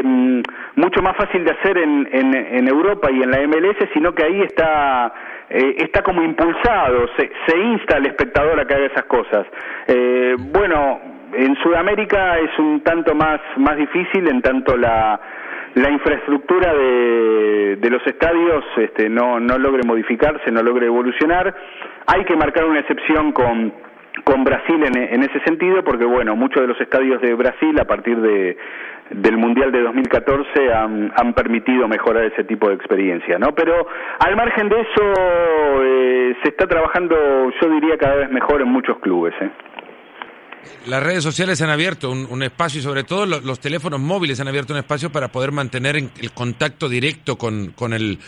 mm, 0.03 0.41
mucho 0.75 1.01
más 1.01 1.17
fácil 1.17 1.43
de 1.43 1.51
hacer 1.51 1.79
en, 1.79 2.07
en, 2.11 2.67
Europa 2.67 3.09
y 3.11 3.23
en 3.23 3.31
la 3.31 3.39
MLS, 3.47 3.89
sino 3.93 4.13
que 4.13 4.23
ahí 4.23 4.41
está 4.41 5.11
eh, 5.49 5.75
está 5.77 6.03
como 6.03 6.21
impulsado, 6.21 7.07
se, 7.17 7.31
se 7.47 7.57
insta 7.57 7.97
al 7.97 8.05
espectador 8.05 8.59
a 8.59 8.65
que 8.65 8.73
haga 8.75 8.85
esas 8.85 9.05
cosas. 9.05 9.47
Eh, 9.87 10.35
bueno, 10.39 11.12
en 11.35 11.55
Sudamérica 11.57 12.39
es 12.39 12.57
un 12.59 12.81
tanto 12.81 13.15
más 13.15 13.39
más 13.57 13.77
difícil, 13.77 14.27
en 14.27 14.41
tanto 14.41 14.77
la 14.77 15.19
la 15.75 15.89
infraestructura 15.89 16.71
de, 16.73 17.77
de 17.77 17.89
los 17.89 18.05
estadios 18.05 18.63
este, 18.77 19.09
no, 19.09 19.39
no 19.39 19.57
logre 19.57 19.81
modificarse, 19.83 20.51
no 20.51 20.61
logre 20.61 20.85
evolucionar. 20.85 21.53
Hay 22.05 22.25
que 22.25 22.35
marcar 22.35 22.65
una 22.65 22.79
excepción 22.79 23.31
con 23.31 23.73
con 24.23 24.43
Brasil 24.43 24.81
en, 24.85 24.95
en, 24.95 25.23
ese 25.23 25.39
sentido, 25.41 25.83
porque 25.83 26.05
bueno, 26.05 26.35
muchos 26.35 26.61
de 26.61 26.67
los 26.67 26.79
estadios 26.79 27.19
de 27.21 27.33
Brasil 27.33 27.77
a 27.79 27.85
partir 27.85 28.15
de, 28.21 28.55
del 29.09 29.37
Mundial 29.37 29.71
de 29.71 29.81
2014 29.81 30.73
han, 30.73 31.11
han 31.15 31.33
permitido 31.33 31.87
mejorar 31.87 32.25
ese 32.25 32.43
tipo 32.43 32.69
de 32.69 32.75
experiencia, 32.75 33.37
¿no? 33.39 33.53
Pero 33.55 33.87
al 34.19 34.35
margen 34.35 34.69
de 34.69 34.81
eso 34.81 35.13
eh, 35.83 36.35
se 36.43 36.49
está 36.49 36.67
trabajando, 36.67 37.15
yo 37.59 37.69
diría, 37.69 37.97
cada 37.97 38.15
vez 38.15 38.31
mejor 38.31 38.61
en 38.61 38.69
muchos 38.69 38.99
clubes. 38.99 39.33
¿eh? 39.41 39.49
Las 40.87 41.01
redes 41.01 41.23
sociales 41.23 41.61
han 41.61 41.69
abierto 41.69 42.11
un, 42.11 42.43
espacio 42.43 42.79
y 42.79 42.83
sobre 42.83 43.03
todo 43.03 43.25
los, 43.25 43.43
los, 43.43 43.59
teléfonos 43.59 43.99
móviles 43.99 44.39
han 44.39 44.47
abierto 44.47 44.73
un 44.73 44.79
espacio 44.79 45.11
para 45.11 45.31
poder 45.31 45.51
mantener 45.51 45.95
el 45.95 46.31
contacto 46.33 46.89
directo 46.89 47.37
con, 47.37 47.71
con 47.71 47.93
el 47.93 48.19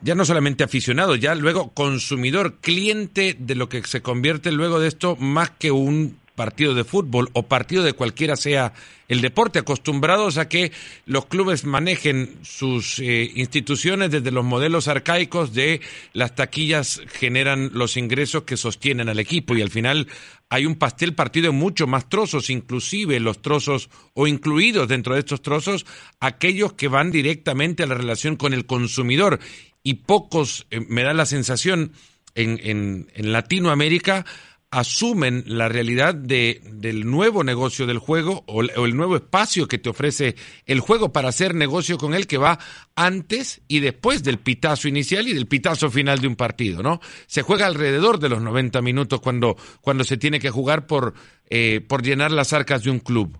ya 0.00 0.14
no 0.14 0.24
solamente 0.24 0.64
aficionado, 0.64 1.16
ya 1.16 1.34
luego 1.34 1.70
consumidor, 1.70 2.58
cliente 2.60 3.36
de 3.38 3.54
lo 3.54 3.68
que 3.68 3.82
se 3.82 4.00
convierte 4.02 4.52
luego 4.52 4.78
de 4.78 4.88
esto 4.88 5.16
más 5.16 5.50
que 5.50 5.70
un 5.70 6.16
partido 6.36 6.72
de 6.72 6.84
fútbol 6.84 7.30
o 7.32 7.48
partido 7.48 7.82
de 7.82 7.94
cualquiera 7.94 8.36
sea 8.36 8.72
el 9.08 9.20
deporte, 9.20 9.58
acostumbrados 9.58 10.38
a 10.38 10.48
que 10.48 10.70
los 11.04 11.26
clubes 11.26 11.64
manejen 11.64 12.38
sus 12.42 13.00
eh, 13.00 13.32
instituciones 13.34 14.12
desde 14.12 14.30
los 14.30 14.44
modelos 14.44 14.86
arcaicos 14.86 15.52
de 15.52 15.80
las 16.12 16.36
taquillas 16.36 17.02
generan 17.08 17.70
los 17.74 17.96
ingresos 17.96 18.44
que 18.44 18.56
sostienen 18.56 19.08
al 19.08 19.18
equipo 19.18 19.56
y 19.56 19.62
al 19.62 19.70
final 19.70 20.06
hay 20.50 20.66
un 20.66 20.76
pastel 20.76 21.14
partido 21.14 21.50
en 21.50 21.56
mucho 21.56 21.86
más 21.86 22.08
trozos, 22.08 22.50
inclusive 22.50 23.20
los 23.20 23.42
trozos 23.42 23.90
o 24.14 24.26
incluidos 24.26 24.88
dentro 24.88 25.14
de 25.14 25.20
estos 25.20 25.42
trozos 25.42 25.84
aquellos 26.20 26.72
que 26.72 26.88
van 26.88 27.10
directamente 27.10 27.82
a 27.82 27.86
la 27.86 27.94
relación 27.94 28.36
con 28.36 28.54
el 28.54 28.66
consumidor. 28.66 29.40
Y 29.82 29.94
pocos, 29.94 30.66
eh, 30.70 30.80
me 30.88 31.02
da 31.02 31.12
la 31.12 31.26
sensación, 31.26 31.92
en, 32.34 32.60
en, 32.62 33.10
en, 33.14 33.32
Latinoamérica 33.32 34.24
asumen 34.70 35.44
la 35.46 35.68
realidad 35.68 36.14
de, 36.14 36.60
del 36.64 37.10
nuevo 37.10 37.42
negocio 37.42 37.86
del 37.86 37.98
juego 37.98 38.44
o, 38.46 38.62
o, 38.62 38.86
el 38.86 38.96
nuevo 38.96 39.16
espacio 39.16 39.66
que 39.66 39.78
te 39.78 39.88
ofrece 39.88 40.34
el 40.66 40.80
juego 40.80 41.12
para 41.12 41.28
hacer 41.28 41.54
negocio 41.54 41.96
con 41.96 42.14
él 42.14 42.26
que 42.26 42.36
va 42.36 42.58
antes 42.94 43.62
y 43.68 43.80
después 43.80 44.22
del 44.22 44.38
pitazo 44.38 44.88
inicial 44.88 45.26
y 45.26 45.32
del 45.32 45.46
pitazo 45.46 45.90
final 45.90 46.18
de 46.18 46.28
un 46.28 46.36
partido, 46.36 46.82
¿no? 46.82 47.00
Se 47.26 47.42
juega 47.42 47.66
alrededor 47.66 48.18
de 48.18 48.28
los 48.28 48.42
90 48.42 48.82
minutos 48.82 49.20
cuando, 49.20 49.56
cuando 49.80 50.04
se 50.04 50.18
tiene 50.18 50.38
que 50.38 50.50
jugar 50.50 50.86
por, 50.86 51.14
eh, 51.48 51.80
por 51.86 52.02
llenar 52.02 52.30
las 52.30 52.52
arcas 52.52 52.84
de 52.84 52.90
un 52.90 52.98
club. 52.98 53.38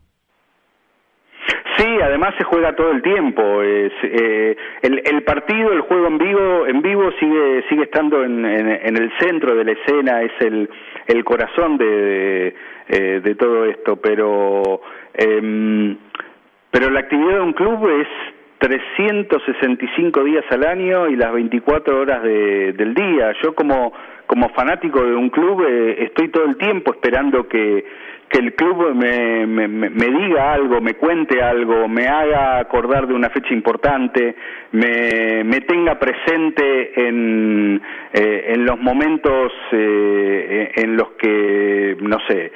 Sí, 1.78 1.86
además 2.02 2.34
se 2.36 2.42
juega 2.42 2.74
todo 2.74 2.90
el 2.90 3.02
tiempo. 3.02 3.62
Es, 3.62 3.92
eh, 4.02 4.56
el, 4.82 5.00
el, 5.04 5.22
partido, 5.22 5.72
el 5.72 5.82
juego 5.82 6.08
en 6.08 6.18
vivo, 6.18 6.66
en 6.66 6.82
vivo 6.82 7.08
sigue 7.20 7.62
sigue 7.68 7.84
estando 7.84 8.24
en, 8.24 8.44
en, 8.44 8.68
en 8.68 8.96
el 8.96 9.12
centro 9.20 9.54
de 9.54 9.64
la 9.64 9.72
escena, 9.72 10.22
es 10.22 10.32
el, 10.40 10.68
el 11.08 11.24
corazón 11.24 11.78
de, 11.78 11.86
de, 11.86 12.54
eh, 12.88 13.20
de 13.20 13.34
todo 13.34 13.64
esto. 13.64 13.96
Pero 13.96 14.80
eh, 15.14 15.96
pero 16.70 16.90
la 16.90 17.00
actividad 17.00 17.36
de 17.36 17.40
un 17.40 17.54
club 17.54 17.88
es 17.88 18.06
365 18.58 20.24
días 20.24 20.44
al 20.50 20.64
año 20.64 21.08
y 21.08 21.16
las 21.16 21.32
24 21.32 22.00
horas 22.00 22.22
de, 22.22 22.72
del 22.74 22.94
día. 22.94 23.32
Yo 23.42 23.54
como 23.54 23.92
como 24.26 24.50
fanático 24.50 25.02
de 25.02 25.14
un 25.14 25.30
club 25.30 25.64
eh, 25.66 26.04
estoy 26.04 26.28
todo 26.28 26.44
el 26.44 26.56
tiempo 26.56 26.92
esperando 26.92 27.48
que 27.48 27.84
que 28.28 28.38
el 28.38 28.54
club 28.54 28.94
me, 28.94 29.46
me, 29.46 29.68
me, 29.68 30.06
diga 30.06 30.52
algo, 30.52 30.80
me 30.80 30.94
cuente 30.94 31.42
algo, 31.42 31.88
me 31.88 32.06
haga 32.06 32.58
acordar 32.58 33.06
de 33.06 33.14
una 33.14 33.30
fecha 33.30 33.54
importante, 33.54 34.36
me, 34.72 35.44
me 35.44 35.60
tenga 35.62 35.98
presente 35.98 37.08
en, 37.08 37.80
eh, 38.12 38.52
en 38.54 38.66
los 38.66 38.78
momentos 38.78 39.52
eh, 39.72 40.72
en 40.76 40.96
los 40.96 41.10
que, 41.12 41.96
no 42.00 42.18
sé, 42.28 42.52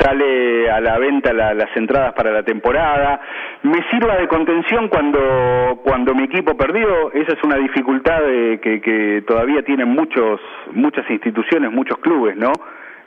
sale 0.00 0.70
a 0.70 0.80
la 0.80 0.98
venta 0.98 1.32
la, 1.32 1.54
las 1.54 1.76
entradas 1.76 2.12
para 2.14 2.30
la 2.30 2.44
temporada, 2.44 3.20
me 3.62 3.82
sirva 3.90 4.16
de 4.16 4.28
contención 4.28 4.88
cuando, 4.88 5.80
cuando 5.82 6.14
mi 6.14 6.24
equipo 6.24 6.56
perdió, 6.56 7.12
esa 7.12 7.32
es 7.32 7.42
una 7.42 7.56
dificultad 7.56 8.20
de, 8.20 8.60
que, 8.60 8.80
que 8.80 9.24
todavía 9.26 9.62
tienen 9.62 9.88
muchos, 9.88 10.40
muchas 10.72 11.08
instituciones, 11.10 11.72
muchos 11.72 11.98
clubes, 11.98 12.36
¿no? 12.36 12.52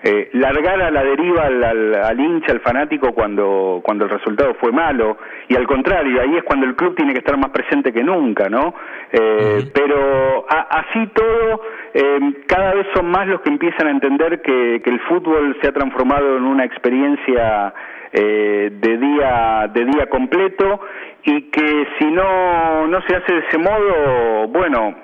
Eh, 0.02 0.30
largar 0.34 0.82
a 0.82 0.91
la 0.91 1.04
deriva 1.04 1.43
al, 1.43 1.64
al, 1.64 1.95
al, 1.95 2.20
hincha, 2.20 2.54
al 2.54 2.62
fanático 2.62 3.14
cuando, 3.14 3.82
cuando 3.84 4.06
el 4.06 4.12
resultado 4.12 4.54
fue 4.56 4.72
malo 4.72 5.18
y 5.50 5.56
al 5.56 5.68
contrario, 5.68 6.22
ahí 6.22 6.38
es 6.38 6.43
cuando 6.43 6.66
el 6.66 6.76
club 6.76 6.95
tiene 6.95 7.12
que 7.12 7.20
estar 7.20 7.38
más 7.38 7.50
presente 7.50 7.91
que 7.91 8.04
nunca, 8.04 8.47
¿no? 8.50 8.74
Eh. 9.12 9.70
Pero 9.74 10.45
a, 10.50 10.80
así 10.80 11.06
todo, 11.08 11.62
eh, 11.93 12.20
cada 12.47 12.76
vez 12.76 12.88
son 12.93 13.12
más 13.12 13.28
los 13.28 13.41
que 13.41 13.50
empiezan 13.50 13.88
a 13.88 13.91
entender 13.91 14.41
que, 14.41 14.82
que 14.82 14.89
el 14.89 15.00
fútbol 15.02 15.58
se 15.62 15.68
ha 15.68 15.72
transformado 15.74 16.38
en 16.38 16.43
una 16.43 16.64
experiencia 16.64 17.74
eh, 18.12 18.72
de 18.72 18.97
día 18.97 19.70
de 19.72 19.86
día 19.86 20.08
completo 20.08 20.82
y 21.24 21.43
que 21.52 21.88
si 22.00 22.06
no 22.06 22.88
no 22.88 23.02
se 23.02 23.16
hace 23.16 23.34
de 23.34 23.39
ese 23.47 23.58
modo, 23.60 24.47
bueno, 24.47 24.95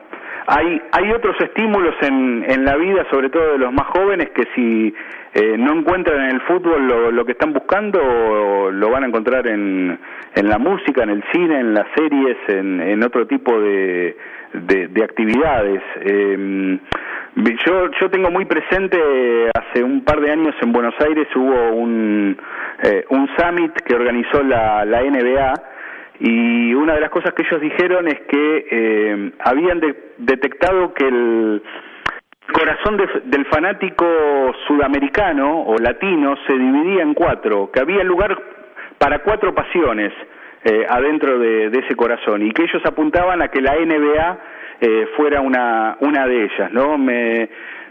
hay, 0.48 0.82
hay 0.92 1.12
otros 1.12 1.36
estímulos 1.40 1.96
en, 2.02 2.46
en 2.48 2.66
la 2.66 2.76
vida, 2.76 3.06
sobre 3.10 3.30
todo 3.30 3.54
de 3.54 3.58
los 3.58 3.74
más 3.74 3.88
jóvenes, 3.88 4.30
que 4.30 4.44
si 4.54 4.94
eh, 5.34 5.58
no 5.58 5.74
encuentran 5.74 6.22
en 6.22 6.36
el 6.36 6.42
fútbol 6.42 6.88
lo, 7.14 7.26
que 7.26 7.32
están 7.32 7.52
buscando, 7.52 8.70
lo 8.72 8.90
van 8.90 9.04
a 9.04 9.08
encontrar 9.08 9.48
en, 9.48 10.00
en 10.36 10.50
la 10.50 10.58
música, 10.58 11.04
en 11.04 11.10
el 11.10 11.24
cine, 11.32 11.60
en 11.60 11.74
las 11.74 11.88
series, 11.96 12.38
en, 12.48 12.80
en 12.80 13.04
otro 13.04 13.26
tipo 13.26 13.60
de, 13.60 14.16
de, 14.54 14.88
de 14.88 15.04
actividades. 15.04 15.82
Eh, 16.02 16.80
yo, 17.66 17.92
yo 18.00 18.10
tengo 18.10 18.32
muy 18.32 18.46
presente, 18.46 18.98
hace 19.54 19.84
un 19.84 20.04
par 20.06 20.22
de 20.22 20.32
años 20.32 20.56
en 20.62 20.72
Buenos 20.72 20.96
Aires 21.02 21.28
hubo 21.36 21.74
un, 21.74 22.38
eh, 22.84 23.04
un 23.10 23.28
summit 23.38 23.74
que 23.82 23.96
organizó 23.96 24.42
la, 24.44 24.86
la 24.86 25.02
NBA, 25.02 25.54
y 26.20 26.74
una 26.74 26.94
de 26.94 27.02
las 27.02 27.10
cosas 27.10 27.34
que 27.34 27.44
ellos 27.44 27.62
dijeron 27.62 28.08
es 28.08 28.20
que 28.22 28.68
eh, 28.72 29.32
habían 29.40 29.80
de, 29.80 29.96
detectado 30.18 30.94
que 30.94 31.08
el 31.08 31.62
corazón 32.54 32.98
de, 32.98 33.08
del 33.26 33.46
fanático 33.46 34.06
sudamericano 34.68 35.64
o 35.64 35.78
latino 35.78 36.36
se 36.48 36.54
dividía 36.54 37.04
en 37.04 37.14
cuatro, 37.14 37.70
que 37.72 37.82
había 37.82 38.04
lugar 38.04 38.38
para 38.98 39.20
cuatro 39.20 39.54
pasiones 39.54 40.14
eh, 40.64 40.86
adentro 40.90 41.38
de, 41.38 41.68
ese 41.68 41.96
corazón 41.96 42.42
y 42.44 42.52
que 42.52 42.64
ellos 42.64 42.82
apuntaban 42.86 43.42
a 43.42 43.50
que 43.50 43.62
la 43.62 43.76
NBA 43.76 44.38
eh, 44.82 45.08
fuera 45.16 45.42
una, 45.42 45.98
una 46.00 46.28
de 46.28 46.46
ellas, 46.46 46.72
¿no? 46.72 46.98
Me, 46.98 47.50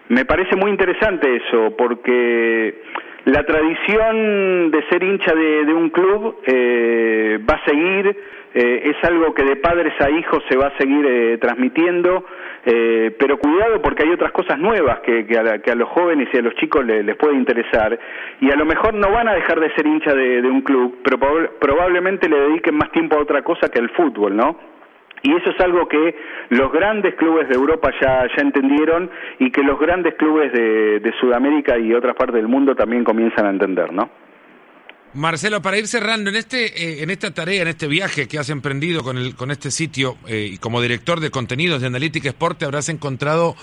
me 0.08 0.24
parece 0.24 0.56
muy 0.56 0.70
interesante 0.70 1.36
eso, 1.36 1.76
porque 1.76 2.82
la 3.24 3.42
tradición 3.44 4.70
de 4.70 4.84
ser 4.90 5.02
hincha 5.02 5.34
de, 5.34 5.72
un 5.72 5.88
club 5.88 6.40
eh, 6.46 7.38
va 7.48 7.54
a 7.54 7.64
seguir, 7.64 8.16
eh, 8.54 8.82
es 8.84 9.08
algo 9.08 9.32
que 9.34 9.44
de 9.44 9.56
padres 9.56 9.94
a 10.00 10.10
hijos 10.10 10.42
se 10.48 10.56
va 10.56 10.66
a 10.66 10.76
seguir 10.76 11.06
eh, 11.06 11.38
transmitiendo, 11.38 12.24
pero 13.18 13.38
cuidado 13.38 13.82
porque 13.82 14.04
hay 14.04 14.10
otras 14.10 14.32
cosas 14.32 14.58
nuevas 14.58 15.00
que, 15.00 15.26
a, 15.36 15.74
los 15.74 15.88
jóvenes 15.90 16.28
y 16.32 16.38
a 16.38 16.40
los 16.40 16.54
chicos 16.54 16.82
les, 16.82 17.14
puede 17.16 17.34
interesar 17.34 17.98
y 18.40 18.50
a 18.50 18.56
lo 18.56 18.64
mejor 18.64 18.94
no 18.94 19.10
van 19.10 19.28
a 19.28 19.34
dejar 19.34 19.60
de 19.60 19.70
ser 19.74 19.86
hincha 19.86 20.14
de, 20.14 20.40
de 20.40 20.48
un 20.48 20.62
club, 20.62 20.98
pero 21.04 21.18
probablemente 21.58 22.26
le 22.26 22.40
dediquen 22.40 22.76
más 22.76 22.90
tiempo 22.90 23.16
a 23.16 23.20
otra 23.20 23.42
cosa 23.42 23.68
que 23.68 23.80
al 23.80 23.90
fútbol, 23.90 24.34
¿no? 24.34 24.73
Y 25.24 25.34
eso 25.34 25.50
es 25.50 25.60
algo 25.60 25.88
que 25.88 26.14
los 26.50 26.70
grandes 26.70 27.14
clubes 27.14 27.48
de 27.48 27.54
Europa 27.54 27.90
ya, 27.98 28.26
ya 28.36 28.42
entendieron 28.42 29.10
y 29.38 29.50
que 29.50 29.62
los 29.62 29.80
grandes 29.80 30.16
clubes 30.16 30.52
de, 30.52 31.12
Sudamérica 31.18 31.78
y 31.78 31.94
otras 31.94 32.14
partes 32.14 32.36
del 32.36 32.48
mundo 32.48 32.76
también 32.76 33.04
comienzan 33.04 33.46
a 33.46 33.50
entender, 33.50 33.90
¿no? 33.90 34.10
Marcelo, 35.14 35.62
para 35.62 35.78
ir 35.78 35.86
cerrando, 35.86 36.28
en 36.28 36.36
este, 36.36 36.66
eh, 36.66 37.02
en 37.02 37.08
esta 37.08 37.32
tarea, 37.32 37.62
en 37.62 37.68
este 37.68 37.86
viaje 37.86 38.28
que 38.28 38.38
has 38.38 38.50
emprendido 38.50 39.02
con, 39.02 39.16
el, 39.16 39.34
con 39.34 39.50
este 39.50 39.70
sitio 39.70 40.16
eh, 40.26 40.50
y 40.52 40.58
como 40.58 40.82
director 40.82 41.20
de 41.20 41.30
contenidos 41.30 41.80
de 41.80 41.86
Analítica 41.86 42.28
Sport, 42.28 42.58
te 42.58 42.64
habrás 42.66 42.90
encontrado, 42.90 43.56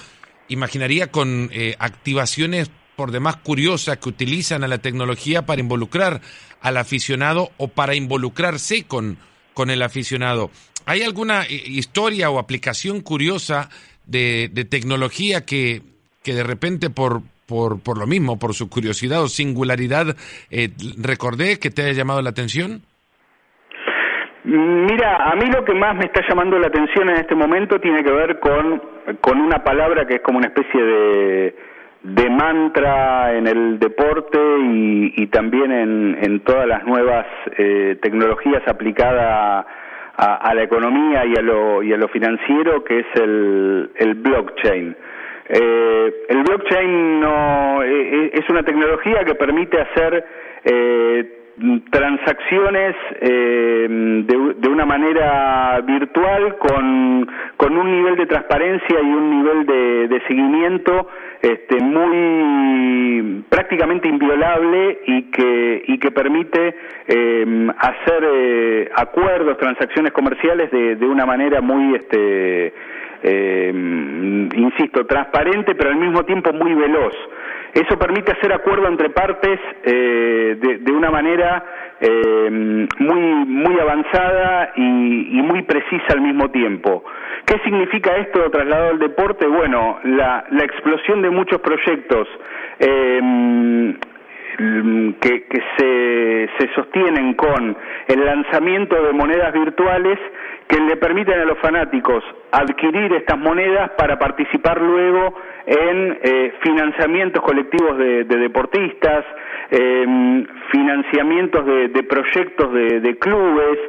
imaginaría, 0.47 1.11
con 1.11 1.49
eh, 1.51 1.75
activaciones 1.77 2.71
por 2.95 3.11
demás 3.11 3.35
curiosas 3.35 3.97
que 3.97 4.09
utilizan 4.09 4.63
a 4.63 4.67
la 4.67 4.79
tecnología 4.79 5.45
para 5.45 5.61
involucrar 5.61 6.21
al 6.59 6.77
aficionado 6.77 7.51
o 7.57 7.67
para 7.67 7.93
involucrarse 7.93 8.87
con, 8.87 9.19
con 9.53 9.69
el 9.69 9.83
aficionado. 9.83 10.49
¿Hay 10.85 11.03
alguna 11.03 11.43
eh, 11.43 11.61
historia 11.65 12.29
o 12.29 12.39
aplicación 12.39 13.01
curiosa 13.01 13.69
de, 14.05 14.49
tecnología 14.69 15.45
que, 15.45 15.81
que 16.23 16.33
de 16.33 16.43
repente 16.43 16.89
por, 16.89 17.21
por, 17.47 17.81
por, 17.81 17.97
lo 17.97 18.07
mismo, 18.07 18.39
por 18.39 18.53
su 18.53 18.69
curiosidad 18.69 19.23
o 19.23 19.27
singularidad, 19.27 20.15
eh, 20.49 20.69
recordé 21.01 21.59
que 21.59 21.69
te 21.69 21.83
haya 21.83 21.93
llamado 21.93 22.21
la 22.21 22.29
atención? 22.29 22.81
Mira, 24.43 25.17
a 25.31 25.35
mí 25.35 25.45
lo 25.51 25.63
que 25.63 25.73
más 25.75 25.95
me 25.95 26.05
está 26.05 26.21
llamando 26.27 26.57
la 26.57 26.67
atención 26.67 27.09
en 27.09 27.17
este 27.17 27.35
momento 27.35 27.79
tiene 27.79 28.03
que 28.03 28.11
ver 28.11 28.39
con, 28.39 28.81
con 29.21 29.39
una 29.39 29.63
palabra 29.63 30.07
que 30.07 30.15
es 30.15 30.21
como 30.21 30.39
una 30.39 30.47
especie 30.47 30.81
de, 30.81 31.55
de 32.03 32.29
mantra 32.29 33.37
en 33.37 33.45
el 33.45 33.77
deporte 33.77 34.39
y, 34.59 35.27
también 35.27 35.71
en, 35.71 36.17
en, 36.21 36.39
todas 36.39 36.67
las 36.67 36.83
nuevas 36.85 37.27
eh, 37.57 37.97
tecnologías 38.01 38.63
aplicadas 38.67 39.65
a, 40.21 40.53
la 40.53 40.63
economía 40.63 41.25
y 41.25 41.35
a 41.35 41.41
lo, 41.41 41.81
y 41.81 41.91
a 41.93 41.97
lo 41.97 42.07
financiero, 42.07 42.83
que 42.83 42.99
es 42.99 43.07
el, 43.15 43.89
el 43.95 44.13
blockchain. 44.13 44.95
Eh, 45.49 46.13
el 46.29 46.43
blockchain 46.43 47.19
no, 47.19 47.83
eh, 47.83 48.29
es 48.33 48.47
una 48.49 48.61
tecnología 48.61 49.23
que 49.25 49.33
permite 49.33 49.81
hacer 49.81 50.23
eh, 50.63 51.40
transacciones 51.91 52.95
eh, 53.21 53.87
de, 54.25 54.69
una 54.69 54.85
manera 54.85 55.79
virtual 55.85 56.57
con, 56.57 57.29
con, 57.57 57.77
un 57.77 57.91
nivel 57.91 58.15
de 58.15 58.25
transparencia 58.25 58.99
y 59.01 59.05
un 59.05 59.29
nivel 59.29 59.65
de, 59.65 60.07
de 60.07 60.21
seguimiento 60.27 61.07
este, 61.41 61.83
muy 61.83 63.43
prácticamente 63.49 64.07
inviolable 64.07 64.99
y 65.05 65.23
que, 65.31 65.83
y 65.87 65.97
que 65.99 66.11
permite 66.11 66.75
eh, 67.07 67.67
hacer 67.77 68.23
eh, 68.23 68.89
acuerdos, 68.95 69.57
transacciones 69.57 70.13
comerciales 70.13 70.71
de, 70.71 70.95
de 70.95 71.05
una 71.05 71.25
manera 71.25 71.61
muy 71.61 71.95
este, 71.95 72.73
eh, 73.23 73.71
insisto, 74.55 75.05
transparente, 75.05 75.75
pero 75.75 75.89
al 75.91 75.97
mismo 75.97 76.23
tiempo 76.23 76.53
muy 76.53 76.73
veloz. 76.73 77.13
Eso 77.73 77.97
permite 77.97 78.33
hacer 78.33 78.51
acuerdo 78.51 78.87
entre 78.87 79.09
partes 79.09 79.59
eh, 79.83 80.57
de, 80.81 80.91
una 80.91 81.09
manera 81.09 81.63
eh, 82.01 82.49
muy, 82.99 83.21
muy 83.45 83.79
avanzada 83.79 84.73
y, 84.75 85.41
muy 85.41 85.63
precisa 85.63 86.13
al 86.13 86.21
mismo 86.21 86.51
tiempo. 86.51 87.03
¿Qué 87.45 87.59
significa 87.63 88.17
esto 88.17 88.49
trasladado 88.51 88.91
al 88.91 88.99
deporte? 88.99 89.47
Bueno, 89.47 89.99
la, 90.03 90.45
la 90.51 90.63
explosión 90.63 91.21
de 91.21 91.29
muchos 91.29 91.61
proyectos 91.61 92.27
eh, 92.79 93.95
que, 94.57 95.43
que 95.43 95.61
se, 95.77 96.49
se 96.57 96.73
sostienen 96.75 97.33
con 97.33 97.75
el 98.07 98.25
lanzamiento 98.25 99.01
de 99.01 99.13
monedas 99.13 99.53
virtuales 99.53 100.19
que 100.71 100.79
le 100.79 100.95
permiten 100.95 101.37
a 101.37 101.43
los 101.43 101.59
fanáticos 101.59 102.23
adquirir 102.51 103.11
estas 103.13 103.37
monedas 103.37 103.91
para 103.97 104.17
participar 104.17 104.81
luego 104.81 105.35
en 105.65 106.17
eh, 106.21 106.53
financiamientos 106.61 107.43
colectivos 107.43 107.97
de, 107.97 108.23
deportistas, 108.23 109.25
eh, 109.69 110.45
financiamientos 110.71 111.65
de, 111.65 112.03
proyectos 112.03 112.71
de, 112.73 113.17
clubes, 113.19 113.79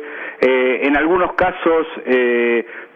eh, 0.41 0.81
en 0.83 0.97
algunos 0.97 1.35
casos 1.35 1.87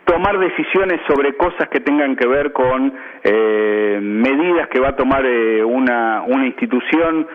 tomar 0.05 0.39
decisiones 0.39 1.01
sobre 1.09 1.35
cosas 1.37 1.69
que 1.69 1.81
tengan 1.81 2.17
que 2.17 2.27
ver 2.27 2.53
con 2.53 2.93
medidas 3.25 4.69
que 4.69 4.81
va 4.81 4.91
a 4.91 4.97
tomar 4.97 5.25
una, 5.65 6.23
una 6.27 6.47
institución 6.47 7.27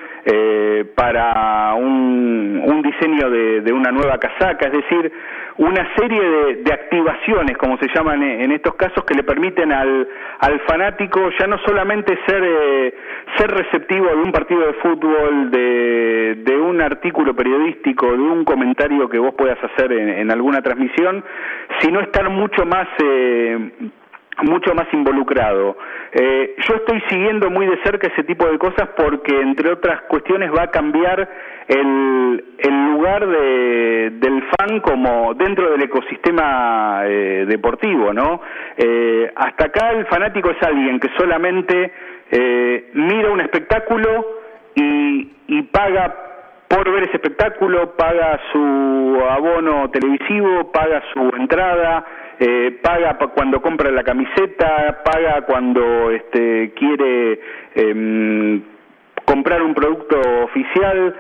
para 0.95 1.73
un, 1.75 2.81
diseño 2.81 3.29
de, 3.29 3.71
una 3.71 3.91
nueva 3.91 4.17
casaca, 4.17 4.67
es 4.67 4.73
decir, 4.73 5.11
una 5.57 5.87
serie 5.95 6.21
de, 6.63 6.73
activaciones, 6.73 7.57
como 7.57 7.77
se 7.77 7.87
llaman 7.93 8.21
en 8.23 8.51
estos 8.51 8.75
casos, 8.75 9.03
que 9.05 9.13
le 9.13 9.23
permiten 9.23 9.71
al, 9.71 10.07
al 10.39 10.59
fanático 10.61 11.29
ya 11.39 11.47
no 11.47 11.57
solamente 11.59 12.17
ser, 12.25 12.43
eh, 12.43 12.93
ser 13.37 13.51
receptivo 13.51 14.07
de 14.07 14.15
un 14.15 14.31
partido 14.31 14.65
de 14.65 14.73
fútbol, 14.73 15.51
de, 15.51 16.35
de, 16.43 16.57
un 16.57 16.81
artículo 16.81 17.35
periodístico, 17.35 18.07
de 18.07 18.21
un 18.21 18.43
comentario 18.43 19.07
que 19.09 19.19
vos 19.19 19.33
puedas 19.35 19.57
hacer 19.63 19.91
en, 19.91 20.31
alguna 20.31 20.61
transmisión, 20.61 21.23
sino 21.79 22.01
estar 22.01 22.29
mucho 22.29 22.65
más... 22.65 22.87
Eh, 23.03 23.71
mucho 24.41 24.73
más 24.73 24.87
involucrado. 24.93 25.77
Eh, 26.11 26.55
yo 26.67 26.75
estoy 26.75 27.01
siguiendo 27.09 27.49
muy 27.49 27.65
de 27.67 27.77
cerca 27.83 28.07
ese 28.07 28.23
tipo 28.23 28.45
de 28.47 28.57
cosas 28.57 28.89
porque, 28.95 29.39
entre 29.39 29.71
otras 29.71 30.01
cuestiones, 30.03 30.51
va 30.51 30.63
a 30.63 30.71
cambiar 30.71 31.29
el, 31.67 32.45
el 32.57 32.85
lugar 32.91 33.27
de, 33.27 34.11
del 34.15 34.43
fan 34.43 34.79
como 34.81 35.33
dentro 35.35 35.71
del 35.71 35.83
ecosistema 35.83 37.01
eh, 37.05 37.45
deportivo, 37.47 38.13
¿no? 38.13 38.41
Eh, 38.77 39.31
hasta 39.35 39.65
acá 39.65 39.91
el 39.91 40.05
fanático 40.07 40.49
es 40.51 40.61
alguien 40.63 40.99
que 40.99 41.09
solamente 41.17 41.91
mira 42.93 43.29
un 43.29 43.41
espectáculo 43.41 44.25
y, 44.73 45.31
y 45.47 45.61
paga 45.63 46.30
por 46.71 46.89
ver 46.89 47.03
ese 47.03 47.17
espectáculo, 47.17 47.97
paga 47.97 48.39
su 48.53 49.19
abono 49.29 49.89
televisivo, 49.91 50.71
paga 50.71 51.03
su 51.13 51.19
entrada, 51.37 52.05
eh, 52.39 52.79
paga 52.81 53.17
cuando 53.35 53.61
compra 53.61 53.91
la 53.91 54.03
camiseta, 54.03 55.03
paga 55.03 55.41
cuando 55.41 56.09
este, 56.11 56.71
quiere 56.73 57.41
em, 57.75 58.61
comprar 59.25 59.61
un 59.61 59.73
producto 59.73 60.17
oficial, 60.45 61.13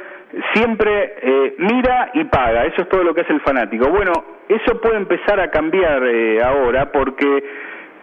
siempre 0.53 1.15
eh, 1.21 1.55
mira 1.57 2.11
y 2.13 2.23
paga, 2.23 2.63
eso 2.63 2.83
es 2.83 2.89
todo 2.89 3.03
lo 3.03 3.13
que 3.13 3.21
es 3.21 3.29
el 3.29 3.41
fanático. 3.41 3.89
Bueno, 3.89 4.13
eso 4.47 4.79
puede 4.79 4.95
empezar 4.95 5.41
a 5.41 5.51
cambiar 5.51 6.01
eh, 6.05 6.41
ahora 6.41 6.93
porque 6.93 7.43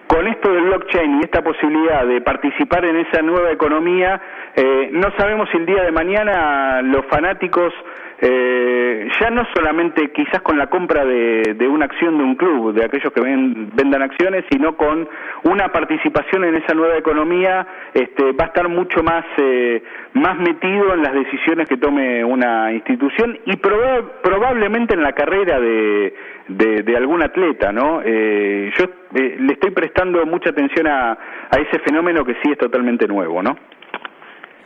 con 0.08 0.26
esto 0.26 0.50
del 0.52 0.64
blockchain 0.64 1.20
y 1.20 1.24
esta 1.24 1.42
posibilidad 1.42 2.06
de 2.06 2.20
participar 2.22 2.84
en 2.86 2.96
esa 2.96 3.20
nueva 3.22 3.52
economía, 3.52 4.20
eh, 4.56 4.88
no 4.92 5.12
sabemos 5.16 5.48
si 5.50 5.58
el 5.58 5.66
día 5.66 5.82
de 5.82 5.92
mañana 5.92 6.80
los 6.82 7.04
fanáticos, 7.06 7.72
eh, 8.20 9.08
ya 9.20 9.30
no 9.30 9.46
solamente 9.54 10.10
quizás 10.10 10.40
con 10.40 10.58
la 10.58 10.68
compra 10.68 11.04
de, 11.04 11.68
una 11.68 11.84
acción 11.84 12.16
de 12.16 12.24
un 12.24 12.34
club, 12.36 12.72
de 12.72 12.84
aquellos 12.84 13.12
que 13.12 13.20
vendan 13.20 14.02
acciones, 14.02 14.44
sino 14.50 14.76
con 14.76 15.08
una 15.44 15.68
participación 15.68 16.44
en 16.44 16.56
esa 16.56 16.74
nueva 16.74 16.96
economía, 16.96 17.66
este, 17.92 18.32
va 18.32 18.44
a 18.44 18.46
estar 18.48 18.68
mucho 18.68 19.02
más, 19.02 19.24
eh, 19.36 19.82
más 20.14 20.38
metido 20.38 20.94
en 20.94 21.02
las 21.02 21.12
decisiones 21.12 21.68
que 21.68 21.76
tome 21.76 22.24
una 22.24 22.72
institución 22.72 23.38
y 23.44 23.56
probablemente 23.56 24.94
en 24.94 25.02
la 25.02 25.12
carrera 25.12 25.60
de, 25.60 26.14
de, 26.48 26.96
algún 26.96 27.22
atleta, 27.22 27.72
¿no? 27.72 28.02
yo 28.02 28.84
le 29.12 29.52
estoy 29.52 29.70
prestando 29.70 30.24
mucha 30.26 30.50
atención 30.50 30.86
a, 30.86 31.12
a 31.12 31.56
ese 31.58 31.78
fenómeno 31.80 32.24
que 32.24 32.34
sí 32.42 32.50
es 32.50 32.58
totalmente 32.58 33.06
nuevo, 33.06 33.42
¿no? 33.42 33.56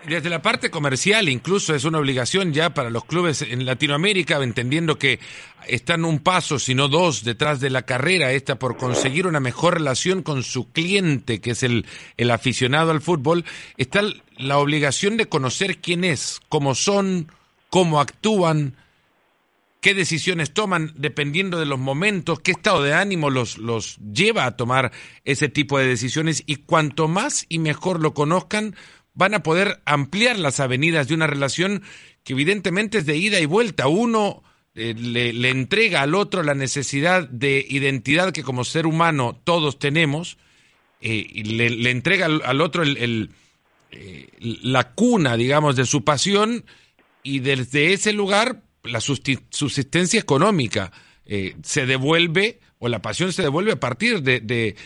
Desde 0.07 0.30
la 0.30 0.43
parte 0.43 0.68
comercial, 0.68 1.28
incluso 1.28 1.76
es 1.76 1.85
una 1.85 1.99
obligación 1.99 2.53
ya 2.53 2.70
para 2.70 2.91
los 2.91 3.05
clubes 3.05 3.41
en 3.43 3.64
Latinoamérica, 3.64 4.43
entendiendo 4.43 4.99
que 4.99 5.20
están 5.68 6.05
un 6.05 6.18
paso, 6.18 6.59
si 6.59 6.74
no 6.74 6.89
dos, 6.89 7.22
detrás 7.22 7.61
de 7.61 7.70
la 7.70 7.83
carrera 7.83 8.33
esta 8.33 8.57
por 8.57 8.76
conseguir 8.76 9.28
una 9.28 9.39
mejor 9.39 9.74
relación 9.74 10.24
con 10.24 10.43
su 10.43 10.72
cliente, 10.72 11.41
que 11.41 11.53
es 11.53 11.62
el, 11.62 11.87
el 12.16 12.33
aficionado 12.33 12.91
al 12.91 13.01
fútbol, 13.01 13.45
está 13.76 14.01
la 14.39 14.59
obligación 14.59 15.16
de 15.16 15.28
conocer 15.28 15.78
quién 15.78 16.03
es, 16.03 16.41
cómo 16.49 16.74
son, 16.74 17.28
cómo 17.70 18.01
actúan, 18.01 18.74
qué 19.83 19.95
decisiones 19.95 20.55
toman 20.55 20.95
dependiendo 20.97 21.59
de 21.59 21.66
los 21.66 21.78
momentos, 21.78 22.39
qué 22.41 22.53
estado 22.53 22.83
de 22.85 22.95
ánimo 22.95 23.30
los, 23.30 23.59
los 23.59 23.99
lleva 23.99 24.47
a 24.47 24.57
tomar 24.57 24.93
ese 25.24 25.49
tipo 25.49 25.76
de 25.76 25.87
decisiones 25.87 26.45
y 26.47 26.57
cuanto 26.57 27.09
más 27.09 27.45
y 27.49 27.59
mejor 27.59 28.01
lo 28.01 28.14
conozcan, 28.14 28.76
van 29.12 29.35
a 29.35 29.43
poder 29.43 29.83
ampliar 29.85 30.39
las 30.39 30.61
avenidas 30.61 31.09
de 31.09 31.14
una 31.14 31.26
relación 31.26 31.83
que 32.22 32.33
evidentemente 32.33 32.99
es 32.99 33.07
de 33.07 33.16
ida 33.16 33.41
y 33.41 33.47
vuelta. 33.47 33.89
Uno 33.89 34.45
eh, 34.76 34.95
le, 34.95 35.51
entrega 35.51 36.03
al 36.03 36.14
otro 36.14 36.45
la 36.45 36.55
necesidad 36.55 37.28
de 37.28 37.66
identidad 37.68 38.33
que 38.33 38.45
como 38.45 38.64
ser 38.64 38.87
humano 38.87 39.41
todos 39.43 39.80
tenemos, 39.80 40.39
eh, 41.01 41.26
y 41.28 41.43
le, 41.43 41.91
entrega 41.91 42.26
al, 42.26 42.61
otro 42.61 42.85
eh, 42.87 43.28
la 44.39 44.93
cuna, 44.93 45.37
digamos, 45.37 45.74
de 45.74 45.87
su 45.87 46.05
pasión 46.05 46.64
y 47.24 47.41
desde 47.41 47.93
ese 47.93 48.12
lugar 48.12 48.62
la 48.85 49.01
subsistencia 49.01 50.18
económica 50.20 50.93
se 51.62 51.87
devuelve 51.87 52.61
o 52.78 52.89
la 52.89 53.01
pasión 53.01 53.33
se 53.33 53.43
devuelve 53.43 53.72
a 53.72 53.80
partir 53.80 54.22
de, 54.22 54.41
de 54.41 54.76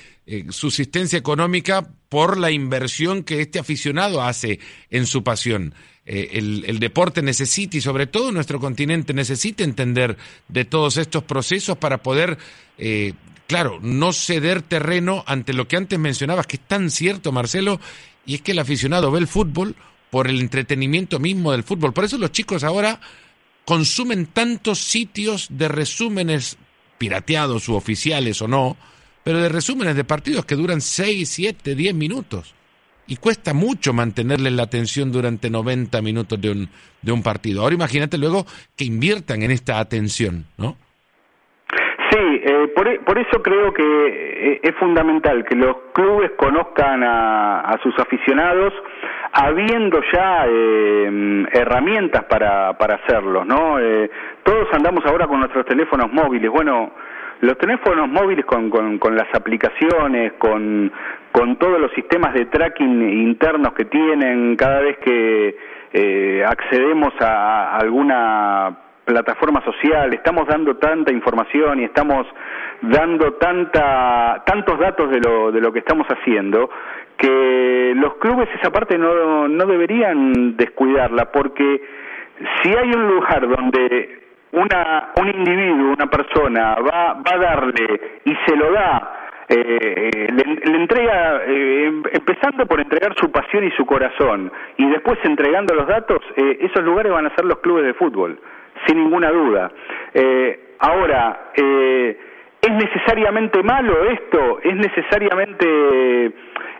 subsistencia 0.50 1.18
económica 1.18 1.88
por 2.08 2.38
la 2.38 2.50
inversión 2.50 3.22
que 3.22 3.40
este 3.40 3.58
aficionado 3.58 4.22
hace 4.22 4.60
en 4.90 5.06
su 5.06 5.24
pasión. 5.24 5.74
Eh, 6.08 6.38
el, 6.38 6.78
deporte 6.78 7.20
necesita 7.20 7.76
y 7.76 7.80
sobre 7.80 8.06
todo 8.06 8.30
nuestro 8.30 8.60
continente 8.60 9.12
necesita 9.12 9.64
entender 9.64 10.16
de 10.46 10.64
todos 10.64 10.98
estos 10.98 11.24
procesos 11.24 11.76
para 11.78 12.00
poder, 12.00 12.38
eh, 12.78 13.14
claro, 13.48 13.80
no 13.82 14.12
ceder 14.12 14.62
terreno 14.62 15.24
ante 15.26 15.52
lo 15.52 15.66
que 15.66 15.76
antes 15.76 15.98
mencionabas, 15.98 16.46
que 16.46 16.56
es 16.56 16.62
tan 16.62 16.92
cierto, 16.92 17.32
Marcelo, 17.32 17.80
y 18.24 18.36
es 18.36 18.42
que 18.42 18.52
el 18.52 18.60
aficionado 18.60 19.10
ve 19.10 19.18
el 19.18 19.26
fútbol 19.26 19.74
por 20.10 20.28
el 20.28 20.40
entretenimiento 20.40 21.18
mismo 21.18 21.50
del 21.50 21.64
fútbol. 21.64 21.92
Por 21.92 22.04
eso 22.04 22.18
los 22.18 22.30
chicos 22.30 22.62
ahora 22.62 23.00
consumen 23.66 24.26
tantos 24.26 24.78
sitios 24.78 25.48
de 25.50 25.68
resúmenes 25.68 26.56
pirateados 26.96 27.68
u 27.68 27.74
oficiales 27.74 28.40
o 28.40 28.48
no, 28.48 28.76
pero 29.24 29.40
de 29.40 29.50
resúmenes 29.50 29.96
de 29.96 30.04
partidos 30.04 30.46
que 30.46 30.54
duran 30.54 30.80
6, 30.80 31.28
7, 31.28 31.74
10 31.74 31.94
minutos 31.94 32.54
y 33.08 33.16
cuesta 33.16 33.54
mucho 33.54 33.92
mantenerle 33.92 34.50
la 34.50 34.62
atención 34.62 35.12
durante 35.12 35.50
90 35.50 36.00
minutos 36.00 36.40
de 36.40 36.50
un, 36.50 36.70
de 37.02 37.12
un 37.12 37.22
partido. 37.22 37.62
Ahora 37.62 37.74
imagínate 37.74 38.18
luego 38.18 38.46
que 38.76 38.84
inviertan 38.84 39.42
en 39.42 39.50
esta 39.50 39.78
atención, 39.78 40.46
¿no? 40.56 40.76
Eh, 42.56 42.68
por, 42.68 42.88
e, 42.88 43.00
por, 43.00 43.18
eso 43.18 43.42
creo 43.42 43.72
que 43.74 43.82
eh, 43.82 44.60
es 44.62 44.74
fundamental 44.76 45.44
que 45.44 45.54
los 45.54 45.76
clubes 45.92 46.30
conozcan 46.36 47.02
a, 47.04 47.78
sus 47.82 47.98
aficionados, 47.98 48.72
habiendo 49.32 50.00
ya 50.12 50.46
eh, 50.48 51.46
herramientas 51.52 52.24
para, 52.24 52.72
para 52.78 52.94
hacerlo, 52.94 53.44
¿no? 53.44 53.76
todos 54.42 54.68
andamos 54.72 55.04
ahora 55.04 55.26
con 55.26 55.40
nuestros 55.40 55.66
teléfonos 55.66 56.10
móviles. 56.10 56.50
Bueno, 56.50 56.92
los 57.40 57.58
teléfonos 57.58 58.08
móviles 58.08 58.46
con, 58.46 58.70
con, 58.70 59.16
las 59.16 59.28
aplicaciones, 59.34 60.32
con, 60.38 60.90
con 61.32 61.56
todos 61.56 61.78
los 61.78 61.92
sistemas 61.92 62.32
de 62.32 62.46
tracking 62.46 63.02
internos 63.02 63.74
que 63.74 63.84
tienen 63.84 64.56
cada 64.56 64.80
vez 64.80 64.96
que 64.98 65.56
eh, 65.92 66.44
accedemos 66.46 67.12
a 67.20 67.76
alguna 67.76 68.85
plataforma 69.06 69.62
social, 69.64 70.12
estamos 70.12 70.46
dando 70.46 70.76
tanta 70.76 71.12
información 71.12 71.80
y 71.80 71.84
estamos 71.84 72.26
dando 72.82 73.34
tanta, 73.34 74.42
tantos 74.44 74.78
datos 74.78 75.10
de 75.10 75.20
lo, 75.20 75.52
de 75.52 75.60
lo 75.60 75.72
que 75.72 75.78
estamos 75.78 76.06
haciendo 76.08 76.68
que 77.16 77.94
los 77.96 78.16
clubes 78.16 78.48
esa 78.60 78.70
parte 78.70 78.98
no, 78.98 79.48
no 79.48 79.64
deberían 79.64 80.56
descuidarla 80.56 81.30
porque 81.32 81.80
si 82.62 82.68
hay 82.68 82.90
un 82.90 83.06
lugar 83.08 83.48
donde 83.48 84.20
una, 84.52 85.12
un 85.20 85.28
individuo, 85.28 85.92
una 85.92 86.06
persona 86.06 86.76
va, 86.76 87.14
va 87.14 87.34
a 87.34 87.38
darle 87.38 88.20
y 88.24 88.34
se 88.46 88.56
lo 88.56 88.72
da, 88.72 89.26
eh, 89.48 90.10
eh 90.12 90.28
le, 90.32 90.76
entrega, 90.76 91.42
eh, 91.46 91.86
em, 91.86 92.02
empezando 92.12 92.66
por 92.66 92.80
entregar 92.80 93.14
su 93.16 93.30
pasión 93.30 93.64
y 93.64 93.70
su 93.72 93.86
corazón, 93.86 94.50
y 94.76 94.88
después 94.90 95.18
entregando 95.24 95.74
los 95.74 95.86
datos, 95.86 96.18
eh, 96.36 96.58
esos 96.60 96.84
lugares 96.84 97.12
van 97.12 97.26
a 97.26 97.34
ser 97.34 97.44
los 97.44 97.58
clubes 97.58 97.84
de 97.84 97.94
fútbol, 97.94 98.38
sin 98.86 98.98
ninguna 98.98 99.30
duda. 99.30 99.70
ahora, 100.80 101.50
¿es 101.54 102.72
necesariamente 102.72 103.62
malo 103.62 104.04
esto? 104.10 104.60
¿Es 104.62 104.74
necesariamente... 104.74 106.32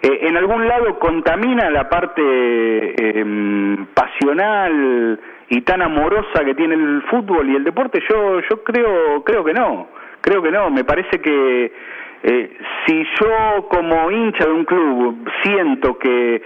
en 0.03 0.37
algún 0.37 0.67
lado 0.69 0.99
contamina 0.99 1.71
la 1.71 1.89
parte 1.89 3.19
em, 3.19 3.87
pasional, 3.95 5.19
y 5.49 5.61
tan 5.63 5.83
amorosa 5.83 6.45
que 6.45 6.55
tiene 6.55 6.75
el 6.75 7.03
fútbol 7.03 7.49
y 7.49 7.57
el 7.57 7.65
deporte, 7.65 8.03
yo 8.09 8.41
yo 8.41 8.65
creo 8.65 9.23
creo 9.25 9.45
que 9.45 9.53
no, 9.53 9.89
creo 10.21 10.43
que 10.43 10.51
no, 10.51 10.71
me 10.71 10.85
parece 10.85 11.21
que 11.21 11.73
eh, 12.23 12.59
si 12.85 13.05
yo 13.21 13.69
como 13.69 14.11
hincha 14.11 14.45
de 14.45 14.53
un 14.53 14.65
club 14.65 15.29
siento 15.43 15.99
que 15.99 16.43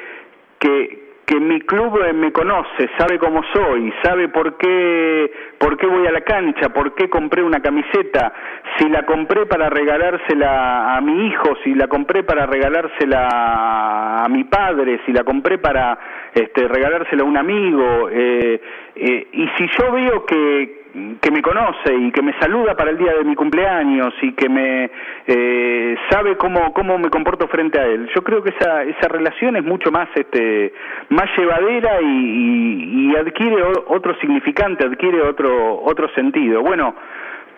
que 0.58 0.99
que 1.30 1.38
mi 1.38 1.60
club 1.60 1.96
eh, 2.04 2.12
me 2.12 2.32
conoce, 2.32 2.90
sabe 2.98 3.16
cómo 3.16 3.40
soy, 3.52 3.94
sabe 4.02 4.28
por 4.30 4.56
qué, 4.56 5.30
por 5.58 5.76
qué 5.76 5.86
voy 5.86 6.04
a 6.04 6.10
la 6.10 6.22
cancha, 6.22 6.70
por 6.70 6.92
qué 6.96 7.08
compré 7.08 7.40
una 7.40 7.60
camiseta, 7.60 8.32
si 8.76 8.88
la 8.88 9.06
compré 9.06 9.46
para 9.46 9.70
regalársela 9.70 10.96
a 10.96 11.00
mi 11.00 11.28
hijo, 11.28 11.56
si 11.62 11.72
la 11.74 11.86
compré 11.86 12.24
para 12.24 12.46
regalársela 12.46 14.24
a 14.24 14.28
mi 14.28 14.42
padre, 14.42 15.02
si 15.06 15.12
la 15.12 15.22
compré 15.22 15.58
para 15.58 15.96
este, 16.34 16.66
regalársela 16.66 17.22
a 17.22 17.26
un 17.26 17.36
amigo, 17.36 18.08
eh, 18.10 18.60
eh, 18.96 19.28
y 19.32 19.48
si 19.56 19.68
yo 19.78 19.92
veo 19.92 20.26
que, 20.26 20.79
que 21.20 21.30
me 21.30 21.42
conoce 21.42 21.94
y 21.94 22.10
que 22.10 22.22
me 22.22 22.32
saluda 22.40 22.74
para 22.74 22.90
el 22.90 22.98
día 22.98 23.14
de 23.14 23.24
mi 23.24 23.34
cumpleaños 23.34 24.12
y 24.22 24.32
que 24.32 24.48
me 24.48 24.90
eh, 25.26 25.96
sabe 26.10 26.36
cómo 26.36 26.72
cómo 26.72 26.98
me 26.98 27.10
comporto 27.10 27.48
frente 27.48 27.78
a 27.78 27.86
él. 27.86 28.08
Yo 28.14 28.22
creo 28.22 28.42
que 28.42 28.50
esa 28.50 28.82
esa 28.84 29.08
relación 29.08 29.56
es 29.56 29.64
mucho 29.64 29.90
más 29.90 30.08
este 30.14 30.72
más 31.10 31.26
llevadera 31.36 32.00
y, 32.00 33.10
y, 33.10 33.16
adquiere 33.16 33.62
otro 33.86 34.14
significante 34.20 34.84
adquiere 34.84 35.22
otro 35.22 35.80
otro 35.82 36.08
sentido. 36.14 36.62
Bueno 36.62 36.94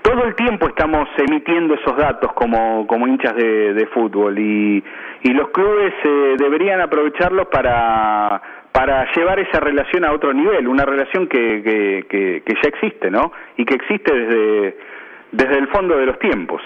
todo 0.02 0.24
el 0.24 0.34
tiempo 0.34 0.66
estamos 0.68 1.08
emitiendo 1.16 1.74
esos 1.74 1.96
datos 1.96 2.32
como, 2.34 2.86
como 2.86 3.06
hinchas 3.06 3.34
de, 3.36 3.74
de 3.74 3.86
fútbol 3.86 4.38
y, 4.38 4.82
y 5.22 5.28
los 5.32 5.48
clubes 5.50 5.94
eh, 6.04 6.34
deberían 6.38 6.80
aprovecharlos 6.80 7.46
para 7.46 8.42
para 8.72 9.12
llevar 9.12 9.38
esa 9.38 9.60
relación 9.60 10.04
a 10.04 10.12
otro 10.12 10.32
nivel, 10.32 10.66
una 10.66 10.84
relación 10.84 11.28
que, 11.28 11.62
que, 12.08 12.42
que, 12.44 12.54
ya 12.54 12.68
existe, 12.68 13.10
¿no? 13.10 13.30
Y 13.58 13.66
que 13.66 13.74
existe 13.74 14.12
desde, 14.12 14.76
desde 15.30 15.58
el 15.58 15.68
fondo 15.68 15.96
de 15.98 16.06
los 16.06 16.18
tiempos. 16.18 16.62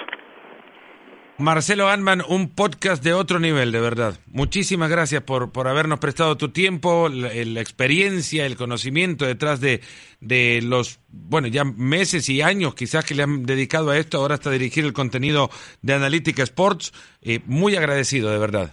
Marcelo 1.39 1.89
Anman, 1.89 2.22
un 2.26 2.55
podcast 2.55 3.05
de 3.05 3.12
otro 3.12 3.39
nivel, 3.39 3.70
de 3.70 3.80
verdad. 3.80 4.14
Muchísimas 4.32 4.89
gracias 4.91 5.22
por, 5.22 5.53
por 5.53 5.68
habernos 5.68 5.99
prestado 5.99 6.37
tu 6.37 6.49
tiempo, 6.51 7.11
la, 7.11 7.28
la, 7.28 7.61
experiencia, 7.61 8.47
el 8.47 8.57
conocimiento 8.57 9.26
detrás 9.26 9.61
de, 9.61 9.80
de 10.20 10.61
los, 10.62 10.99
bueno, 11.11 11.49
ya 11.49 11.64
meses 11.64 12.30
y 12.30 12.41
años 12.41 12.74
quizás 12.74 13.05
que 13.05 13.14
le 13.14 13.22
han 13.22 13.45
dedicado 13.45 13.91
a 13.91 13.99
esto, 13.99 14.16
ahora 14.16 14.34
hasta 14.34 14.51
dirigir 14.51 14.87
el 14.87 14.95
contenido 14.95 15.51
de 15.82 15.93
Analítica 15.93 16.43
Sports. 16.43 16.93
Eh, 17.22 17.41
muy 17.45 17.76
agradecido, 17.76 18.30
de 18.30 18.39
verdad. 18.39 18.72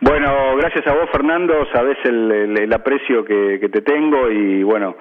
Bueno, 0.00 0.56
gracias 0.58 0.86
a 0.86 0.94
vos, 0.94 1.10
Fernando, 1.10 1.66
sabés 1.72 1.98
el, 2.04 2.56
el, 2.56 2.72
aprecio 2.72 3.24
que, 3.24 3.58
que, 3.60 3.68
te 3.68 3.82
tengo 3.82 4.30
y 4.30 4.62
bueno, 4.62 4.96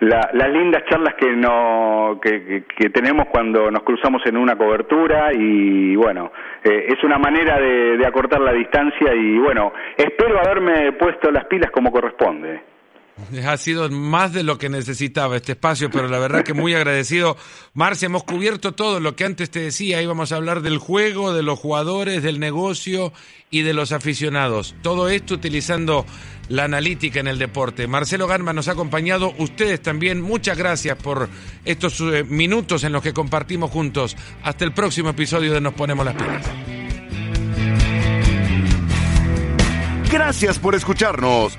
la, 0.00 0.30
las 0.32 0.50
lindas 0.50 0.84
charlas 0.88 1.14
que, 1.14 1.32
no, 1.34 2.20
que, 2.22 2.90
tenemos 2.90 3.26
cuando 3.28 3.70
nos 3.70 3.82
cruzamos 3.82 4.22
en 4.26 4.36
una 4.36 4.56
cobertura 4.56 5.32
y 5.32 5.96
bueno, 5.96 6.32
eh, 6.62 6.86
es 6.88 7.02
una 7.02 7.18
manera 7.18 7.58
de, 7.58 7.96
de 7.96 8.06
acortar 8.06 8.40
la 8.40 8.52
distancia 8.52 9.12
y 9.14 9.38
bueno, 9.38 9.72
espero 9.96 10.38
haberme 10.38 10.92
puesto 10.92 11.30
las 11.30 11.46
pilas 11.46 11.70
como 11.70 11.90
corresponde. 11.90 12.67
Ha 13.44 13.56
sido 13.56 13.88
más 13.90 14.32
de 14.32 14.42
lo 14.42 14.58
que 14.58 14.68
necesitaba 14.68 15.36
este 15.36 15.52
espacio, 15.52 15.90
pero 15.90 16.08
la 16.08 16.18
verdad 16.18 16.44
que 16.44 16.54
muy 16.54 16.74
agradecido. 16.74 17.36
Marcia, 17.74 18.06
hemos 18.06 18.24
cubierto 18.24 18.72
todo 18.72 19.00
lo 19.00 19.16
que 19.16 19.24
antes 19.24 19.50
te 19.50 19.60
decía. 19.60 20.00
Íbamos 20.00 20.32
a 20.32 20.36
hablar 20.36 20.62
del 20.62 20.78
juego, 20.78 21.34
de 21.34 21.42
los 21.42 21.58
jugadores, 21.58 22.22
del 22.22 22.40
negocio 22.40 23.12
y 23.50 23.62
de 23.62 23.74
los 23.74 23.92
aficionados. 23.92 24.74
Todo 24.82 25.08
esto 25.08 25.34
utilizando 25.34 26.06
la 26.48 26.64
analítica 26.64 27.20
en 27.20 27.26
el 27.26 27.38
deporte. 27.38 27.86
Marcelo 27.86 28.26
Garma 28.26 28.52
nos 28.52 28.68
ha 28.68 28.72
acompañado. 28.72 29.34
Ustedes 29.38 29.82
también. 29.82 30.20
Muchas 30.20 30.56
gracias 30.56 30.96
por 30.96 31.28
estos 31.64 32.00
eh, 32.00 32.24
minutos 32.24 32.84
en 32.84 32.92
los 32.92 33.02
que 33.02 33.12
compartimos 33.12 33.70
juntos. 33.70 34.16
Hasta 34.42 34.64
el 34.64 34.72
próximo 34.72 35.10
episodio 35.10 35.52
de 35.52 35.60
Nos 35.60 35.74
Ponemos 35.74 36.04
las 36.04 36.14
Pilas. 36.14 36.46
Gracias 40.10 40.58
por 40.58 40.74
escucharnos. 40.74 41.58